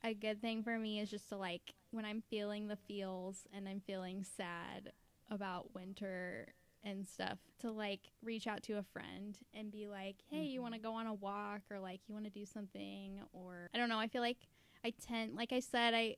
a 0.03 0.12
good 0.12 0.40
thing 0.40 0.64
for 0.64 0.77
me 0.77 0.98
is 0.98 1.09
just 1.09 1.29
to 1.29 1.37
like 1.37 1.72
when 1.92 2.05
I'm 2.05 2.20
feeling 2.29 2.66
the 2.66 2.77
feels 2.88 3.46
and 3.55 3.68
I'm 3.68 3.81
feeling 3.87 4.24
sad 4.37 4.90
about 5.31 5.72
winter 5.72 6.48
and 6.85 7.09
stuff 7.09 7.38
to 7.61 7.70
like 7.70 8.01
reach 8.23 8.47
out 8.47 8.62
to 8.64 8.75
a 8.75 8.83
friend 8.83 9.38
and 9.55 9.70
be 9.70 9.88
like, 9.88 10.16
"Hey, 10.31 10.44
you 10.44 10.61
want 10.61 10.75
to 10.75 10.81
mm-hmm. 10.81 10.88
go 10.88 10.94
on 10.94 11.07
a 11.07 11.14
walk 11.14 11.62
or 11.70 11.81
like 11.81 12.01
you 12.07 12.14
want 12.14 12.27
to 12.27 12.31
do 12.31 12.44
something 12.44 13.20
or 13.33 13.70
I 13.75 13.79
don't 13.79 13.88
know, 13.88 13.99
I 13.99 14.09
feel 14.09 14.23
like 14.23 14.49
I 14.85 14.92
tend 15.07 15.35
like 15.35 15.53
I 15.53 15.61
said 15.61 15.94
I 15.94 16.16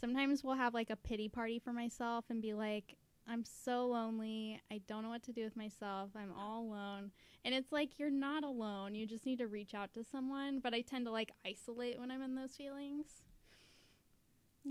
sometimes 0.00 0.44
will 0.44 0.54
have 0.54 0.74
like 0.74 0.90
a 0.90 0.96
pity 0.96 1.28
party 1.28 1.58
for 1.58 1.72
myself 1.72 2.26
and 2.28 2.42
be 2.42 2.54
like, 2.54 2.96
I'm 3.28 3.44
so 3.44 3.86
lonely. 3.88 4.60
I 4.70 4.80
don't 4.86 5.02
know 5.02 5.08
what 5.08 5.22
to 5.24 5.32
do 5.32 5.42
with 5.42 5.56
myself. 5.56 6.10
I'm 6.14 6.32
all 6.38 6.62
alone. 6.62 7.10
And 7.44 7.54
it's 7.54 7.72
like 7.72 7.98
you're 7.98 8.10
not 8.10 8.44
alone. 8.44 8.94
You 8.94 9.06
just 9.06 9.26
need 9.26 9.38
to 9.38 9.46
reach 9.48 9.74
out 9.74 9.92
to 9.94 10.04
someone. 10.04 10.60
But 10.60 10.74
I 10.74 10.82
tend 10.82 11.06
to 11.06 11.12
like 11.12 11.32
isolate 11.44 11.98
when 11.98 12.10
I'm 12.10 12.22
in 12.22 12.34
those 12.34 12.56
feelings. 12.56 13.22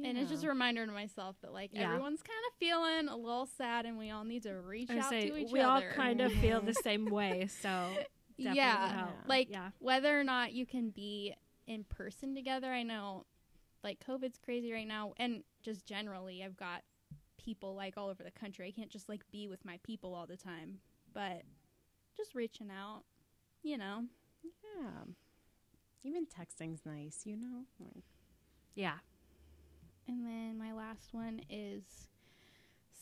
And 0.03 0.17
it's 0.17 0.29
just 0.29 0.43
a 0.43 0.47
reminder 0.49 0.86
to 0.86 0.91
myself 0.91 1.36
that 1.41 1.53
like 1.53 1.71
Yeah. 1.73 1.84
everyone's 1.86 2.21
kind 2.21 2.39
of 2.51 2.58
feeling 2.60 3.08
a 3.08 3.15
little 3.15 3.45
sad 3.45 3.86
and 3.86 3.97
we 3.97 4.12
all 4.12 4.23
need 4.23 4.43
to 4.43 4.53
reach 4.60 4.89
out 4.89 5.10
say, 5.10 5.29
to 5.29 5.38
each 5.38 5.51
we 5.51 5.60
other. 5.62 5.79
We 5.79 5.86
all 5.88 5.93
kind 5.95 6.21
of 6.21 6.31
feel 6.34 6.62
the 6.62 6.73
same 6.84 7.05
way, 7.05 7.47
so 7.47 7.69
definitely 8.38 8.58
yeah. 8.58 8.93
help. 8.93 9.10
Like 9.27 9.49
yeah. 9.49 9.69
whether 9.79 10.19
or 10.19 10.23
not 10.23 10.53
you 10.53 10.65
can 10.65 10.89
be 10.89 11.34
in 11.67 11.84
person 11.86 12.36
together, 12.36 12.71
I 12.71 12.84
know 12.84 13.25
like 13.84 14.03
COVID's 14.05 14.39
crazy 14.43 14.71
right 14.71 14.88
now 14.88 15.13
and 15.17 15.43
just 15.63 15.86
generally 15.86 16.43
I've 16.43 16.58
got 16.58 16.81
people 17.38 17.75
like 17.75 17.95
all 17.97 18.10
over 18.10 18.23
the 18.23 18.31
country. 18.31 18.67
I 18.67 18.71
can't 18.71 18.89
just 18.89 19.08
like 19.08 19.21
be 19.31 19.47
with 19.47 19.63
my 19.63 19.79
people 19.84 20.13
all 20.15 20.25
the 20.27 20.38
time. 20.38 20.79
But 21.13 21.43
just 22.17 22.36
reaching 22.36 22.69
out, 22.69 23.03
you 23.63 23.77
know. 23.77 24.03
Yeah. 24.43 25.03
Even 26.03 26.25
texting's 26.25 26.86
nice, 26.86 27.21
you 27.25 27.36
know? 27.38 27.63
Like, 27.79 28.03
Yeah. 28.75 28.95
And 30.07 30.25
then 30.25 30.57
my 30.57 30.73
last 30.73 31.13
one 31.13 31.41
is 31.49 31.83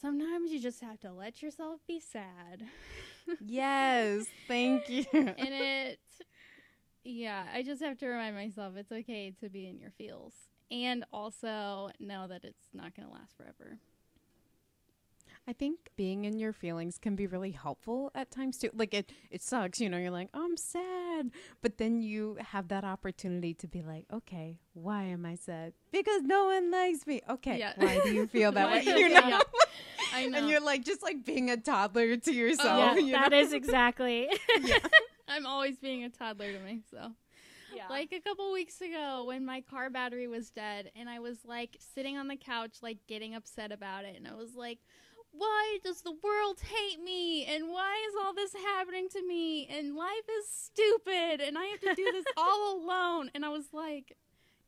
sometimes 0.02 0.52
you 0.52 0.60
just 0.60 0.82
have 0.82 1.00
to 1.02 1.12
let 1.12 1.42
yourself 1.42 1.80
be 1.88 2.00
sad. 2.00 2.64
yes, 3.46 4.26
thank 4.48 4.90
you. 4.90 5.06
and 5.14 5.36
it 5.38 6.00
yeah, 7.04 7.46
I 7.54 7.64
just 7.64 7.82
have 7.82 7.98
to 8.00 8.08
remind 8.08 8.36
myself 8.36 8.76
it's 8.78 8.92
okay 8.92 9.34
to 9.42 9.50
be 9.50 9.68
in 9.68 9.78
your 9.78 9.92
feels 9.92 10.34
and 10.72 11.04
also 11.12 11.90
know 12.00 12.28
that 12.28 12.46
it's 12.46 12.70
not 12.74 12.96
going 12.96 13.08
to 13.08 13.14
last 13.14 13.36
forever. 13.36 13.78
I 15.48 15.52
think 15.54 15.90
being 15.98 16.24
in 16.24 16.40
your 16.40 16.54
feelings 16.54 16.98
can 16.98 17.16
be 17.18 17.28
really 17.28 17.52
helpful 17.52 18.12
at 18.16 18.32
times 18.32 18.58
too. 18.58 18.70
Like 18.74 18.94
it, 18.94 19.12
it 19.30 19.42
sucks, 19.42 19.82
you 19.82 19.90
know. 19.90 19.98
You're 19.98 20.10
like, 20.12 20.30
oh, 20.34 20.44
I'm 20.46 20.56
sad, 20.56 21.32
but 21.62 21.78
then 21.78 22.02
you 22.02 22.38
have 22.40 22.70
that 22.70 22.86
opportunity 22.86 23.54
to 23.56 23.68
be 23.68 23.82
like, 23.82 24.06
okay, 24.12 24.60
why 24.74 25.04
am 25.04 25.26
I 25.26 25.36
sad? 25.36 25.74
Because 25.92 26.22
no 26.24 26.46
one 26.46 26.72
likes 26.72 27.06
me. 27.06 27.22
Okay, 27.30 27.60
Yeah. 27.60 27.74
why 27.76 28.00
do 28.04 28.14
you 28.14 28.26
feel 28.28 28.54
that 28.54 28.72
way? 28.72 28.84
You 28.84 28.96
you- 28.96 29.10
know, 29.10 29.28
yeah. 29.28 29.42
I 30.14 30.28
know. 30.28 30.38
and 30.38 30.50
you're 30.50 30.62
like 30.62 30.86
just 30.86 31.04
like 31.04 31.26
being 31.26 31.50
a 31.50 31.58
toddler 31.58 32.16
to 32.16 32.32
oh, 32.32 32.34
yourself. 32.34 32.96
yeah, 32.98 33.04
you 33.06 33.12
that 33.12 33.32
know? 33.32 33.40
is 33.40 33.52
exactly. 33.52 34.30
I'm 35.28 35.46
always 35.46 35.78
being 35.78 36.04
a 36.06 36.10
toddler 36.10 36.54
to 36.54 36.60
myself. 36.60 37.14
yeah. 37.76 37.88
Like 37.90 38.14
a 38.14 38.20
couple 38.22 38.52
weeks 38.54 38.80
ago 38.82 39.26
when 39.28 39.46
my 39.46 39.60
car 39.62 39.90
battery 39.90 40.28
was 40.28 40.50
dead 40.52 40.92
and 40.96 41.10
I 41.10 41.20
was 41.20 41.40
like 41.46 41.76
sitting 41.96 42.18
on 42.18 42.28
the 42.28 42.36
couch 42.38 42.78
like 42.82 43.00
getting 43.08 43.34
upset 43.36 43.72
about 43.74 44.06
it 44.06 44.16
and 44.16 44.28
I 44.28 44.36
was 44.36 44.56
like 44.56 44.80
why 45.36 45.80
does 45.84 46.02
the 46.02 46.12
world 46.24 46.60
hate 46.62 47.02
me 47.04 47.46
and 47.46 47.70
why 47.70 47.96
is 48.08 48.16
all 48.24 48.34
this 48.34 48.54
happening 48.54 49.10
to 49.10 49.26
me 49.28 49.68
and 49.68 49.96
life 49.96 50.28
is 50.40 50.48
stupid 50.48 51.42
and 51.42 51.58
I 51.58 51.66
have 51.66 51.80
to 51.82 51.96
do 51.96 52.12
this 52.12 52.26
all 52.38 52.78
alone 52.84 53.32
and 53.34 53.44
I 53.44 53.50
was 53.50 53.66
like 53.74 54.16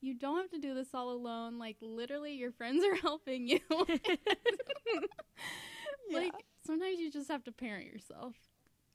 you 0.02 0.14
don't 0.16 0.38
have 0.38 0.50
to 0.52 0.60
do 0.60 0.74
this 0.74 0.90
all 0.94 1.12
alone 1.12 1.58
like 1.60 1.78
literally 1.82 2.34
your 2.34 2.52
friends 2.52 2.84
are 2.84 2.96
helping 3.02 3.48
you 3.48 3.60
Yeah. 6.10 6.20
Like 6.20 6.34
sometimes 6.66 7.00
you 7.00 7.12
just 7.12 7.30
have 7.30 7.44
to 7.46 7.52
parent 7.52 7.86
yourself. 7.88 8.36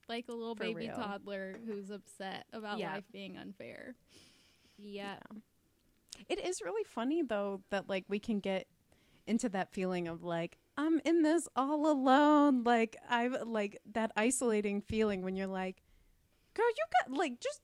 Like 0.08 0.26
a 0.28 0.32
little 0.32 0.54
For 0.54 0.64
baby 0.64 0.86
real. 0.86 0.94
toddler 0.96 1.58
who's 1.66 1.90
upset 1.90 2.46
about 2.52 2.78
Yeah. 2.78 2.94
life 2.94 3.04
being 3.12 3.36
unfair. 3.36 3.94
Yeah. 4.78 5.16
It 6.28 6.38
is 6.44 6.60
really 6.62 6.84
funny 6.84 7.22
though 7.22 7.62
that 7.70 7.88
like 7.88 8.04
we 8.08 8.18
can 8.20 8.38
get 8.40 8.66
into 9.26 9.48
that 9.50 9.72
feeling 9.72 10.08
of 10.08 10.22
like 10.22 10.58
I'm 10.80 10.98
in 11.04 11.20
this 11.20 11.46
all 11.54 11.90
alone. 11.90 12.64
Like 12.64 12.96
I've 13.08 13.36
like 13.44 13.78
that 13.92 14.12
isolating 14.16 14.80
feeling 14.80 15.20
when 15.22 15.36
you're 15.36 15.46
like, 15.46 15.82
girl, 16.54 16.66
you 16.66 16.84
got 17.04 17.16
like 17.16 17.38
just 17.38 17.60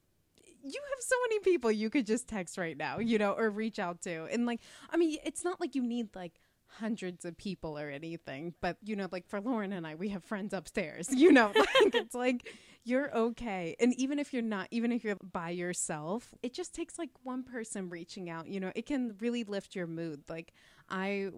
you 0.63 0.81
have 0.89 0.99
so 1.01 1.15
many 1.27 1.39
people 1.39 1.71
you 1.71 1.89
could 1.89 2.05
just 2.05 2.27
text 2.27 2.57
right 2.57 2.77
now, 2.77 2.99
you 2.99 3.17
know, 3.17 3.31
or 3.31 3.49
reach 3.49 3.79
out 3.79 4.01
to. 4.01 4.27
And 4.31 4.45
like 4.45 4.59
I 4.91 4.97
mean, 4.97 5.17
it's 5.25 5.43
not 5.43 5.59
like 5.59 5.73
you 5.73 5.81
need 5.81 6.15
like 6.15 6.33
hundreds 6.67 7.25
of 7.25 7.35
people 7.37 7.79
or 7.79 7.89
anything, 7.89 8.53
but 8.61 8.77
you 8.83 8.95
know, 8.95 9.07
like 9.11 9.27
for 9.27 9.41
Lauren 9.41 9.73
and 9.73 9.87
I, 9.87 9.95
we 9.95 10.09
have 10.09 10.23
friends 10.23 10.53
upstairs, 10.53 11.09
you 11.11 11.31
know, 11.31 11.51
like 11.55 11.95
it's 11.95 12.13
like 12.13 12.47
you're 12.83 13.13
okay. 13.17 13.75
And 13.79 13.93
even 13.95 14.19
if 14.19 14.31
you're 14.31 14.43
not, 14.43 14.67
even 14.69 14.91
if 14.91 15.03
you're 15.03 15.17
by 15.23 15.49
yourself, 15.49 16.35
it 16.43 16.53
just 16.53 16.73
takes 16.73 16.99
like 16.99 17.09
one 17.23 17.43
person 17.43 17.89
reaching 17.89 18.29
out, 18.29 18.47
you 18.47 18.59
know, 18.59 18.71
it 18.75 18.85
can 18.85 19.15
really 19.19 19.43
lift 19.43 19.75
your 19.75 19.87
mood. 19.87 20.23
Like 20.29 20.53
I 20.89 21.29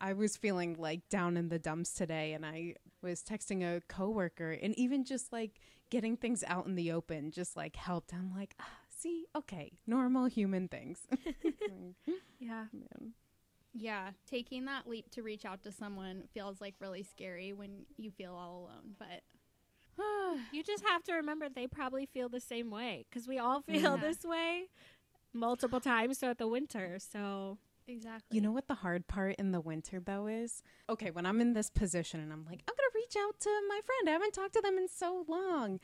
I 0.00 0.12
was 0.14 0.36
feeling 0.36 0.76
like 0.78 1.08
down 1.08 1.36
in 1.36 1.48
the 1.48 1.58
dumps 1.58 1.92
today 1.94 2.32
and 2.32 2.44
I 2.46 2.74
was 3.02 3.22
texting 3.22 3.62
a 3.62 3.80
coworker 3.88 4.52
and 4.52 4.74
even 4.78 5.04
just 5.04 5.32
like 5.32 5.60
getting 5.90 6.16
things 6.16 6.42
out 6.46 6.66
in 6.66 6.74
the 6.74 6.92
open 6.92 7.30
just 7.30 7.56
like 7.56 7.76
helped. 7.76 8.12
I'm 8.14 8.32
like, 8.34 8.54
ah, 8.60 8.66
see, 8.88 9.26
okay, 9.36 9.72
normal 9.86 10.26
human 10.26 10.68
things. 10.68 11.00
Yeah. 12.40 12.64
Man. 12.72 13.12
Yeah, 13.72 14.10
taking 14.30 14.66
that 14.66 14.86
leap 14.86 15.10
to 15.12 15.22
reach 15.22 15.44
out 15.44 15.62
to 15.64 15.72
someone 15.72 16.24
feels 16.32 16.60
like 16.60 16.74
really 16.78 17.02
scary 17.02 17.52
when 17.52 17.86
you 17.96 18.10
feel 18.10 18.34
all 18.34 18.58
alone. 18.70 18.94
But 18.98 19.22
You 20.52 20.62
just 20.62 20.84
have 20.86 21.02
to 21.04 21.14
remember 21.14 21.48
they 21.48 21.66
probably 21.66 22.06
feel 22.06 22.28
the 22.28 22.40
same 22.40 22.70
way 22.70 23.06
because 23.08 23.26
we 23.26 23.38
all 23.38 23.62
feel 23.62 23.94
Yeah. 23.94 23.96
this 23.96 24.24
way 24.24 24.64
multiple 25.32 25.80
times 25.80 26.18
throughout 26.18 26.38
the 26.38 26.46
winter. 26.48 26.98
So 26.98 27.58
exactly, 27.86 28.34
You 28.36 28.40
know 28.40 28.52
what 28.52 28.68
the 28.68 28.74
hard 28.74 29.06
part 29.06 29.36
in 29.36 29.52
the 29.52 29.60
winter 29.60 30.00
though 30.00 30.26
is? 30.26 30.62
Okay, 30.88 31.10
when 31.10 31.26
I'm 31.26 31.40
in 31.40 31.52
this 31.52 31.70
position 31.70 32.20
and 32.20 32.32
I'm 32.32 32.44
like, 32.44 32.62
I'm 32.68 32.74
gonna 32.74 32.94
reach 32.94 33.16
out 33.16 33.40
to 33.40 33.50
my 33.68 33.80
friend. 33.84 34.08
I 34.08 34.12
haven't 34.12 34.32
talked 34.32 34.54
to 34.54 34.60
them 34.60 34.78
in 34.78 34.88
so 34.88 35.24
long. 35.28 35.80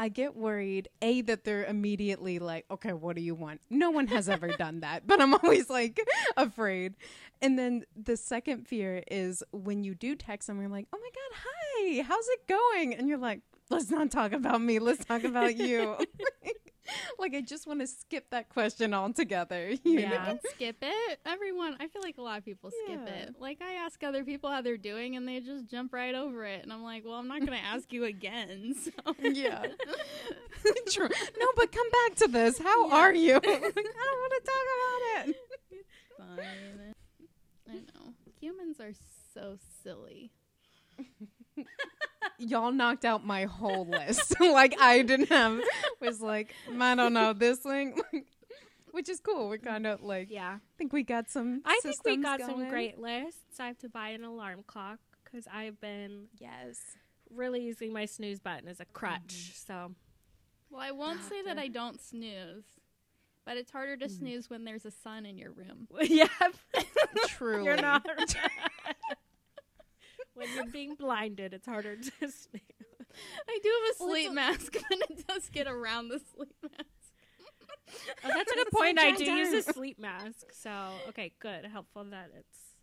I 0.00 0.08
get 0.08 0.36
worried, 0.36 0.88
A, 1.02 1.22
that 1.22 1.42
they're 1.42 1.64
immediately 1.64 2.38
like, 2.38 2.66
okay, 2.70 2.92
what 2.92 3.16
do 3.16 3.22
you 3.22 3.34
want? 3.34 3.60
No 3.68 3.90
one 3.90 4.06
has 4.06 4.28
ever 4.28 4.48
done 4.48 4.80
that, 4.82 5.08
but 5.08 5.20
I'm 5.20 5.34
always 5.34 5.68
like 5.68 5.98
afraid. 6.36 6.94
And 7.42 7.58
then 7.58 7.84
the 7.96 8.16
second 8.16 8.68
fear 8.68 9.02
is 9.10 9.42
when 9.50 9.82
you 9.82 9.96
do 9.96 10.14
text 10.14 10.46
them, 10.46 10.60
you're 10.60 10.70
like, 10.70 10.86
oh 10.92 10.98
my 11.00 11.10
God, 11.10 11.42
hi, 11.44 12.02
how's 12.02 12.28
it 12.28 12.46
going? 12.46 12.94
And 12.94 13.08
you're 13.08 13.18
like, 13.18 13.40
let's 13.70 13.90
not 13.90 14.10
talk 14.12 14.32
about 14.32 14.60
me, 14.60 14.78
let's 14.78 15.04
talk 15.04 15.24
about 15.24 15.56
you. 15.56 15.96
like, 17.18 17.34
I 17.34 17.40
just 17.40 17.66
want 17.66 17.80
to 17.80 17.86
skip 17.86 18.30
that 18.30 18.48
question 18.48 18.94
altogether. 18.94 19.70
You 19.84 20.00
Yeah. 20.00 20.10
know? 20.32 20.38
skip 20.54 20.76
it. 20.82 21.20
Everyone, 21.26 21.76
I 21.80 21.88
feel 21.88 22.02
like 22.02 22.18
a 22.18 22.22
lot 22.22 22.38
of 22.38 22.44
people 22.44 22.70
skip 22.70 23.00
Yeah. 23.06 23.14
it. 23.14 23.34
Like 23.40 23.60
I 23.62 23.74
ask 23.84 24.02
other 24.04 24.24
people 24.24 24.50
how 24.50 24.60
they're 24.62 24.76
doing, 24.76 25.16
and 25.16 25.26
they 25.26 25.40
just 25.40 25.66
jump 25.68 25.92
right 25.92 26.14
over 26.14 26.44
it. 26.44 26.62
And 26.62 26.72
I'm 26.72 26.82
like, 26.82 27.04
well, 27.04 27.14
I'm 27.14 27.28
not 27.28 27.40
gonna 27.40 27.56
ask 27.74 27.92
you 27.92 28.04
again. 28.04 28.74
So. 28.78 29.14
Yeah. 29.22 29.62
True. 30.90 31.08
No, 31.38 31.46
but 31.56 31.72
come 31.72 31.86
back 31.90 32.16
to 32.18 32.28
this. 32.28 32.58
How 32.58 32.88
Yeah. 32.88 32.94
are 32.94 33.14
you? 33.14 33.36
I 33.36 33.40
don't 33.40 33.62
want 33.62 33.74
to 33.74 34.42
talk 34.44 34.66
about 34.76 35.28
it. 35.28 35.36
Fine. 36.18 36.94
I 37.70 37.74
know 37.74 38.14
humans 38.40 38.80
are 38.80 38.92
so 39.34 39.56
silly. 39.82 40.30
Y'all 42.38 42.72
knocked 42.72 43.04
out 43.04 43.24
my 43.24 43.44
whole 43.44 43.86
list. 43.86 44.34
like 44.40 44.74
I 44.80 45.02
didn't 45.02 45.28
have 45.30 45.60
was 46.00 46.20
like 46.20 46.54
I 46.78 46.94
don't 46.94 47.12
know 47.12 47.32
this 47.32 47.58
thing, 47.60 47.98
which 48.92 49.08
is 49.08 49.20
cool. 49.20 49.48
We're 49.48 49.58
kind 49.58 49.86
of 49.86 50.02
like 50.02 50.30
yeah, 50.30 50.56
I 50.56 50.60
think 50.76 50.92
we 50.92 51.02
got 51.02 51.30
some. 51.30 51.62
I 51.64 51.80
think 51.82 52.04
we 52.04 52.12
systems 52.12 52.24
got 52.24 52.40
some 52.40 52.68
great 52.68 52.98
lists. 52.98 53.58
I 53.60 53.66
have 53.66 53.78
to 53.78 53.88
buy 53.88 54.10
an 54.10 54.24
alarm 54.24 54.64
clock 54.66 54.98
because 55.24 55.46
I've 55.52 55.80
been 55.80 56.26
Yes. 56.38 56.78
really 57.34 57.62
using 57.62 57.92
my 57.92 58.04
snooze 58.06 58.40
button 58.40 58.68
as 58.68 58.80
a 58.80 58.84
crutch. 58.86 59.52
So 59.54 59.92
Well, 60.70 60.80
I 60.80 60.90
won't 60.92 61.22
say 61.28 61.42
that 61.42 61.58
I 61.58 61.68
don't 61.68 62.00
snooze, 62.00 62.64
but 63.44 63.56
it's 63.56 63.70
harder 63.70 63.96
to 63.96 64.06
Mm. 64.06 64.18
snooze 64.18 64.48
when 64.50 64.64
there's 64.64 64.84
a 64.86 64.90
sun 64.90 65.26
in 65.26 65.36
your 65.38 65.50
room. 65.52 65.88
yeah, 66.02 66.26
Truly. 67.28 67.64
you're 67.64 67.76
not. 67.80 68.06
When 70.38 70.48
you're 70.54 70.66
being 70.66 70.94
blinded, 70.94 71.52
it's 71.54 71.66
harder 71.66 71.96
to 71.96 72.02
snooze. 72.18 72.46
I 73.48 73.58
do 73.62 73.68
have 73.68 73.96
a 74.00 74.04
Well, 74.04 74.14
it's 74.14 74.22
sleep 74.24 74.30
a- 74.30 74.34
mask, 74.34 74.72
but 74.90 75.10
it 75.10 75.26
does 75.26 75.48
get 75.50 75.66
around 75.66 76.08
the 76.08 76.20
sleep 76.34 76.54
mask. 76.62 76.84
Oh, 78.24 78.28
that's 78.34 78.52
a 78.52 78.54
good 78.54 78.70
point. 78.70 78.98
I 78.98 79.12
Jen 79.12 79.18
do 79.26 79.32
use 79.32 79.66
a 79.66 79.72
sleep 79.72 79.98
mask. 79.98 80.52
So 80.52 80.70
okay, 81.08 81.32
good, 81.40 81.64
helpful 81.66 82.04
that 82.10 82.30
it's. 82.36 82.74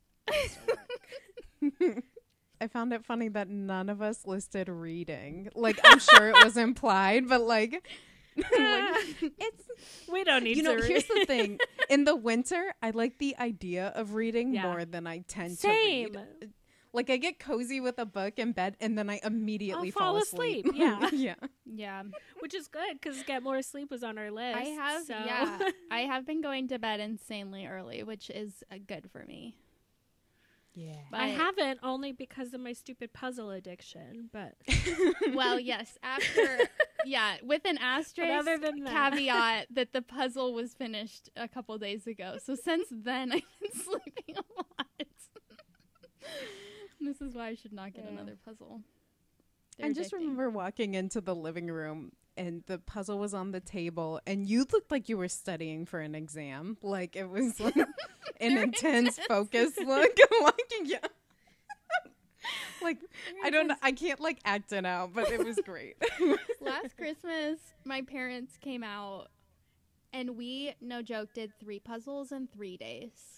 I 2.62 2.68
found 2.68 2.94
it 2.94 3.06
funny 3.06 3.28
that 3.30 3.50
none 3.50 3.90
of 3.90 4.02
us 4.02 4.26
listed 4.26 4.70
reading. 4.70 5.50
Like 5.56 5.80
I'm 5.84 6.00
sure 6.00 6.30
it 6.30 6.44
was 6.44 6.58
implied, 6.58 7.28
but 7.28 7.42
like, 7.42 7.86
like 8.36 9.06
it's 9.22 9.64
we 10.12 10.24
don't 10.24 10.44
need 10.44 10.58
you 10.58 10.64
know, 10.64 10.76
to. 10.78 10.84
here's 10.86 11.06
the 11.06 11.26
thing. 11.28 11.60
In 11.90 12.06
the 12.06 12.16
winter, 12.16 12.74
I 12.82 12.90
like 12.92 13.20
the 13.20 13.36
idea 13.38 13.88
of 13.96 14.14
reading 14.16 14.54
Yeah. 14.56 14.64
more 14.64 14.86
than 14.86 15.06
I 15.06 15.20
tend 15.28 15.58
Same. 15.60 16.14
to 16.14 16.20
read. 16.20 16.54
Like 16.96 17.10
I 17.10 17.18
get 17.18 17.40
cozy 17.40 17.80
with 17.80 18.00
a 18.00 18.06
book 18.06 18.40
in 18.40 18.54
bed 18.54 18.78
and 18.80 18.98
then 18.98 19.10
I 19.10 19.20
immediately 19.24 19.90
I'll 19.90 20.00
fall 20.00 20.18
asleep. 20.18 20.66
asleep, 20.66 20.80
yeah. 20.80 21.10
yeah. 21.14 21.36
Yeah, 21.66 22.04
Which 22.40 22.54
is 22.54 22.68
good 22.68 22.94
because 22.94 23.22
get 23.24 23.44
more 23.44 23.62
sleep 23.62 23.92
was 23.92 24.04
on 24.04 24.18
our 24.18 24.32
list. 24.32 24.58
I 24.58 24.64
have. 24.64 25.06
So. 25.06 25.14
Yeah, 25.14 25.60
I 25.92 26.02
have 26.02 26.26
been 26.26 26.42
going 26.42 26.68
to 26.70 26.80
bed 26.80 27.00
insanely 27.00 27.66
early, 27.68 28.04
which 28.04 28.30
is 28.30 28.64
uh, 28.72 28.78
good 28.88 29.10
for 29.12 29.26
me. 29.26 29.58
Yeah. 30.74 30.94
But, 31.10 31.22
I 31.22 31.28
haven't 31.28 31.80
only 31.84 32.12
because 32.12 32.54
of 32.54 32.60
my 32.62 32.74
stupid 32.74 33.14
puzzle 33.14 33.50
addiction, 33.50 34.30
but 34.32 34.56
Well, 35.34 35.60
yes. 35.60 35.98
After, 36.04 36.60
yeah, 37.06 37.38
with 37.44 37.64
an 37.66 37.78
asterisk 37.78 38.32
other 38.32 38.58
than 38.58 38.84
that- 38.84 39.14
caveat 39.14 39.68
that 39.72 39.94
the 39.94 40.02
puzzle 40.02 40.54
was 40.54 40.74
finished 40.74 41.30
a 41.36 41.48
couple 41.48 41.78
days 41.78 42.08
ago. 42.08 42.38
So 42.44 42.56
since 42.56 42.88
then, 42.92 43.32
I've 43.32 43.42
been 43.62 43.82
sleeping 43.82 44.36
a 44.36 44.44
lot. 44.58 44.86
This 47.08 47.22
is 47.22 47.36
why 47.36 47.48
I 47.48 47.56
should 47.56 47.74
not 47.74 47.94
get 47.94 48.06
Yeah. 48.06 48.12
another 48.12 48.38
puzzle. 48.44 48.82
I 49.80 49.84
They're 49.84 49.94
just 49.94 50.12
addicting. 50.12 50.20
remember 50.20 50.50
walking 50.50 50.94
into 50.94 51.20
the 51.22 51.36
living 51.36 51.68
room 51.68 52.14
and 52.38 52.64
the 52.68 52.78
puzzle 52.80 53.18
was 53.20 53.34
on 53.34 53.52
the 53.52 53.60
table 53.60 54.20
and 54.26 54.48
you 54.48 54.66
looked 54.72 54.90
like 54.92 55.10
you 55.10 55.18
were 55.18 55.28
studying 55.28 55.86
for 55.86 56.00
an 56.00 56.16
exam. 56.16 56.78
Like 56.82 57.16
it 57.16 57.30
was 57.30 57.60
like 57.60 57.76
an 57.78 57.88
intense, 58.58 59.18
intense. 59.18 59.20
focus 59.28 59.72
look. 59.78 60.12
like 60.42 60.72
yeah. 60.84 61.00
like 62.82 62.98
I 63.44 63.50
don't 63.50 63.68
know 63.68 63.76
I 63.82 63.92
can't 63.92 64.20
like 64.20 64.40
act 64.46 64.72
it 64.72 64.86
out, 64.86 65.14
but 65.14 65.30
it 65.32 65.44
was 65.44 65.60
great. 65.66 65.96
Last 66.62 66.96
Christmas, 66.98 67.60
my 67.84 68.02
parents 68.02 68.58
came 68.58 68.84
out 68.84 69.28
and 70.14 70.38
we, 70.38 70.74
no 70.80 71.02
joke, 71.02 71.34
did 71.34 71.52
three 71.60 71.80
puzzles 71.80 72.32
in 72.32 72.48
three 72.48 72.78
days. 72.78 73.35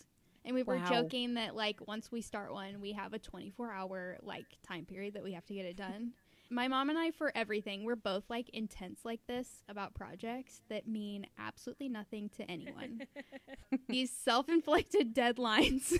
And 0.48 0.56
we 0.56 0.64
were 0.64 0.78
Wow. 0.78 0.90
joking 0.90 1.34
that, 1.34 1.56
like, 1.56 1.86
once 1.88 2.10
we 2.10 2.22
start 2.22 2.54
one, 2.54 2.80
we 2.80 2.94
have 2.94 3.14
a 3.14 3.20
24 3.20 3.70
hour, 3.72 4.18
like, 4.24 4.46
time 4.66 4.86
period 4.86 5.16
that 5.16 5.24
we 5.24 5.34
have 5.34 5.46
to 5.48 5.54
get 5.54 5.66
it 5.66 5.76
done. 5.76 6.14
My 6.50 6.70
mom 6.70 6.90
and 6.90 6.98
I, 6.98 7.12
for 7.12 7.34
everything, 7.36 7.84
we're 7.84 7.98
both, 7.98 8.24
like, 8.30 8.48
intense 8.54 9.02
like 9.04 9.20
this 9.28 9.62
about 9.68 9.94
projects 9.94 10.62
that 10.70 10.88
mean 10.88 11.28
absolutely 11.38 11.90
nothing 11.90 12.30
to 12.38 12.50
anyone. 12.50 13.02
These 13.90 14.12
self 14.12 14.48
inflicted 14.48 15.14
deadlines 15.14 15.94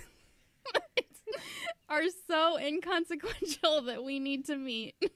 are 1.90 2.04
so 2.26 2.58
inconsequential 2.58 3.82
that 3.82 4.02
we 4.02 4.18
need 4.18 4.46
to 4.46 4.56
meet. 4.56 4.94
and 5.02 5.10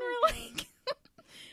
we're 0.00 0.30
oh 0.30 0.32
like, 0.48 0.66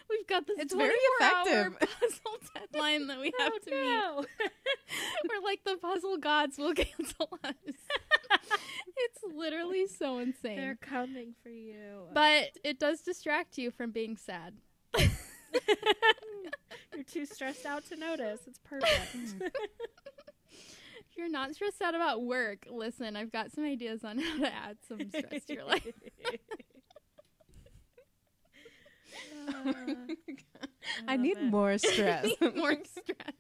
we've 0.10 0.28
got 0.28 0.48
this 0.48 0.58
It's 0.60 0.74
very 0.74 0.96
24-hour 1.22 1.48
effective. 1.48 1.80
puzzle 2.02 2.40
deadline 2.72 3.08
that 3.08 3.20
we 3.20 3.32
oh, 3.40 3.44
have 3.44 3.54
oh, 3.56 3.70
to 3.70 3.72
meet. 3.72 3.84
no. 3.84 4.26
We're 5.30 5.44
like 5.44 5.64
the 5.66 5.78
puzzle 5.78 6.18
gods 6.18 6.58
will 6.58 6.74
cancel 6.74 7.30
us. 7.44 7.54
it's 8.98 9.24
literally 9.36 9.88
so 9.88 10.20
insane. 10.20 10.58
They're 10.58 10.76
coming 10.76 11.34
for 11.44 11.50
you. 11.50 12.08
but 12.14 12.50
it 12.64 12.80
does 12.80 13.02
distract 13.02 13.58
you 13.58 13.72
from 13.72 13.92
being 13.92 14.18
sad. 14.18 14.56
You're 14.98 17.04
too 17.06 17.26
stressed 17.26 17.66
out 17.66 17.86
to 17.90 17.96
notice. 17.96 18.42
It's 18.48 18.60
perfect. 18.60 19.16
If 20.52 21.18
you're 21.18 21.30
not 21.30 21.54
stressed 21.56 21.82
out 21.82 21.96
about 21.96 22.24
work, 22.24 22.66
listen, 22.70 23.16
I've 23.16 23.32
got 23.32 23.52
some 23.52 23.64
ideas 23.64 24.04
on 24.04 24.20
how 24.20 24.38
to 24.40 24.54
add 24.54 24.78
some 24.88 25.00
stress 25.10 25.46
to 25.46 25.54
your 25.54 25.66
life. 25.66 25.88
I 31.08 31.18
need 31.18 31.42
more 31.42 31.78
stress. 31.78 32.30
More 32.56 32.76
stress. 32.86 33.36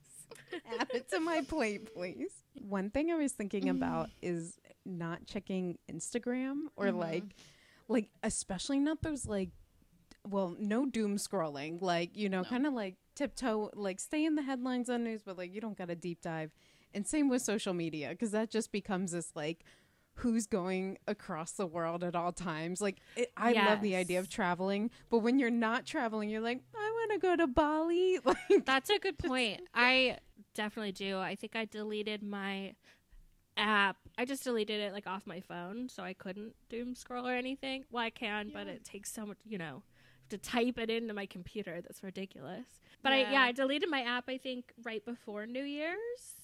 Add 0.79 0.87
it 0.93 1.09
to 1.11 1.19
my 1.19 1.41
plate, 1.41 1.93
please. 1.93 2.31
one 2.67 2.89
thing 2.89 3.11
I 3.11 3.15
was 3.15 3.31
thinking 3.31 3.69
about 3.69 4.09
is 4.21 4.57
not 4.85 5.25
checking 5.25 5.77
Instagram 5.91 6.63
or 6.75 6.87
Mhm. 6.87 6.97
like 6.99 7.23
like 7.87 8.09
especially 8.23 8.79
not 8.79 9.01
those 9.01 9.25
like 9.27 9.49
well, 10.27 10.55
no 10.59 10.85
doom 10.85 11.15
scrolling. 11.15 11.81
Like, 11.81 12.15
you 12.17 12.27
know, 12.29 12.41
No. 12.41 12.49
kind 12.49 12.67
of 12.67 12.73
like 12.73 12.95
tiptoe 13.15 13.71
like 13.73 13.99
stay 13.99 14.25
in 14.25 14.35
the 14.35 14.41
headlines 14.41 14.89
on 14.89 15.03
news, 15.05 15.21
but 15.23 15.37
like 15.37 15.53
you 15.53 15.61
don't 15.61 15.77
got 15.77 15.89
a 15.89 15.95
deep 15.95 16.21
dive. 16.21 16.51
And 16.93 17.07
same 17.07 17.29
with 17.29 17.41
social 17.41 17.73
media 17.73 18.13
cuz 18.15 18.31
that 18.31 18.49
just 18.49 18.71
becomes 18.71 19.11
this 19.11 19.35
like 19.35 19.63
who's 20.19 20.45
going 20.47 20.97
across 21.07 21.51
the 21.53 21.65
world 21.65 22.03
at 22.03 22.15
all 22.15 22.31
times. 22.31 22.81
Like 22.81 22.97
it, 23.15 23.31
I 23.37 23.53
love 23.53 23.81
the 23.81 23.95
idea 23.95 24.19
of 24.19 24.29
traveling, 24.29 24.91
but 25.09 25.19
when 25.19 25.39
you're 25.39 25.49
not 25.49 25.85
traveling, 25.85 26.29
you're 26.29 26.41
like, 26.41 26.61
I 26.75 26.91
want 26.93 27.11
to 27.13 27.19
go 27.27 27.35
to 27.35 27.47
Bali. 27.47 28.19
Like 28.25 28.65
That's 28.65 28.89
a 28.89 28.99
good 28.99 29.17
point. 29.17 29.61
I 29.73 30.17
definitely 30.53 30.91
do. 30.91 31.17
I 31.19 31.35
think 31.35 31.55
I 31.55 31.65
deleted 31.65 32.21
my 32.23 32.73
app. 33.57 33.97
I 34.17 34.25
just 34.25 34.43
deleted 34.43 34.79
it 34.81 34.93
like 34.93 35.07
off 35.07 35.25
my 35.25 35.39
phone, 35.39 35.89
so 35.89 36.03
I 36.03 36.13
couldn't 36.13 36.53
doom 36.69 36.95
scroll 36.95 37.27
or 37.27 37.33
anything. 37.33 37.85
Well, 37.91 38.03
I 38.03 38.09
can, 38.09 38.51
but 38.53 38.67
it 38.67 38.83
takes 38.83 39.11
so 39.11 39.25
much. 39.25 39.37
You 39.47 39.57
know, 39.57 39.83
to 40.29 40.37
type 40.37 40.77
it 40.77 40.89
into 40.89 41.13
my 41.13 41.25
computer. 41.25 41.79
That's 41.81 42.03
ridiculous. 42.03 42.65
But 43.01 43.13
I 43.13 43.17
Yeah. 43.21 43.31
yeah, 43.31 43.41
I 43.43 43.51
deleted 43.53 43.89
my 43.89 44.01
app. 44.01 44.25
I 44.27 44.37
think 44.37 44.73
right 44.83 45.03
before 45.05 45.45
New 45.45 45.63
Year's, 45.63 46.35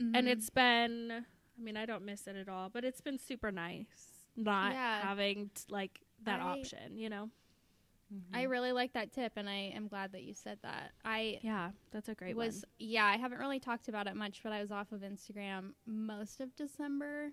and 0.00 0.14
Mhm. 0.14 0.26
it's 0.26 0.50
been. 0.50 1.26
I 1.58 1.62
mean, 1.62 1.76
I 1.76 1.86
don't 1.86 2.04
miss 2.04 2.26
it 2.26 2.36
at 2.36 2.48
all, 2.48 2.68
but 2.68 2.84
it's 2.84 3.00
been 3.00 3.18
super 3.18 3.50
nice 3.50 4.24
not 4.36 4.72
Yeah. 4.72 5.00
having 5.00 5.50
t- 5.54 5.64
like 5.68 6.00
that 6.22 6.40
I- 6.40 6.44
option. 6.58 6.96
You 6.96 7.08
know. 7.10 7.30
I 8.32 8.44
really 8.44 8.72
like 8.72 8.94
that 8.94 9.12
tip, 9.12 9.32
and 9.36 9.50
I 9.50 9.70
am 9.74 9.86
glad 9.86 10.12
that 10.12 10.22
you 10.22 10.32
said 10.32 10.58
that. 10.62 10.92
I 11.04 11.40
Yeah, 11.42 11.72
that's 11.90 12.08
a 12.08 12.14
great 12.14 12.34
was 12.36 12.54
one. 12.62 12.62
yeah, 12.78 13.04
I 13.04 13.18
haven't 13.18 13.36
really 13.38 13.60
talked 13.60 13.86
about 13.88 14.06
it 14.06 14.16
much, 14.16 14.42
but 14.42 14.50
I 14.50 14.62
was 14.62 14.70
off 14.70 14.92
of 14.92 15.02
Instagram 15.02 15.74
most 15.84 16.40
of 16.40 16.56
December, 16.56 17.32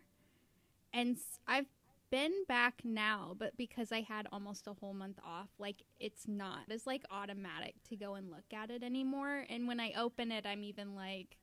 and 0.91 1.15
s- 1.15 1.39
I've 1.47 1.67
been 2.09 2.43
back 2.49 2.83
now, 2.83 3.35
but 3.37 3.55
because 3.55 3.93
I 3.93 4.01
had 4.01 4.27
almost 4.33 4.67
a 4.67 4.73
whole 4.73 4.93
month 4.93 5.17
off, 5.23 5.49
like 5.59 5.81
it's 5.97 6.27
not 6.27 6.63
it's 6.67 6.85
like 6.85 7.03
automatic 7.09 7.75
to 7.89 7.95
go 7.95 8.15
and 8.15 8.29
look 8.29 8.51
at 8.53 8.69
it 8.69 8.83
anymore. 8.83 9.45
And 9.49 9.69
when 9.69 9.79
I 9.79 9.93
open 9.93 10.29
it, 10.29 10.45
I'm 10.45 10.63
even 10.65 10.93
like, 10.93 11.37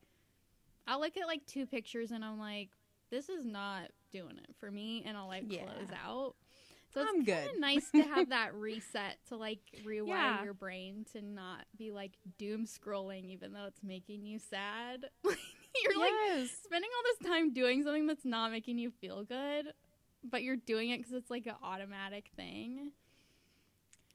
I'll 0.87 0.99
look 0.99 1.17
at 1.17 1.27
like 1.27 1.45
two 1.45 1.65
pictures, 1.65 2.11
and 2.11 2.23
I'm 2.23 2.39
like, 2.39 2.69
this 3.09 3.29
is 3.29 3.45
not 3.45 3.89
doing 4.11 4.37
it 4.37 4.55
for 4.59 4.69
me, 4.71 5.03
and 5.05 5.17
I'll 5.17 5.27
like 5.27 5.47
Yeah. 5.49 5.63
close 5.63 5.89
out. 6.05 6.35
So 6.93 7.01
it's 7.01 7.09
I'm 7.11 7.23
good. 7.23 7.49
nice 7.59 7.89
to 7.91 8.03
have 8.03 8.29
that 8.29 8.53
reset 8.53 9.17
to 9.29 9.35
like 9.35 9.59
rewire 9.85 10.07
Yeah. 10.07 10.43
your 10.43 10.53
brain 10.53 11.05
to 11.13 11.21
not 11.23 11.65
be 11.75 11.91
like 11.91 12.11
doom 12.37 12.65
scrolling 12.67 13.25
even 13.31 13.51
though 13.53 13.65
it's 13.65 13.81
making 13.83 14.25
you 14.25 14.37
sad. 14.37 15.05
you're 15.23 15.99
like 15.99 16.11
yes. 16.27 16.49
spending 16.63 16.89
all 16.95 17.03
this 17.19 17.27
time 17.31 17.51
doing 17.51 17.83
something 17.83 18.05
that's 18.05 18.25
not 18.25 18.51
making 18.51 18.77
you 18.77 18.91
feel 18.91 19.23
good, 19.23 19.73
but 20.23 20.43
you're 20.43 20.55
doing 20.55 20.91
it 20.91 20.97
because 20.99 21.13
it's 21.13 21.31
like 21.31 21.47
an 21.47 21.55
automatic 21.63 22.29
thing. 22.35 22.91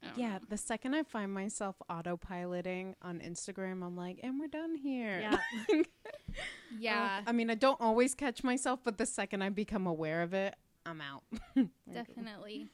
Don't 0.03 0.17
Yeah, 0.19 0.35
know. 0.35 0.39
the 0.49 0.57
second 0.57 0.95
I 0.95 1.03
find 1.03 1.33
myself 1.33 1.77
autopiloting 1.91 2.95
on 3.03 3.19
Instagram, 3.21 3.85
I'm 3.85 3.97
like, 3.97 4.21
and 4.23 4.39
we're 4.39 4.47
done 4.47 4.75
here. 4.77 5.21
Yeah. 5.21 5.83
yeah, 6.79 7.21
I 7.27 7.33
mean, 7.33 7.51
I 7.51 7.55
don't 7.55 7.81
always 7.81 8.15
catch 8.15 8.45
myself, 8.45 8.81
but 8.85 8.99
the 8.99 9.07
second 9.07 9.43
I 9.43 9.49
become 9.49 9.87
aware 9.87 10.23
of 10.23 10.35
it, 10.35 10.55
I'm 10.87 11.01
out. 11.01 11.25
definitely. 11.93 12.69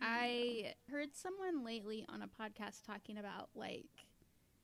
I 0.00 0.74
heard 0.90 1.10
someone 1.14 1.64
lately 1.64 2.06
on 2.08 2.22
a 2.22 2.26
podcast 2.28 2.84
talking 2.86 3.18
about 3.18 3.50
like 3.54 3.86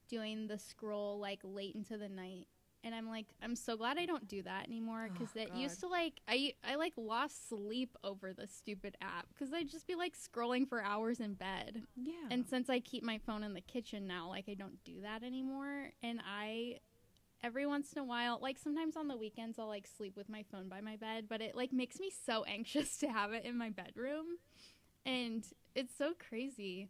doing 0.08 0.46
the 0.46 0.58
scroll 0.58 1.18
like 1.18 1.40
late 1.42 1.74
into 1.74 1.96
the 1.96 2.08
night. 2.08 2.46
And 2.84 2.94
I'm 2.94 3.08
like, 3.08 3.26
I'm 3.42 3.56
so 3.56 3.76
glad 3.76 3.96
I 3.98 4.04
don't 4.04 4.28
do 4.28 4.42
that 4.42 4.66
anymore 4.66 5.08
because 5.12 5.30
Oh, 5.36 5.40
it 5.40 5.54
used 5.54 5.80
to 5.80 5.88
like 5.88 6.20
I 6.28 6.52
I 6.62 6.74
like 6.74 6.92
lost 6.96 7.48
sleep 7.48 7.96
over 8.04 8.32
the 8.34 8.46
stupid 8.46 8.96
app 9.00 9.26
because 9.32 9.52
I'd 9.54 9.70
just 9.70 9.86
be 9.86 9.94
like 9.94 10.14
scrolling 10.16 10.68
for 10.68 10.82
hours 10.82 11.18
in 11.18 11.34
bed. 11.34 11.82
Yeah. 11.96 12.12
And 12.30 12.46
since 12.46 12.68
I 12.68 12.80
keep 12.80 13.02
my 13.02 13.18
phone 13.18 13.42
in 13.42 13.54
the 13.54 13.60
kitchen 13.62 14.06
now, 14.06 14.28
like 14.28 14.44
I 14.50 14.54
don't 14.54 14.82
do 14.84 15.00
that 15.02 15.22
anymore. 15.22 15.92
And 16.02 16.20
I, 16.28 16.80
every 17.42 17.66
once 17.66 17.92
in 17.94 18.00
a 18.00 18.04
while, 18.04 18.38
like 18.42 18.58
sometimes 18.58 18.96
on 18.96 19.08
the 19.08 19.16
weekends, 19.16 19.58
I'll 19.58 19.66
like 19.68 19.86
sleep 19.86 20.16
with 20.16 20.28
my 20.28 20.44
phone 20.50 20.68
by 20.68 20.80
my 20.82 20.96
bed, 20.96 21.24
but 21.28 21.40
it 21.40 21.56
like 21.56 21.72
makes 21.72 21.98
me 21.98 22.10
so 22.26 22.44
anxious 22.48 22.98
to 22.98 23.08
have 23.08 23.32
it 23.32 23.44
in 23.44 23.56
my 23.56 23.70
bedroom. 23.70 24.26
And 25.06 25.44
it's 25.74 25.94
so 25.96 26.12
crazy, 26.28 26.88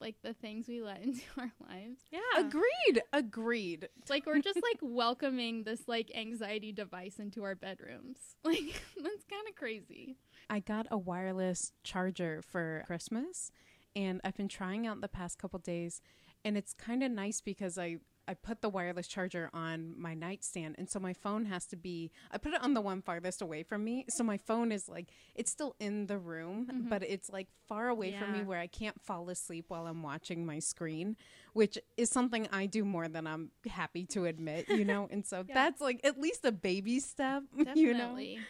like 0.00 0.16
the 0.22 0.34
things 0.34 0.68
we 0.68 0.80
let 0.82 1.02
into 1.02 1.22
our 1.38 1.52
lives. 1.68 2.00
Yeah. 2.10 2.20
agreed. 2.38 3.02
Agreed. 3.12 3.88
Like 4.08 4.26
we're 4.26 4.40
just 4.40 4.56
like 4.56 4.78
welcoming 4.82 5.64
this 5.64 5.82
like 5.88 6.10
anxiety 6.14 6.72
device 6.72 7.18
into 7.18 7.42
our 7.44 7.54
bedrooms. 7.54 8.18
Like 8.44 8.82
that's 8.96 9.24
kind 9.30 9.48
of 9.48 9.56
crazy. 9.56 10.16
I 10.50 10.60
got 10.60 10.86
a 10.90 10.98
wireless 10.98 11.72
charger 11.82 12.42
for 12.42 12.82
Christmas, 12.86 13.50
and 13.96 14.20
I've 14.22 14.36
been 14.36 14.48
trying 14.48 14.86
out 14.86 15.00
the 15.00 15.08
past 15.08 15.38
couple 15.38 15.58
days, 15.60 16.02
and 16.44 16.56
it's 16.56 16.74
kind 16.74 17.02
of 17.02 17.10
nice 17.10 17.40
because 17.40 17.78
I 17.78 17.96
I 18.26 18.34
put 18.34 18.62
the 18.62 18.68
wireless 18.68 19.06
charger 19.06 19.50
on 19.52 19.94
my 19.98 20.14
nightstand, 20.14 20.76
and 20.78 20.88
so 20.88 20.98
my 20.98 21.12
phone 21.12 21.44
has 21.46 21.66
to 21.66 21.76
be. 21.76 22.10
I 22.30 22.38
put 22.38 22.54
it 22.54 22.62
on 22.62 22.74
the 22.74 22.80
one 22.80 23.02
farthest 23.02 23.42
away 23.42 23.62
from 23.62 23.84
me, 23.84 24.06
so 24.08 24.24
my 24.24 24.36
phone 24.38 24.72
is 24.72 24.88
like 24.88 25.10
it's 25.34 25.50
still 25.50 25.76
in 25.78 26.06
the 26.06 26.18
room, 26.18 26.66
Mhm. 26.66 26.88
but 26.88 27.02
it's 27.02 27.28
like 27.30 27.48
far 27.68 27.88
away 27.88 28.12
from 28.12 28.32
me 28.32 28.42
where 28.42 28.58
I 28.60 28.66
can't 28.66 29.00
fall 29.00 29.28
asleep 29.28 29.66
while 29.68 29.86
I'm 29.86 30.02
watching 30.02 30.46
my 30.46 30.58
screen, 30.58 31.16
which 31.52 31.78
is 31.96 32.08
something 32.10 32.48
I 32.50 32.66
do 32.66 32.84
more 32.84 33.08
than 33.08 33.26
I'm 33.26 33.50
happy 33.68 34.06
to 34.06 34.24
admit, 34.26 34.68
you 34.68 34.84
know. 34.84 35.06
And 35.10 35.26
so 35.26 35.44
Yeah. 35.48 35.54
that's 35.54 35.80
like 35.80 36.00
at 36.04 36.18
least 36.18 36.44
a 36.44 36.52
baby 36.52 37.00
step, 37.00 37.42
Definitely. 37.56 37.82
you 37.82 37.94
know. 37.94 38.42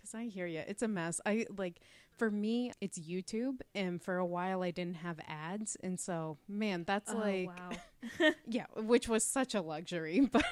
Cause 0.00 0.14
I 0.14 0.26
hear 0.26 0.46
you. 0.46 0.62
It's 0.68 0.82
a 0.82 0.88
mess. 0.88 1.20
I 1.26 1.46
like 1.58 1.80
for 2.16 2.30
me, 2.30 2.72
it's 2.80 2.98
YouTube, 2.98 3.60
and 3.74 4.02
for 4.02 4.16
a 4.16 4.26
while 4.26 4.62
I 4.62 4.70
didn't 4.70 4.96
have 4.96 5.18
ads, 5.26 5.76
and 5.82 5.98
so 6.00 6.38
man, 6.48 6.84
that's 6.86 7.12
Oh, 7.12 7.18
like 7.18 7.48
wow. 7.48 8.30
yeah, 8.46 8.66
which 8.76 9.08
was 9.08 9.24
such 9.24 9.54
a 9.54 9.60
luxury, 9.60 10.20
but 10.32 10.44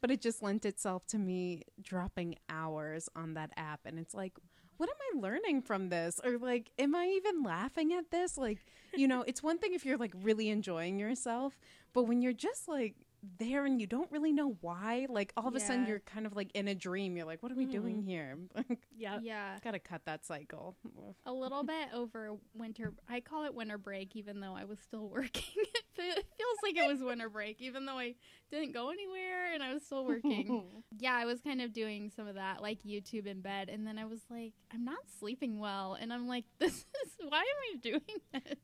but 0.00 0.10
it 0.10 0.20
just 0.20 0.42
lent 0.42 0.64
itself 0.64 1.06
to 1.08 1.18
me 1.18 1.62
dropping 1.80 2.36
hours 2.48 3.08
on 3.16 3.34
that 3.34 3.50
app, 3.56 3.80
and 3.86 3.98
it's 3.98 4.14
like. 4.14 4.32
What 4.76 4.88
am 4.90 4.96
I 5.16 5.20
learning 5.26 5.62
from 5.62 5.88
this? 5.88 6.20
Or 6.24 6.38
like, 6.38 6.70
am 6.78 6.94
I 6.94 7.06
even 7.16 7.42
laughing 7.42 7.92
at 7.94 8.12
this? 8.12 8.38
Like, 8.38 8.58
you 8.94 9.08
know, 9.08 9.24
it's 9.26 9.42
one 9.42 9.58
thing 9.58 9.74
if 9.74 9.84
you're 9.84 9.96
like 9.96 10.12
really 10.22 10.50
enjoying 10.50 11.00
yourself, 11.00 11.58
but 11.92 12.04
when 12.04 12.22
you're 12.22 12.32
just 12.32 12.68
like 12.68 12.94
there 13.38 13.64
and 13.64 13.80
you 13.80 13.86
don't 13.86 14.10
really 14.10 14.32
know 14.32 14.56
why, 14.60 15.06
like 15.08 15.32
all 15.36 15.48
of 15.48 15.54
a 15.54 15.60
sudden 15.60 15.86
you're 15.86 16.00
kind 16.00 16.26
of 16.26 16.34
like 16.36 16.50
in 16.54 16.68
a 16.68 16.74
dream. 16.74 17.16
You're 17.16 17.26
like, 17.26 17.42
what 17.42 17.52
are 17.52 17.56
we 17.56 17.66
doing 17.66 17.98
mm-hmm. 17.98 18.08
here? 18.08 18.38
yeah. 18.96 19.18
Yeah. 19.22 19.58
Gotta 19.62 19.78
cut 19.78 20.02
that 20.06 20.24
cycle. 20.24 20.76
a 21.26 21.32
little 21.32 21.62
bit 21.62 21.88
over 21.94 22.32
winter 22.54 22.92
i 23.08 23.20
call 23.20 23.44
it 23.44 23.54
winter 23.54 23.78
break 23.78 24.16
even 24.16 24.40
though 24.40 24.54
i 24.54 24.64
was 24.64 24.78
still 24.78 25.08
working 25.14 25.64
it 26.00 26.24
feels 26.36 26.58
like 26.62 26.76
it 26.76 26.86
was 26.86 27.02
winter 27.02 27.28
break 27.28 27.60
even 27.60 27.86
though 27.86 27.98
i 27.98 28.14
didn't 28.50 28.72
go 28.72 28.90
anywhere 28.90 29.52
and 29.52 29.62
i 29.62 29.72
was 29.72 29.84
still 29.84 30.04
working 30.06 30.64
yeah 30.98 31.14
i 31.14 31.24
was 31.24 31.40
kind 31.40 31.60
of 31.60 31.72
doing 31.72 32.10
some 32.14 32.26
of 32.26 32.36
that 32.36 32.62
like 32.62 32.82
youtube 32.82 33.26
in 33.26 33.40
bed 33.40 33.68
and 33.68 33.86
then 33.86 33.98
i 33.98 34.04
was 34.04 34.20
like 34.30 34.52
i'm 34.72 34.84
not 34.84 34.98
sleeping 35.18 35.58
well 35.58 35.96
and 36.00 36.12
i'm 36.12 36.28
like 36.28 36.44
this 36.58 36.72
is 36.72 37.12
why 37.28 37.40
am 37.40 37.74
i 37.74 37.76
doing 37.80 38.00
this 38.32 38.58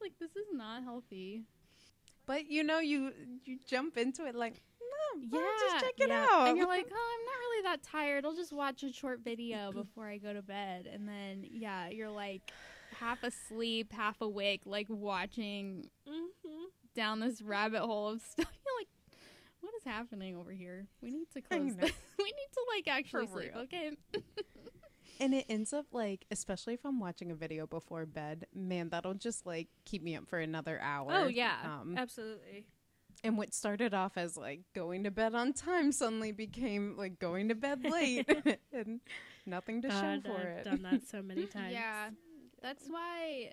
like 0.00 0.12
this 0.20 0.30
is 0.30 0.46
not 0.52 0.82
healthy 0.82 1.44
but 2.28 2.48
you 2.48 2.62
know, 2.62 2.78
you 2.78 3.12
you 3.44 3.58
jump 3.66 3.96
into 3.96 4.24
it 4.26 4.36
like, 4.36 4.62
no, 5.20 5.38
yeah, 5.40 5.46
just 5.70 5.84
check 5.84 5.94
it 5.98 6.08
yeah. 6.10 6.26
out. 6.30 6.48
and 6.48 6.56
you're 6.56 6.66
like 6.66 6.86
oh 6.88 7.18
i'm 7.18 7.24
not 7.24 7.38
really 7.40 7.62
that 7.64 7.82
tired 7.82 8.24
i'll 8.24 8.34
just 8.34 8.52
watch 8.52 8.82
a 8.84 8.92
short 8.92 9.20
video 9.24 9.72
before 9.82 10.06
i 10.06 10.16
go 10.18 10.32
to 10.32 10.42
bed 10.42 10.86
and 10.92 11.08
then 11.08 11.44
yeah 11.50 11.88
you're 11.88 12.10
like 12.10 12.42
half 13.00 13.22
asleep 13.24 13.92
half 13.92 14.20
awake 14.20 14.62
like 14.66 14.86
watching 14.88 15.88
Mm-hmm. 16.08 16.64
down 16.94 17.20
this 17.20 17.42
rabbit 17.42 17.80
hole 17.82 18.08
of 18.08 18.20
stuff. 18.22 18.46
You're 18.66 18.78
like, 18.80 18.88
what 19.60 19.72
is 19.76 19.84
happening 19.84 20.36
over 20.36 20.50
here? 20.52 20.86
We 21.02 21.10
need 21.10 21.30
to 21.34 21.40
close 21.42 21.76
this. 21.76 21.92
we 22.18 22.24
need 22.24 22.50
to 22.54 22.60
like 22.74 22.88
actually 22.88 23.26
sleep. 23.26 23.52
Okay. 23.56 23.90
and 25.20 25.34
it 25.34 25.46
ends 25.48 25.72
up 25.72 25.86
like, 25.92 26.24
especially 26.30 26.74
if 26.74 26.80
I'm 26.84 27.00
watching 27.00 27.30
a 27.30 27.34
video 27.34 27.66
before 27.66 28.06
bed, 28.06 28.46
man, 28.54 28.88
that'll 28.90 29.14
just 29.14 29.46
like 29.46 29.68
keep 29.84 30.02
me 30.02 30.16
up 30.16 30.28
for 30.28 30.38
another 30.38 30.80
hour. 30.80 31.08
Oh 31.10 31.26
yeah, 31.28 31.56
Um, 31.64 31.94
absolutely. 31.96 32.64
and 33.24 33.36
what 33.38 33.52
started 33.54 33.94
off 33.94 34.16
as 34.16 34.36
like 34.36 34.60
going 34.74 35.04
to 35.04 35.10
bed 35.10 35.34
on 35.34 35.52
time 35.52 35.92
suddenly 35.92 36.32
became 36.32 36.96
like 36.96 37.18
going 37.18 37.48
to 37.48 37.54
bed 37.54 37.84
late 37.84 38.28
and 38.72 39.00
nothing 39.46 39.82
to 39.82 39.88
show 39.90 40.20
God, 40.20 40.24
for 40.24 40.36
I've 40.38 40.46
it. 40.58 40.64
done 40.64 40.82
that 40.82 41.06
so 41.08 41.22
many 41.22 41.46
times. 41.46 41.72
Yeah, 41.72 42.10
that's 42.62 42.84
why 42.88 43.52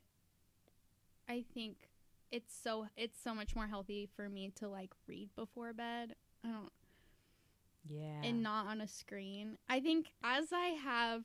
I 1.28 1.44
think 1.54 1.90
it's 2.32 2.54
so 2.56 2.88
it's 2.98 3.20
so 3.22 3.34
much 3.34 3.56
more 3.56 3.68
healthy 3.68 4.10
for 4.16 4.30
me 4.30 4.52
to 4.56 4.68
like 4.68 4.92
read 5.08 5.30
before 5.36 5.74
bed. 5.74 6.16
I 6.44 6.50
don't 6.50 6.72
Yeah. 7.90 8.22
and 8.24 8.44
not 8.44 8.68
on 8.68 8.82
a 8.82 8.88
screen. 8.88 9.58
I 9.70 9.80
think 9.80 10.08
as 10.24 10.48
I 10.52 10.70
have 10.84 11.24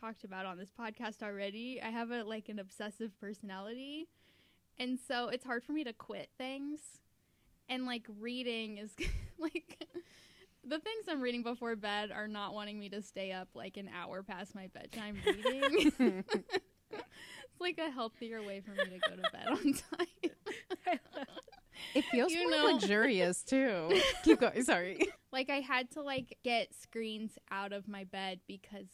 talked 0.00 0.24
about 0.24 0.46
on 0.46 0.58
this 0.58 0.70
podcast 0.78 1.22
already, 1.22 1.80
I 1.82 1.90
have 1.90 2.10
a 2.10 2.24
like 2.24 2.48
an 2.48 2.58
obsessive 2.58 3.18
personality. 3.20 4.08
And 4.78 4.98
so 4.98 5.28
it's 5.28 5.44
hard 5.44 5.62
for 5.64 5.72
me 5.72 5.84
to 5.84 5.92
quit 5.92 6.30
things. 6.36 6.80
And 7.68 7.86
like 7.86 8.06
reading 8.20 8.78
is 8.78 8.90
like 9.38 9.86
the 10.66 10.78
things 10.78 11.04
I'm 11.08 11.20
reading 11.20 11.42
before 11.42 11.76
bed 11.76 12.10
are 12.10 12.28
not 12.28 12.54
wanting 12.54 12.78
me 12.78 12.88
to 12.90 13.02
stay 13.02 13.32
up 13.32 13.48
like 13.54 13.76
an 13.76 13.88
hour 13.94 14.22
past 14.22 14.54
my 14.54 14.66
bedtime 14.68 15.16
reading. 15.26 15.92
it's 16.90 17.60
like 17.60 17.78
a 17.78 17.90
healthier 17.90 18.42
way 18.42 18.60
for 18.60 18.72
me 18.72 18.84
to 18.98 19.08
go 19.10 19.16
to 19.16 19.30
bed 19.32 19.46
on 19.48 19.72
time. 19.74 20.96
It 21.94 22.04
feels 22.06 22.32
You 22.32 22.48
more 22.50 22.58
know- 22.58 22.72
luxurious 22.74 23.42
too. 23.42 24.00
Keep 24.24 24.40
going. 24.40 24.62
Sorry. 24.62 25.06
like 25.32 25.50
I 25.50 25.56
had 25.60 25.90
to 25.92 26.02
like 26.02 26.38
get 26.44 26.72
screens 26.74 27.32
out 27.50 27.72
of 27.72 27.88
my 27.88 28.04
bed 28.04 28.40
because 28.46 28.86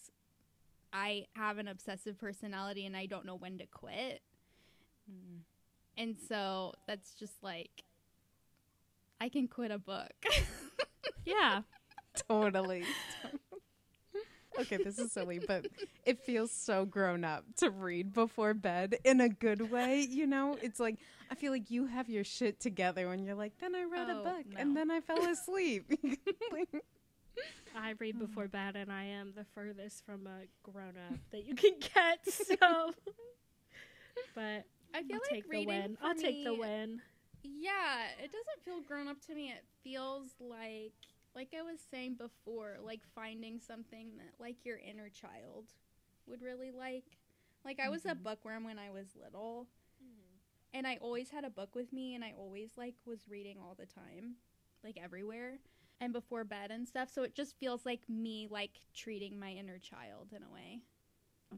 I 0.92 1.26
have 1.34 1.58
an 1.58 1.68
obsessive 1.68 2.18
personality 2.18 2.86
and 2.86 2.96
I 2.96 3.06
don't 3.06 3.24
know 3.26 3.36
when 3.36 3.58
to 3.58 3.66
quit. 3.66 4.22
Hmm. 5.08 5.38
And 5.96 6.16
so 6.28 6.74
that's 6.86 7.14
just 7.14 7.42
like 7.42 7.84
I 9.20 9.28
can 9.28 9.48
quit 9.48 9.70
a 9.70 9.78
book. 9.78 10.12
Yeah. 11.26 11.62
totally. 12.28 12.84
okay, 14.58 14.78
this 14.78 14.98
is 14.98 15.12
silly, 15.12 15.38
but 15.46 15.66
it 16.04 16.18
feels 16.24 16.50
so 16.50 16.84
grown 16.84 17.24
up 17.24 17.44
to 17.58 17.70
read 17.70 18.12
before 18.12 18.54
bed 18.54 18.96
in 19.04 19.20
a 19.20 19.28
good 19.28 19.70
way. 19.70 20.00
You 20.00 20.26
know, 20.26 20.56
it's 20.62 20.80
like 20.80 20.96
I 21.30 21.34
feel 21.34 21.52
like 21.52 21.70
you 21.70 21.86
have 21.86 22.08
your 22.08 22.24
shit 22.24 22.58
together 22.58 23.08
when 23.08 23.22
you're 23.24 23.34
like, 23.36 23.52
then 23.60 23.74
I 23.74 23.84
read 23.84 24.08
a 24.08 24.18
Oh, 24.18 24.24
book 24.24 24.46
and 24.56 24.76
then 24.76 24.90
I 24.90 25.00
fell 25.00 25.24
asleep. 25.24 25.92
Like, 26.52 26.68
I 27.74 27.94
read 27.98 28.18
before 28.18 28.48
bed, 28.48 28.76
and 28.76 28.90
I 28.92 29.04
am 29.04 29.32
the 29.34 29.44
furthest 29.54 30.04
from 30.04 30.26
a 30.26 30.46
grown 30.62 30.96
up 31.10 31.20
that 31.30 31.44
you 31.44 31.54
can 31.54 31.72
get. 31.80 32.20
So, 32.30 32.94
but 34.34 34.64
I 34.94 35.02
feel 35.02 35.16
I'll 35.16 35.20
like 35.32 35.42
take 35.42 35.50
the 35.50 35.60
win. 35.62 35.96
I'll 36.02 36.14
take 36.14 36.42
the 36.44 36.54
win. 36.54 37.00
Yeah, 37.42 38.06
it 38.22 38.30
doesn't 38.32 38.64
feel 38.64 38.80
grown 38.80 39.08
up 39.08 39.20
to 39.26 39.34
me. 39.34 39.50
It 39.50 39.64
feels 39.82 40.30
like 40.40 40.92
like 41.34 41.54
I 41.58 41.62
was 41.62 41.78
saying 41.90 42.16
before, 42.16 42.78
like 42.82 43.00
finding 43.14 43.60
something 43.60 44.16
that 44.18 44.32
like 44.38 44.64
your 44.64 44.78
inner 44.78 45.08
child 45.08 45.72
would 46.26 46.42
really 46.42 46.70
like. 46.70 47.04
Like 47.64 47.80
I 47.80 47.88
was 47.88 48.04
a 48.04 48.14
Mhm. 48.14 48.22
bookworm 48.22 48.64
when 48.64 48.78
I 48.78 48.90
was 48.90 49.16
little. 49.16 49.68
And 50.72 50.86
I 50.86 50.98
always 51.00 51.30
had 51.30 51.44
a 51.44 51.50
book 51.50 51.74
with 51.74 51.92
me 51.92 52.14
and 52.14 52.24
I 52.24 52.32
always 52.38 52.76
like 52.76 52.94
was 53.04 53.28
reading 53.28 53.58
all 53.60 53.74
the 53.78 53.86
time, 53.86 54.36
like 54.84 54.96
everywhere 55.02 55.58
and 56.00 56.12
before 56.12 56.44
bed 56.44 56.70
and 56.70 56.86
stuff. 56.88 57.10
So 57.12 57.22
it 57.22 57.34
just 57.34 57.56
feels 57.58 57.84
like 57.84 58.00
me 58.08 58.48
like 58.50 58.70
treating 58.94 59.38
my 59.38 59.50
inner 59.50 59.78
child 59.78 60.28
in 60.34 60.42
a 60.42 60.52
way. 60.52 60.80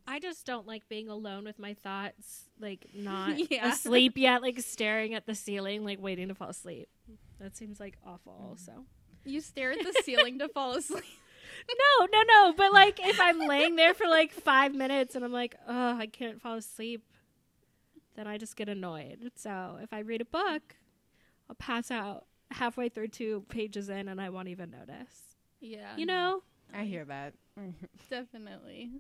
I 0.07 0.21
just 0.21 0.47
don't 0.47 0.67
like 0.67 0.89
being 0.89 1.09
alone 1.09 1.45
with 1.45 1.59
my 1.59 1.75
thoughts, 1.75 2.49
like 2.59 2.87
not 2.95 3.51
Yeah. 3.51 3.73
asleep 3.73 4.15
yet, 4.17 4.43
like 4.43 4.59
staring 4.61 5.15
at 5.15 5.27
the 5.27 5.35
ceiling, 5.35 5.85
like 5.85 6.01
waiting 6.01 6.29
to 6.29 6.35
fall 6.35 6.49
asleep. 6.49 6.89
That 7.41 7.57
seems 7.57 7.79
like 7.79 7.99
awful. 8.07 8.57
Mm. 8.57 8.65
So 8.67 8.85
You 9.25 9.41
stare 9.41 9.73
at 9.73 9.79
the 9.83 9.93
ceiling 10.05 10.39
to 10.39 10.49
fall 10.49 10.75
asleep. 10.77 11.05
no, 12.01 12.07
no, 12.07 12.23
no. 12.27 12.53
But 12.57 12.73
like 12.73 13.01
if 13.01 13.21
I'm 13.21 13.39
laying 13.39 13.77
there 13.77 13.95
for 13.95 14.07
like 14.07 14.33
five 14.33 14.75
minutes 14.75 15.15
and 15.15 15.25
I'm 15.25 15.33
like, 15.33 15.57
oh, 15.69 15.97
I 15.99 16.07
can't 16.07 16.41
fall 16.41 16.55
asleep, 16.55 17.05
then 18.17 18.27
I 18.27 18.39
just 18.39 18.57
get 18.57 18.69
annoyed. 18.69 19.31
So 19.37 19.79
if 19.83 19.93
I 19.93 20.01
read 20.01 20.21
a 20.23 20.25
book, 20.27 20.77
I'll 21.51 21.57
pass 21.57 21.91
out 21.91 22.25
halfway 22.53 22.89
through 22.89 23.09
two 23.09 23.45
pages 23.49 23.89
in 23.89 24.09
and 24.09 24.21
I 24.21 24.29
won't 24.31 24.49
even 24.49 24.71
notice. 24.71 25.37
Yeah. 25.61 25.97
You 25.97 26.07
know? 26.07 26.43
I 26.75 26.85
hear 26.85 27.05
that. 27.05 27.35
Mm-hmm. 27.59 27.85
Definitely. 28.11 28.91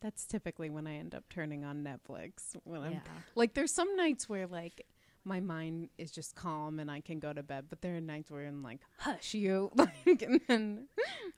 That's 0.00 0.26
typically 0.26 0.70
when 0.70 0.86
I 0.86 0.96
end 0.96 1.14
up 1.14 1.24
turning 1.30 1.64
on 1.64 1.82
Netflix. 1.84 2.56
When 2.64 2.82
I'm 2.82 2.92
Yeah. 2.92 2.98
like, 3.34 3.54
there's 3.54 3.72
some 3.72 3.96
nights 3.96 4.28
where 4.28 4.46
like 4.46 4.86
my 5.24 5.40
mind 5.40 5.88
is 5.98 6.10
just 6.12 6.34
calm 6.36 6.78
and 6.78 6.90
I 6.90 7.00
can 7.00 7.18
go 7.18 7.32
to 7.32 7.42
bed, 7.42 7.66
but 7.68 7.80
there 7.82 7.96
are 7.96 8.00
nights 8.00 8.30
where 8.30 8.46
I'm 8.46 8.62
like, 8.62 8.80
hush 8.98 9.34
you, 9.34 9.70
like, 9.76 10.22
and 10.22 10.40
then 10.46 10.86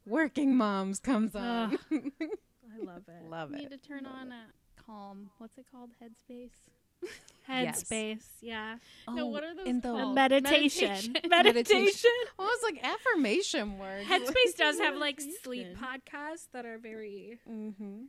Working 0.06 0.54
Moms 0.56 1.00
comes 1.00 1.34
on. 1.34 1.78
I 1.90 2.84
love 2.84 3.02
it. 3.08 3.30
Love 3.30 3.52
it. 3.54 3.56
need 3.58 3.70
to 3.70 3.78
turn 3.78 4.04
Love 4.04 4.14
on 4.14 4.32
a 4.32 4.82
calm. 4.84 5.30
What's 5.38 5.56
it 5.56 5.64
called? 5.72 5.90
Headspace. 6.02 6.50
Yes. 7.50 7.84
Headspace, 7.84 8.24
yeah. 8.42 8.76
No, 9.08 9.22
Oh, 9.22 9.26
what 9.30 9.42
are 9.42 9.54
those 9.54 9.66
in 9.66 9.80
the 9.80 9.88
A 9.88 9.92
called? 10.02 10.14
meditation. 10.14 11.14
Meditation. 11.14 11.14
Meditation. 11.30 12.10
Well, 12.38 12.48
it's 12.52 12.62
like 12.62 12.84
affirmation 12.84 13.78
words. 13.78 14.06
Headspace 14.10 14.54
does 14.58 14.78
have 14.80 14.96
like 14.96 15.18
sleep 15.42 15.68
podcasts 15.74 16.48
that 16.52 16.66
are 16.66 16.76
very, 16.76 17.38
hmm 17.46 18.02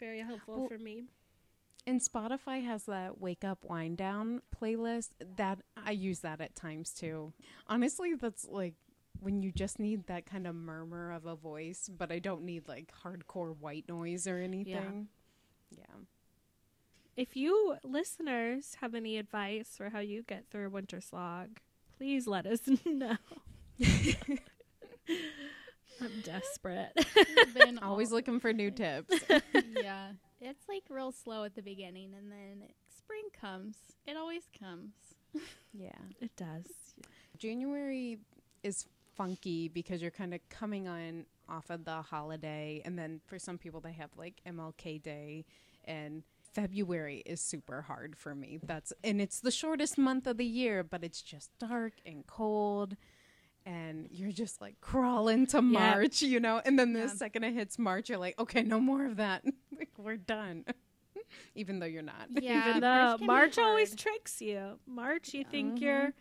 very 0.00 0.20
helpful 0.20 0.56
Well, 0.60 0.68
for 0.68 0.78
me. 0.78 1.04
And 1.86 2.00
Spotify 2.00 2.64
has 2.64 2.84
that 2.86 3.20
wake 3.20 3.44
up 3.44 3.64
wind 3.64 3.96
down 3.98 4.42
playlist 4.60 5.10
that 5.36 5.60
I 5.76 5.92
use 5.92 6.18
that 6.20 6.40
at 6.40 6.56
times 6.56 6.90
too. 6.92 7.32
Honestly, 7.68 8.14
that's 8.14 8.44
like 8.48 8.74
when 9.20 9.40
you 9.40 9.52
just 9.52 9.78
need 9.78 10.06
that 10.08 10.26
kind 10.26 10.46
of 10.48 10.54
murmur 10.56 11.12
of 11.12 11.26
a 11.26 11.36
voice, 11.36 11.88
but 11.96 12.10
I 12.10 12.18
don't 12.18 12.42
need 12.42 12.66
like 12.66 12.92
hardcore 13.04 13.56
white 13.56 13.84
noise 13.88 14.26
or 14.26 14.38
anything. 14.38 15.08
Yeah. 15.70 15.84
If 17.16 17.36
you 17.36 17.76
listeners 17.84 18.76
have 18.80 18.94
any 18.94 19.18
advice 19.18 19.74
for 19.76 19.90
how 19.90 19.98
you 19.98 20.22
get 20.22 20.44
through 20.50 20.66
a 20.66 20.70
winter 20.70 21.00
slog, 21.00 21.58
please 21.96 22.26
let 22.26 22.46
us 22.46 22.60
know. 22.86 23.16
I'm 26.00 26.20
desperate. 26.24 26.92
It's 26.96 27.52
been 27.58 27.78
Always 27.78 28.10
all- 28.10 28.16
looking 28.18 28.40
for 28.40 28.52
new 28.52 28.70
tips. 28.70 29.14
yeah. 29.82 30.12
It's 30.40 30.66
like 30.68 30.84
real 30.88 31.12
slow 31.12 31.44
at 31.44 31.54
the 31.54 31.60
beginning, 31.62 32.14
and 32.16 32.32
then 32.32 32.62
spring 32.96 33.24
comes. 33.38 33.76
It 34.06 34.16
always 34.16 34.44
comes. 34.58 34.92
yeah. 35.74 35.90
it 36.20 36.34
does. 36.36 36.64
January 37.36 38.18
is 38.62 38.86
funky 39.16 39.68
because 39.68 40.00
you're 40.00 40.10
kind 40.10 40.32
of 40.32 40.40
coming 40.48 40.88
on 40.88 41.26
off 41.48 41.68
of 41.68 41.84
the 41.84 42.00
holiday 42.00 42.80
and 42.84 42.96
then 42.98 43.20
for 43.26 43.38
some 43.38 43.58
people 43.58 43.80
they 43.80 43.92
have 43.92 44.08
like 44.16 44.40
MLK 44.46 45.02
Day 45.02 45.44
and 45.84 46.22
February 46.52 47.22
is 47.26 47.40
super 47.40 47.82
hard 47.82 48.16
for 48.16 48.34
me. 48.34 48.58
That's 48.62 48.92
and 49.04 49.20
it's 49.20 49.40
the 49.40 49.50
shortest 49.50 49.96
month 49.98 50.26
of 50.26 50.36
the 50.36 50.44
year, 50.44 50.82
but 50.82 51.04
it's 51.04 51.22
just 51.22 51.50
dark 51.58 51.94
and 52.04 52.26
cold 52.26 52.96
and 53.66 54.08
you're 54.10 54.32
just 54.32 54.60
like 54.60 54.80
crawling 54.80 55.46
to 55.48 55.60
March, 55.62 56.22
you 56.22 56.40
know? 56.40 56.60
And 56.64 56.78
then 56.78 56.92
the 56.94 57.00
Yeah. 57.00 57.06
second 57.08 57.44
it 57.44 57.54
hits 57.54 57.78
March, 57.78 58.08
you're 58.08 58.18
like, 58.18 58.38
okay, 58.38 58.62
no 58.62 58.80
more 58.80 59.04
of 59.04 59.16
that. 59.16 59.44
like 59.78 59.90
we're 59.98 60.16
done. 60.16 60.64
Even 61.54 61.78
though 61.78 61.86
you're 61.86 62.02
not. 62.02 62.28
Yeah, 62.40 62.58
Even 62.70 62.80
though 62.80 63.16
March 63.18 63.20
March 63.20 63.58
always 63.58 63.94
tricks 63.94 64.40
you. 64.40 64.78
March, 64.86 65.34
you 65.34 65.44
think 65.44 65.76
Mhm. 65.76 65.80
you're, 65.82 66.12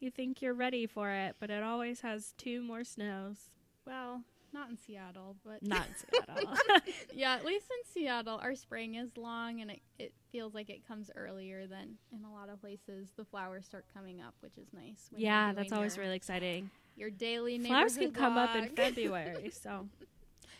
you 0.00 0.10
think 0.10 0.42
you're 0.42 0.54
ready 0.54 0.86
for 0.86 1.10
it, 1.10 1.36
but 1.40 1.50
it 1.50 1.62
always 1.62 2.02
has 2.02 2.34
two 2.36 2.62
more 2.62 2.84
snows. 2.84 3.50
Well, 3.86 4.22
not 4.52 4.68
in 4.70 4.76
Seattle, 4.78 5.36
but 5.44 5.62
Not 5.62 5.86
in 5.88 5.94
Seattle. 6.26 6.54
yeah, 7.14 7.34
at 7.34 7.44
least 7.44 7.66
in 7.70 7.92
Seattle, 7.92 8.38
our 8.42 8.54
spring 8.54 8.94
is 8.96 9.16
long, 9.16 9.60
and 9.60 9.70
it 9.70 9.80
it 9.98 10.12
feels 10.30 10.54
like 10.54 10.68
it 10.70 10.86
comes 10.86 11.10
earlier 11.16 11.66
than 11.66 11.96
in 12.12 12.24
a 12.24 12.32
lot 12.32 12.48
of 12.48 12.60
places. 12.60 13.08
The 13.16 13.24
flowers 13.24 13.64
start 13.64 13.86
coming 13.94 14.20
up, 14.20 14.34
which 14.40 14.58
is 14.58 14.68
nice. 14.74 15.08
when 15.10 15.20
yeah, 15.20 15.52
that's 15.52 15.72
always 15.72 15.96
your, 15.96 16.04
really 16.04 16.16
exciting. 16.16 16.70
your 16.96 17.10
daily 17.10 17.58
Flowers 17.58 17.94
can 17.94 18.04
neighborhood 18.06 18.18
come 18.20 18.36
up 18.38 18.56
in. 18.56 18.68
February, 18.70 19.50
so 19.62 19.88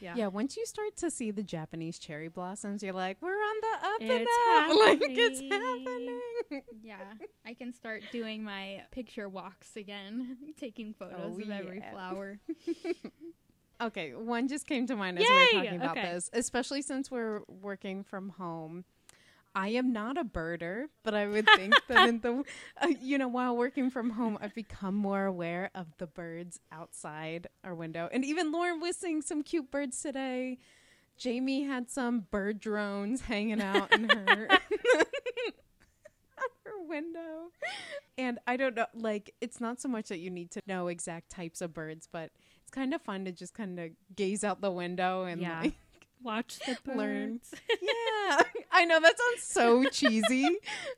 yeah. 0.01 0.15
Yeah, 0.17 0.27
once 0.29 0.57
you 0.57 0.67
start 0.67 0.97
to 0.97 1.11
see 1.13 1.31
the 1.31 1.45
Japanese 1.45 1.97
cherry 1.99 2.27
blossoms, 2.29 2.83
you're 2.83 2.93
like, 2.93 3.19
we're 3.21 3.31
on 3.31 3.57
the 3.61 3.87
up 3.87 4.01
and 4.01 4.11
It's 4.11 4.31
up. 4.51 4.77
Like 4.77 4.99
it's 5.03 5.41
happening. 5.41 6.21
happening. 6.51 6.63
Yeah, 6.83 6.97
I 7.47 7.55
can 7.55 7.73
start 7.73 8.03
doing 8.11 8.43
my 8.43 8.83
picture 8.91 9.29
walks 9.29 9.77
again, 9.77 10.39
taking 10.59 10.93
photos 10.93 11.37
Oh, 11.39 11.43
of 11.43 11.51
every 11.51 11.83
flower. 11.93 12.41
Okay, 13.83 14.13
one 14.15 14.49
just 14.49 14.67
came 14.67 14.87
to 14.87 14.95
mind 14.97 15.19
as 15.19 15.25
we 15.29 15.35
were 15.35 15.47
talking 15.65 15.77
about 15.81 15.97
Okay. 15.99 16.13
this, 16.15 16.31
especially 16.33 16.83
since 16.83 17.11
we're 17.11 17.41
working 17.49 18.05
from 18.05 18.31
home. 18.31 18.85
I 19.55 19.69
am 19.69 19.93
not 19.93 20.17
a 20.17 20.25
birder, 20.25 20.85
but 21.03 21.15
I 21.15 21.27
would 21.27 21.47
think 21.55 21.87
that 21.89 22.05
in 22.05 22.21
the, 22.21 22.45
uh, 22.83 22.87
you 23.01 23.19
know, 23.19 23.29
while 23.29 23.57
working 23.57 23.91
from 23.91 24.11
home, 24.11 24.39
I've 24.41 24.55
become 24.55 24.95
more 24.95 25.27
aware 25.27 25.71
of 25.75 25.89
the 25.99 26.07
birds 26.07 26.61
outside 26.71 27.49
our 27.65 27.75
window. 27.75 28.09
And 28.13 28.25
even 28.25 28.51
Lauren 28.53 28.81
was 28.81 28.97
seeing 28.97 29.21
some 29.21 29.43
cute 29.43 29.71
birds 29.71 30.01
today. 30.01 30.59
Jamie 31.19 31.65
had 31.65 31.91
some 31.91 32.27
bird 32.31 32.61
drones 32.61 33.23
hanging 33.23 33.61
out 33.61 33.93
in 33.93 34.05
her 34.05 34.49
her 36.65 36.87
window. 36.87 37.51
And 38.19 38.39
I 38.47 38.57
don't 38.57 38.75
know, 38.77 38.87
like, 38.95 39.35
it's 39.41 39.61
not 39.61 39.81
so 39.81 39.89
much 39.89 40.09
that 40.09 40.19
you 40.19 40.31
need 40.31 40.51
to 40.53 40.63
know 40.67 40.89
exact 40.89 41.31
types 41.31 41.61
of 41.61 41.75
birds, 41.75 42.09
but 42.11 42.31
kind 42.73 42.93
of 42.95 43.01
fun 43.03 43.25
to 43.27 43.33
just 43.33 43.55
kind 43.55 43.79
of 43.79 43.91
gaze 44.17 44.43
out 44.43 44.61
the 44.61 44.71
window 44.73 45.25
and 45.25 45.41
Yeah. 45.41 45.61
like, 45.61 45.75
Watch 46.23 46.59
the 46.61 46.77
birds. 46.85 46.97
Learn. 46.97 47.41
yeah. 47.83 48.43
I 48.73 48.85
know 48.85 49.01
that 49.01 49.15
sounds 49.19 49.43
so 49.43 49.85
cheesy, 49.91 50.45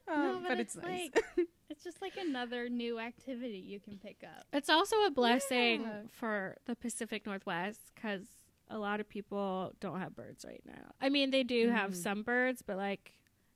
um, 0.06 0.42
no, 0.42 0.42
but, 0.48 0.60
it's, 0.60 0.76
nice. 0.76 1.10
like 1.14 1.24
it's 1.70 1.82
just 1.82 2.02
like 2.02 2.16
another 2.18 2.68
new 2.68 2.98
activity 2.98 3.56
you 3.58 3.80
can 3.80 3.96
pick 3.98 4.22
up. 4.22 4.44
It's 4.52 4.68
also 4.68 4.96
a 5.06 5.10
blessing 5.10 5.80
Yeah. 5.82 6.02
for 6.12 6.56
the 6.66 6.76
Pacific 6.76 7.24
Northwest 7.26 7.80
because 7.94 8.26
a 8.68 8.78
lot 8.78 9.00
of 9.00 9.08
people 9.08 9.72
don't 9.80 9.98
have 9.98 10.14
birds 10.14 10.44
right 10.46 10.62
now. 10.66 10.92
I 11.00 11.08
mean, 11.08 11.30
they 11.30 11.42
do 11.42 11.70
have 11.70 11.92
Mhm. 11.92 11.96
some 12.02 12.22
birds, 12.22 12.60
but 12.60 12.76
like, 12.76 13.12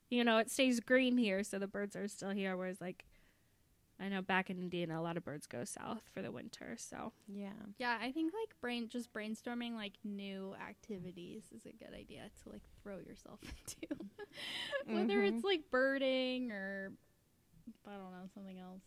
you 0.09 0.23
know, 0.23 0.39
it 0.39 0.49
stays 0.49 0.79
green 0.79 1.17
here, 1.19 1.43
so 1.43 1.59
the 1.59 1.67
birds 1.67 1.95
are 1.95 2.07
still 2.07 2.31
here. 2.31 2.57
Whereas, 2.57 2.81
like, 2.81 3.05
I 3.99 4.07
know 4.09 4.21
back 4.21 4.49
in 4.49 4.57
Indiana, 4.59 4.99
a 4.99 5.03
lot 5.03 5.17
of 5.17 5.25
birds 5.25 5.45
go 5.45 5.63
south 5.65 6.03
for 6.13 6.21
the 6.21 6.31
winter. 6.31 6.75
So 6.77 7.11
Yeah. 7.27 7.49
Yeah, 7.77 7.97
I 8.01 8.11
think 8.11 8.31
like 8.33 8.59
brain 8.61 8.87
just 8.89 9.11
brainstorming 9.13 9.75
like 9.75 9.93
new 10.03 10.55
activities 10.67 11.43
is 11.55 11.65
a 11.65 11.73
good 11.73 11.93
idea 11.93 12.29
to 12.43 12.49
like 12.49 12.61
throw 12.81 12.97
yourself 12.99 13.39
into. 13.43 14.03
Whether 14.85 15.19
Mhm. 15.19 15.27
it's 15.33 15.43
like 15.43 15.69
birding 15.69 16.51
or 16.51 16.93
I 17.85 17.91
don't 17.93 18.11
know, 18.11 18.27
something 18.33 18.57
else. 18.57 18.81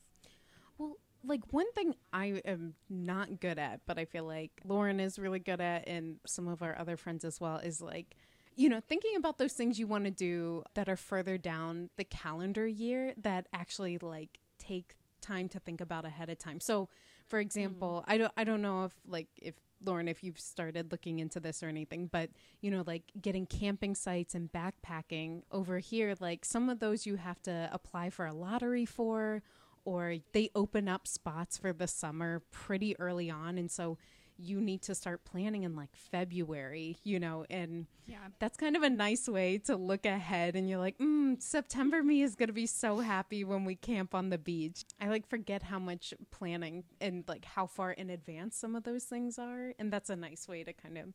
Well, 0.79 0.97
like 1.25 1.53
one 1.53 1.71
thing 1.73 1.95
I 2.13 2.41
am 2.45 2.75
not 2.89 3.39
good 3.39 3.59
at, 3.59 3.81
but 3.87 3.99
I 3.99 4.07
feel 4.07 4.25
like 4.25 4.51
Lauren 4.65 4.99
is 4.99 5.19
really 5.19 5.39
good 5.39 5.61
at, 5.61 5.87
and 5.87 6.17
some 6.27 6.49
of 6.49 6.63
our 6.63 6.77
other 6.79 6.97
friends 6.97 7.25
as 7.25 7.41
well, 7.41 7.59
is 7.59 7.81
like, 7.81 8.17
you 8.57 8.69
know, 8.69 8.81
thinking 8.81 9.15
about 9.17 9.39
those 9.39 9.53
things 9.53 9.79
you 9.79 9.87
want 9.87 10.05
to 10.05 10.11
do 10.11 10.65
that 10.75 10.89
are 10.89 10.97
further 10.97 11.39
down 11.39 11.91
the 11.97 12.05
calendar 12.05 12.67
year 12.67 13.15
that 13.19 13.47
actually 13.53 13.99
like 13.99 14.41
take 14.59 14.97
time 15.23 15.49
to 15.51 15.61
think 15.61 15.81
about 15.81 16.05
ahead 16.05 16.29
of 16.29 16.39
time. 16.39 16.61
So, 16.61 16.89
for 17.27 17.39
mm. 17.39 17.43
example, 17.43 18.05
I 18.07 18.18
don't 18.18 18.33
I 18.37 18.45
don't 18.45 18.62
know 18.62 18.85
if 18.85 18.93
like 19.07 19.29
if 19.41 19.55
Lauren 19.85 20.09
if 20.09 20.23
you've 20.23 20.39
started 20.39 20.93
looking 20.93 21.18
into 21.18 21.41
this 21.41 21.62
or 21.62 21.68
anything, 21.68 22.09
but 22.12 22.31
you 22.61 22.70
know, 22.70 22.85
like 22.87 23.05
getting 23.20 23.47
camping 23.47 23.95
sites 23.95 24.35
and 24.35 24.51
backpacking 24.53 25.43
over 25.51 25.79
here, 25.79 26.14
like 26.20 26.45
some 26.45 26.68
of 26.68 26.79
those 26.81 27.07
you 27.07 27.16
have 27.16 27.41
to 27.43 27.70
apply 27.73 28.11
for 28.11 28.27
a 28.27 28.35
lottery 28.35 28.85
for 28.85 29.43
or 29.85 30.16
they 30.33 30.51
open 30.55 30.89
up 30.89 31.07
spots 31.07 31.57
for 31.57 31.73
the 31.73 31.89
summer 31.89 32.43
pretty 32.51 32.99
early 33.01 33.29
on 33.31 33.59
and 33.59 33.70
so 33.70 33.99
you 34.39 34.61
need 34.61 34.83
to 34.83 34.95
start 34.95 35.24
planning 35.24 35.62
in 35.62 35.76
like 35.76 35.95
February, 35.95 36.99
you 37.05 37.20
know, 37.20 37.45
and 37.51 37.87
Yeah. 38.07 38.28
that's 38.39 38.57
kind 38.57 38.76
of 38.76 38.83
a 38.83 38.91
nice 38.91 39.28
way 39.28 39.59
to 39.59 39.76
look 39.76 40.05
ahead 40.07 40.57
and 40.57 40.68
you're 40.68 40.78
like, 40.78 40.99
mm, 40.99 41.41
September 41.41 42.03
me 42.03 42.22
is 42.22 42.35
going 42.35 42.49
to 42.49 42.53
be 42.53 42.66
so 42.66 42.99
happy 43.01 43.45
when 43.45 43.64
we 43.64 43.74
camp 43.76 44.14
on 44.14 44.30
the 44.30 44.39
beach. 44.39 44.85
I 45.01 45.09
like 45.09 45.26
forget 45.28 45.62
how 45.64 45.78
much 45.78 46.12
planning 46.30 46.85
and 47.01 47.24
like 47.28 47.45
how 47.45 47.66
far 47.66 47.93
in 47.93 48.11
advance 48.11 48.57
some 48.57 48.74
of 48.74 48.85
those 48.85 49.05
things 49.05 49.39
are. 49.39 49.74
And 49.78 49.93
that's 49.93 50.11
a 50.11 50.16
nice 50.16 50.49
way 50.49 50.64
to 50.64 50.72
kind 50.72 50.99
of, 50.99 51.07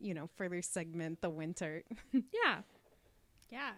you 0.00 0.14
know, 0.14 0.28
further 0.36 0.60
segment 0.62 1.20
the 1.20 1.30
winter. 1.30 1.84
yeah, 2.12 2.62
Yeah. 3.50 3.70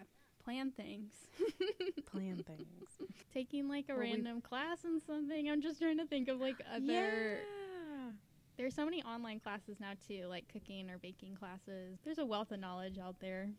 Plan 0.43 0.71
things. 0.71 1.11
Plan 2.09 2.41
things. 2.47 2.87
Taking 3.33 3.67
like 3.67 3.85
a 3.89 3.93
Well, 3.93 3.99
we- 4.03 4.11
random 4.11 4.39
class 4.39 4.85
in 4.85 5.01
something. 5.05 5.49
I'm 5.49 5.61
just 5.61 5.81
trying 5.81 5.97
to 5.97 6.05
think 6.05 6.29
of 6.29 6.39
like 6.39 6.55
other 6.73 7.39
There's 8.57 8.73
so 8.73 8.85
many 8.85 9.03
online 9.03 9.39
classes 9.39 9.77
now 9.79 9.91
too, 10.07 10.25
like 10.27 10.45
cooking 10.51 10.89
or 10.89 10.97
baking 10.97 11.35
classes. 11.35 11.99
There's 12.03 12.17
a 12.17 12.25
wealth 12.25 12.51
of 12.51 12.59
knowledge 12.59 12.97
out 12.97 13.19
there. 13.19 13.49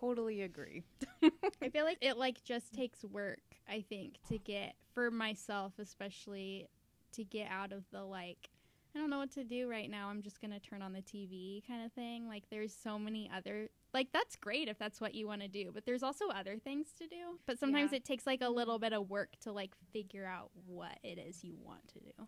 Totally 0.00 0.42
agree. 0.42 0.82
I 1.62 1.68
feel 1.70 1.84
like 1.84 1.98
it 2.00 2.16
like 2.18 2.42
just 2.44 2.72
takes 2.72 3.04
work, 3.04 3.40
I 3.68 3.84
think, 3.88 4.14
to 4.28 4.38
get 4.38 4.74
for 4.94 5.10
myself 5.10 5.72
especially 5.78 6.68
to 7.12 7.24
get 7.24 7.48
out 7.50 7.72
of 7.72 7.84
the 7.92 8.02
like 8.04 8.50
I 8.94 8.98
don't 8.98 9.08
know 9.08 9.18
what 9.20 9.30
to 9.32 9.44
do 9.44 9.70
right 9.70 9.90
now. 9.90 10.08
I'm 10.08 10.20
just 10.20 10.38
going 10.38 10.50
to 10.50 10.60
turn 10.60 10.82
on 10.82 10.92
the 10.92 11.00
TV 11.00 11.66
kind 11.66 11.82
of 11.82 11.92
thing. 11.92 12.28
Like 12.28 12.44
there's 12.50 12.74
so 12.74 12.98
many 12.98 13.30
other 13.34 13.70
like 13.94 14.08
that's 14.12 14.36
great 14.36 14.68
if 14.68 14.78
that's 14.78 15.00
what 15.00 15.14
you 15.14 15.26
want 15.26 15.40
to 15.40 15.48
do, 15.48 15.70
but 15.72 15.86
there's 15.86 16.02
also 16.02 16.28
other 16.28 16.58
things 16.58 16.88
to 16.98 17.06
do. 17.06 17.38
But 17.46 17.58
sometimes 17.58 17.92
Yeah. 17.92 17.96
it 17.98 18.04
takes 18.04 18.26
like 18.26 18.42
a 18.42 18.50
little 18.50 18.78
bit 18.78 18.92
of 18.92 19.08
work 19.08 19.30
to 19.42 19.52
like 19.52 19.70
figure 19.94 20.26
out 20.26 20.50
what 20.66 20.98
it 21.02 21.18
is 21.18 21.42
you 21.42 21.56
want 21.64 21.88
to 21.94 22.00
do. 22.00 22.26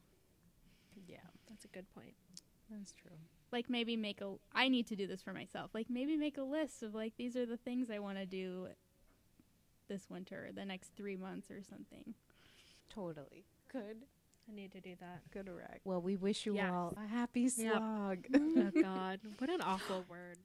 Yeah, 1.07 1.17
that's 1.49 1.65
a 1.65 1.69
good 1.69 1.87
point. 1.95 2.15
that's 2.71 2.93
true. 2.93 3.11
like 3.53 3.69
maybe 3.71 3.97
make 3.97 4.21
a 4.21 4.35
I 4.53 4.69
need 4.69 4.87
to 4.89 4.97
do 4.97 5.07
this 5.07 5.23
for 5.23 5.33
myself. 5.33 5.71
Like 5.75 5.89
maybe 5.91 6.17
make 6.17 6.39
a 6.39 6.43
list 6.43 6.83
of 6.83 6.95
like 6.95 7.15
these 7.17 7.37
are 7.37 7.47
the 7.47 7.57
things 7.57 7.91
I 7.91 7.99
want 7.99 8.19
to 8.19 8.27
do 8.27 8.69
this 9.89 10.09
winter, 10.09 10.51
the 10.55 10.65
next 10.65 10.93
3 10.97 11.17
months 11.17 11.51
or 11.51 11.63
something. 11.63 12.15
Totally. 12.89 13.45
Good. 13.71 13.99
I 14.49 14.55
need 14.55 14.73
to 14.73 14.81
do 14.81 14.95
that. 15.01 15.21
Good 15.33 15.49
erect. 15.49 15.81
Well, 15.85 16.01
we 16.01 16.17
wish 16.17 16.47
you 16.47 16.55
Yes. 16.55 16.71
all 16.71 16.95
a 17.03 17.07
happy 17.07 17.43
Yep. 17.43 17.51
slog. 17.77 18.19
oh 18.35 18.39
mm. 18.39 18.83
God, 18.83 19.21
what 19.39 19.51
an 19.51 19.61
awful 19.61 20.05
word. 20.11 20.39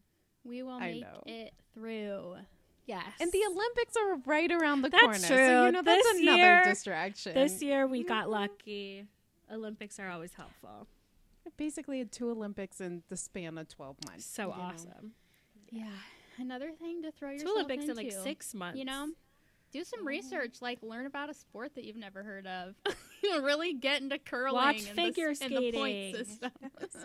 We 0.43 0.63
will 0.63 0.79
make 0.79 1.03
it 1.25 1.53
through. 1.73 2.37
Yes. 2.85 3.05
And 3.19 3.31
the 3.31 3.43
Olympics 3.45 3.95
are 3.97 4.15
right 4.25 4.51
around 4.51 4.81
the 4.81 4.89
That's 4.89 5.03
corner. 5.03 5.19
So, 5.19 5.35
true. 5.35 5.65
you 5.65 5.71
know, 5.73 5.81
that's 5.83 6.03
This 6.03 6.21
another 6.21 6.37
year- 6.37 6.63
distraction. 6.63 7.33
this 7.35 7.61
year 7.61 7.85
we 7.87 7.99
mm-hmm. 7.99 8.07
got 8.07 8.29
lucky. 8.29 9.05
Olympics 9.51 9.99
are 9.99 10.09
always 10.09 10.33
helpful. 10.33 10.87
Basically, 11.57 12.03
two 12.05 12.29
Olympics 12.29 12.79
in 12.79 13.03
the 13.09 13.17
span 13.17 13.57
of 13.57 13.67
12 13.67 13.97
months. 14.05 14.25
So 14.25 14.43
you 14.43 14.49
know? 14.49 14.53
awesome. 14.55 15.11
Yeah. 15.71 15.85
Another 16.37 16.71
thing 16.71 17.01
to 17.03 17.11
throw 17.11 17.29
Two 17.29 17.33
yourself 17.33 17.55
Olympics 17.55 17.81
into. 17.83 17.99
in 17.99 18.07
like 18.07 18.11
six 18.11 18.53
months. 18.53 18.77
You 18.77 18.85
know, 18.85 19.09
do 19.71 19.83
some 19.83 20.05
research, 20.05 20.61
like 20.61 20.79
learn 20.81 21.05
about 21.05 21.29
a 21.29 21.33
sport 21.33 21.75
that 21.75 21.83
you've 21.83 21.97
never 21.97 22.23
heard 22.23 22.47
of. 22.47 22.75
really 23.23 23.73
get 23.73 24.01
into 24.01 24.17
curling. 24.17 24.55
Watch 24.55 24.87
and 24.87 24.95
figure 24.95 25.33
the, 25.33 25.45
and 25.45 25.57
the 25.57 25.71
point 25.71 26.15
skating. 26.15 26.25
system. 26.25 26.51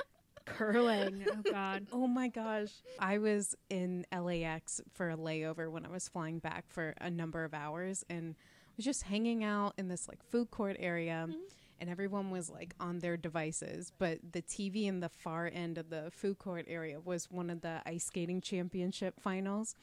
curling. 0.44 1.24
Oh 1.28 1.50
God. 1.50 1.86
Oh 1.92 2.06
my 2.06 2.28
gosh. 2.28 2.70
I 2.98 3.18
was 3.18 3.54
in 3.70 4.06
LAX 4.12 4.80
for 4.92 5.10
a 5.10 5.16
layover 5.16 5.70
when 5.70 5.84
I 5.84 5.88
was 5.88 6.08
flying 6.08 6.38
back 6.38 6.64
for 6.68 6.94
a 7.00 7.10
number 7.10 7.44
of 7.44 7.54
hours 7.54 8.04
and 8.08 8.34
was 8.76 8.84
just 8.84 9.04
hanging 9.04 9.44
out 9.44 9.74
in 9.78 9.88
this 9.88 10.08
like 10.08 10.22
food 10.22 10.50
court 10.50 10.76
area 10.78 11.26
mm-hmm. 11.28 11.38
And 11.80 11.90
everyone 11.90 12.30
was 12.30 12.48
like 12.50 12.74
on 12.80 13.00
their 13.00 13.16
devices, 13.16 13.92
but 13.98 14.18
the 14.32 14.42
TV 14.42 14.86
in 14.86 15.00
the 15.00 15.08
far 15.08 15.50
end 15.52 15.78
of 15.78 15.90
the 15.90 16.10
food 16.12 16.38
court 16.38 16.66
area 16.68 17.00
was 17.00 17.30
one 17.30 17.50
of 17.50 17.60
the 17.60 17.82
ice 17.86 18.04
skating 18.04 18.40
championship 18.40 19.20
finals. 19.20 19.74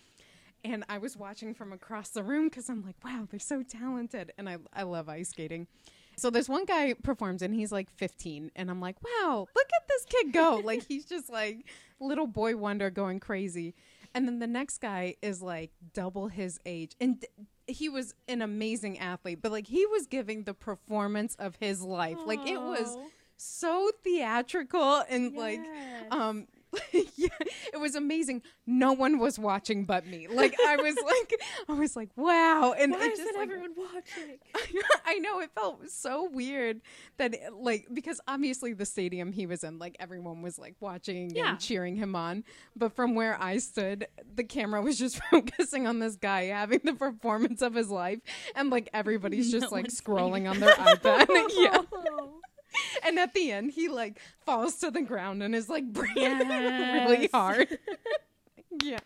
And 0.63 0.83
I 0.89 0.99
was 0.99 1.17
watching 1.17 1.53
from 1.53 1.73
across 1.73 2.09
the 2.09 2.23
room 2.23 2.47
because 2.47 2.69
I'm 2.69 2.85
like, 2.85 2.97
wow, 3.03 3.27
they're 3.29 3.39
so 3.39 3.63
talented. 3.63 4.31
And 4.37 4.47
I, 4.47 4.57
I 4.73 4.83
love 4.83 5.09
ice 5.09 5.29
skating. 5.29 5.67
So 6.17 6.29
this 6.29 6.47
one 6.47 6.65
guy 6.65 6.93
performs 6.93 7.41
and 7.41 7.53
he's 7.53 7.71
like 7.71 7.89
15. 7.89 8.51
And 8.55 8.69
I'm 8.69 8.79
like, 8.79 8.97
wow, 9.03 9.47
look 9.55 9.69
at 9.75 9.87
this 9.87 10.05
kid 10.05 10.33
go. 10.33 10.61
like 10.63 10.85
he's 10.87 11.05
just 11.05 11.29
like 11.29 11.65
little 11.99 12.27
boy 12.27 12.55
wonder 12.57 12.89
going 12.89 13.19
crazy. 13.19 13.75
And 14.13 14.27
then 14.27 14.39
the 14.39 14.47
next 14.47 14.79
guy 14.79 15.15
is 15.21 15.41
like 15.41 15.71
double 15.93 16.27
his 16.27 16.59
age. 16.65 16.95
And 16.99 17.21
th- 17.21 17.31
he 17.67 17.87
was 17.89 18.13
an 18.27 18.41
amazing 18.41 18.99
athlete, 18.99 19.39
but 19.41 19.51
like 19.51 19.67
he 19.67 19.85
was 19.85 20.07
giving 20.07 20.43
the 20.43 20.53
performance 20.53 21.35
of 21.35 21.55
his 21.59 21.81
life. 21.81 22.17
Like 22.25 22.45
it 22.45 22.59
was 22.59 22.97
so 23.37 23.91
theatrical 24.03 25.03
and 25.09 25.35
like 25.35 25.61
um 26.11 26.47
yeah, 26.93 27.27
it 27.73 27.79
was 27.79 27.95
amazing. 27.95 28.41
No 28.65 28.93
one 28.93 29.19
was 29.19 29.37
watching 29.37 29.83
but 29.85 30.05
me. 30.07 30.27
Like 30.27 30.55
I 30.67 30.77
was 30.77 30.95
like 31.05 31.33
I 31.69 31.73
was 31.73 31.95
like, 31.95 32.09
wow. 32.15 32.73
And 32.77 32.91
Why 32.93 32.99
isn't 32.99 33.17
just 33.25 33.35
like 33.37 33.43
everyone 33.49 33.71
watching? 33.77 34.37
I 35.05 35.19
know 35.19 35.39
it 35.39 35.51
felt 35.53 35.89
so 35.89 36.29
weird 36.31 36.81
that 37.17 37.33
it, 37.33 37.53
like 37.53 37.87
because 37.93 38.21
obviously 38.27 38.73
the 38.73 38.85
stadium 38.85 39.31
he 39.33 39.45
was 39.45 39.63
in 39.63 39.79
like 39.79 39.97
everyone 39.99 40.41
was 40.41 40.57
like 40.57 40.75
watching 40.79 41.31
Yeah. 41.35 41.49
and 41.51 41.59
cheering 41.59 41.95
him 41.97 42.15
on 42.15 42.43
but 42.75 42.95
from 42.95 43.15
where 43.15 43.41
I 43.41 43.57
stood 43.57 44.07
the 44.35 44.43
camera 44.43 44.81
was 44.81 44.97
just 44.97 45.21
focusing 45.31 45.87
on 45.87 45.99
this 45.99 46.15
guy 46.15 46.45
having 46.45 46.81
the 46.83 46.93
performance 46.93 47.61
of 47.61 47.73
his 47.75 47.89
life 47.89 48.19
and 48.55 48.69
like 48.69 48.89
everybody's 48.93 49.51
just 49.51 49.71
No 49.71 49.77
like 49.77 49.87
scrolling 49.87 50.49
on 50.49 50.59
their 50.59 50.73
iPad 50.75 51.27
yeah 51.57 51.81
Oh. 51.93 52.39
and 53.05 53.19
at 53.19 53.33
the 53.33 53.51
end 53.51 53.71
he 53.71 53.87
like 53.87 54.19
falls 54.45 54.75
to 54.75 54.91
the 54.91 55.01
ground 55.01 55.41
and 55.43 55.53
is 55.55 55.69
like 55.69 55.85
breathing 55.91 56.15
Yes. 56.49 57.09
really 57.09 57.29
hard 57.33 57.77
yeah 58.83 58.99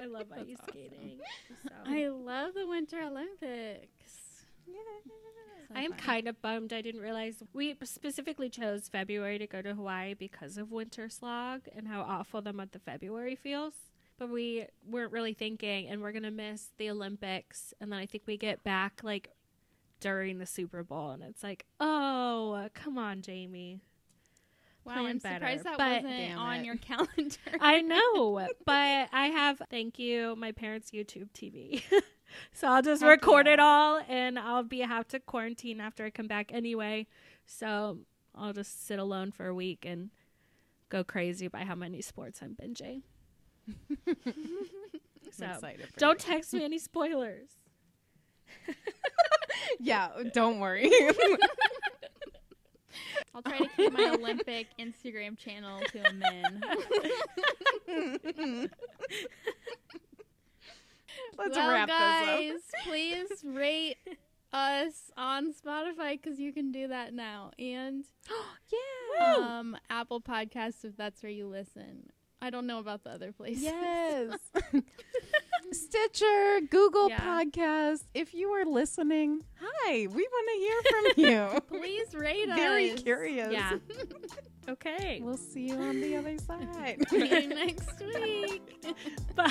I 0.00 0.06
love 0.06 0.26
ice 0.34 0.56
skating. 0.68 1.18
So. 1.62 1.70
I 1.84 2.08
love 2.08 2.54
the 2.54 2.66
Winter 2.66 3.02
Olympics. 3.02 4.44
So 4.66 5.74
I 5.74 5.82
am 5.82 5.90
fun. 5.90 5.98
kind 5.98 6.28
of 6.28 6.40
bummed 6.40 6.72
I 6.72 6.80
didn't 6.80 7.02
realize 7.02 7.42
we 7.52 7.76
specifically 7.84 8.48
chose 8.48 8.88
February 8.88 9.38
to 9.38 9.46
go 9.46 9.60
to 9.60 9.74
Hawaii 9.74 10.14
because 10.14 10.56
of 10.56 10.70
winter 10.72 11.08
slog 11.10 11.62
and 11.76 11.86
how 11.86 12.00
awful 12.00 12.40
the 12.40 12.52
month 12.52 12.74
of 12.74 12.82
February 12.82 13.34
feels. 13.36 13.74
But 14.18 14.30
we 14.30 14.66
weren't 14.88 15.12
really 15.12 15.34
thinking, 15.34 15.88
and 15.88 16.00
we're 16.00 16.12
gonna 16.12 16.30
miss 16.30 16.68
the 16.78 16.88
Olympics, 16.90 17.74
and 17.80 17.92
then 17.92 17.98
I 17.98 18.06
think 18.06 18.24
we 18.26 18.36
get 18.38 18.62
back 18.64 19.00
like 19.02 19.30
during 20.00 20.38
the 20.38 20.46
Super 20.46 20.82
Bowl, 20.82 21.10
and 21.10 21.22
it's 21.22 21.42
like, 21.42 21.64
oh, 21.78 22.68
come 22.74 22.98
on, 22.98 23.22
Jamie. 23.22 23.80
Wow, 24.84 24.94
plan 24.94 25.06
I'm 25.06 25.18
better, 25.18 25.34
surprised 25.36 25.64
that 25.64 25.76
but- 25.78 26.02
wasn't 26.04 26.34
on 26.38 26.64
your 26.64 26.76
calendar. 26.88 27.36
I 27.60 27.82
know, 27.82 28.48
but 28.64 29.08
I 29.12 29.26
have 29.26 29.60
thank 29.70 29.98
you 29.98 30.34
my 30.36 30.52
parents' 30.52 30.90
YouTube 30.90 31.28
TV. 31.32 31.82
so 32.52 32.66
I'll 32.68 32.80
just 32.82 33.02
Heck 33.02 33.10
record 33.10 33.46
it 33.46 33.60
all 33.60 34.00
and 34.08 34.38
I'll 34.38 34.62
be 34.62 34.80
have 34.80 35.06
to 35.08 35.20
quarantine 35.20 35.80
after 35.80 36.04
I 36.06 36.10
come 36.10 36.26
back 36.28 36.50
anyway. 36.52 37.06
So 37.44 37.98
I'll 38.34 38.54
just 38.54 38.86
sit 38.86 38.98
alone 38.98 39.32
for 39.32 39.46
a 39.48 39.54
week 39.54 39.84
and 39.86 40.08
go 40.88 41.04
crazy 41.04 41.46
by 41.48 41.64
how 41.64 41.74
many 41.74 42.00
sports 42.00 42.40
I'm 42.42 42.56
binging. 42.56 43.02
so 45.30 45.44
I'm 45.44 45.50
excited 45.50 45.88
for 45.92 46.00
don't 46.00 46.26
you. 46.26 46.32
text 46.32 46.54
me 46.54 46.64
any 46.64 46.78
spoilers. 46.78 47.50
yeah 49.80 50.08
don't 50.32 50.60
worry 50.60 50.90
I'll 53.34 53.42
try 53.42 53.58
to 53.58 53.68
keep 53.76 53.92
my 53.92 54.10
Olympic 54.18 54.66
Instagram 54.78 55.38
channel 55.38 55.80
to 55.92 56.00
a 56.00 56.12
min. 56.12 56.62
let's 61.38 61.56
well, 61.56 61.70
wrap 61.70 61.88
guys, 61.88 62.52
this 62.52 62.62
up 62.76 62.84
please 62.84 63.28
rate, 63.44 63.98
us 64.52 65.12
on 65.16 65.52
Spotify 65.52 66.20
because 66.20 66.40
you 66.40 66.52
can 66.52 66.72
do 66.72 66.88
that 66.88 67.14
now, 67.14 67.52
and 67.58 68.04
yeah. 69.20 69.36
um, 69.36 69.76
Apple 69.88 70.20
Podcasts 70.20 70.84
if 70.84 70.96
that's 70.96 71.22
where 71.22 71.32
you 71.32 71.46
listen. 71.46 72.10
I 72.42 72.50
don't 72.50 72.66
know 72.66 72.78
about 72.78 73.04
the 73.04 73.10
other 73.10 73.32
places. 73.32 73.62
Yes. 73.64 74.36
Stitcher, 75.72 76.60
Google 76.68 77.08
Yeah. 77.10 77.20
Podcast. 77.20 78.02
If 78.14 78.34
you 78.34 78.48
are 78.50 78.64
listening, 78.64 79.44
hi, 79.60 80.06
we 80.06 80.26
want 80.26 80.48
to 80.48 80.58
hear 80.58 80.82
from 80.90 81.04
you. 81.72 81.78
Please 81.80 82.14
rate 82.14 82.48
us. 82.50 82.56
Very 82.56 82.90
curious. 82.94 83.52
Yeah. 83.52 83.76
okay. 84.68 85.20
We'll 85.22 85.36
see 85.36 85.68
you 85.68 85.74
on 85.76 86.00
the 86.00 86.16
other 86.16 86.38
side. 86.38 86.98
See 87.08 87.18
you 87.42 87.48
next 87.48 88.00
week. 88.00 88.84
Bye. 89.36 89.50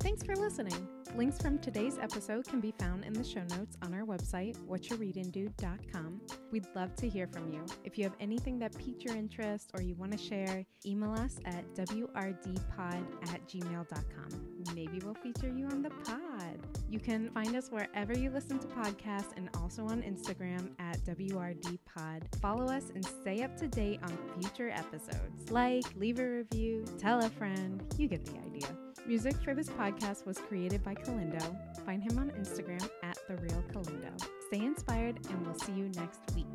Thanks 0.00 0.22
for 0.22 0.36
listening. 0.36 0.86
Links 1.16 1.40
from 1.40 1.60
today's 1.60 1.96
episode 1.98 2.44
can 2.44 2.58
be 2.58 2.72
found 2.72 3.04
in 3.04 3.12
the 3.12 3.22
show 3.22 3.44
notes 3.56 3.76
on 3.82 3.94
our 3.94 4.04
website, 4.04 4.56
whatchoureadingdude.com. 4.66 6.20
We'd 6.50 6.66
love 6.74 6.96
to 6.96 7.08
hear 7.08 7.28
from 7.28 7.52
you. 7.52 7.64
If 7.84 7.96
you 7.96 8.02
have 8.02 8.16
anything 8.18 8.58
that 8.58 8.76
piqued 8.76 9.04
your 9.04 9.14
interest 9.14 9.70
or 9.74 9.82
you 9.82 9.94
want 9.94 10.10
to 10.10 10.18
share, 10.18 10.66
email 10.84 11.12
us 11.12 11.38
at 11.44 11.72
wrdpod 11.74 13.04
at 13.32 13.48
gmail.com. 13.48 14.74
Maybe 14.74 14.98
we'll 15.04 15.14
feature 15.14 15.52
you 15.54 15.66
on 15.66 15.82
the 15.82 15.90
pod. 15.90 16.58
You 16.90 16.98
can 16.98 17.30
find 17.30 17.54
us 17.54 17.68
wherever 17.68 18.12
you 18.12 18.30
listen 18.30 18.58
to 18.58 18.66
podcasts 18.66 19.36
and 19.36 19.48
also 19.60 19.84
on 19.84 20.02
Instagram 20.02 20.70
at 20.80 20.98
wrdpod. 21.04 22.22
Follow 22.40 22.66
us 22.66 22.90
and 22.92 23.04
stay 23.04 23.44
up 23.44 23.56
to 23.58 23.68
date 23.68 24.00
on 24.02 24.18
future 24.40 24.70
episodes. 24.70 25.48
Like, 25.52 25.84
leave 25.94 26.18
a 26.18 26.28
review, 26.28 26.84
tell 26.98 27.20
a 27.20 27.30
friend. 27.30 27.84
You 27.96 28.08
get 28.08 28.24
the 28.24 28.36
idea. 28.38 28.83
Music 29.06 29.34
for 29.44 29.54
this 29.54 29.68
podcast 29.68 30.24
was 30.24 30.38
created 30.38 30.82
by 30.82 30.94
Kalindo. 30.94 31.54
Find 31.84 32.02
him 32.02 32.18
on 32.18 32.30
Instagram 32.30 32.88
at 33.02 33.18
The 33.28 33.36
Real 33.36 33.62
Kalindo. 33.70 34.18
Stay 34.46 34.64
inspired, 34.64 35.18
and 35.28 35.46
we'll 35.46 35.58
see 35.58 35.72
you 35.72 35.90
next 35.94 36.20
week. 36.34 36.46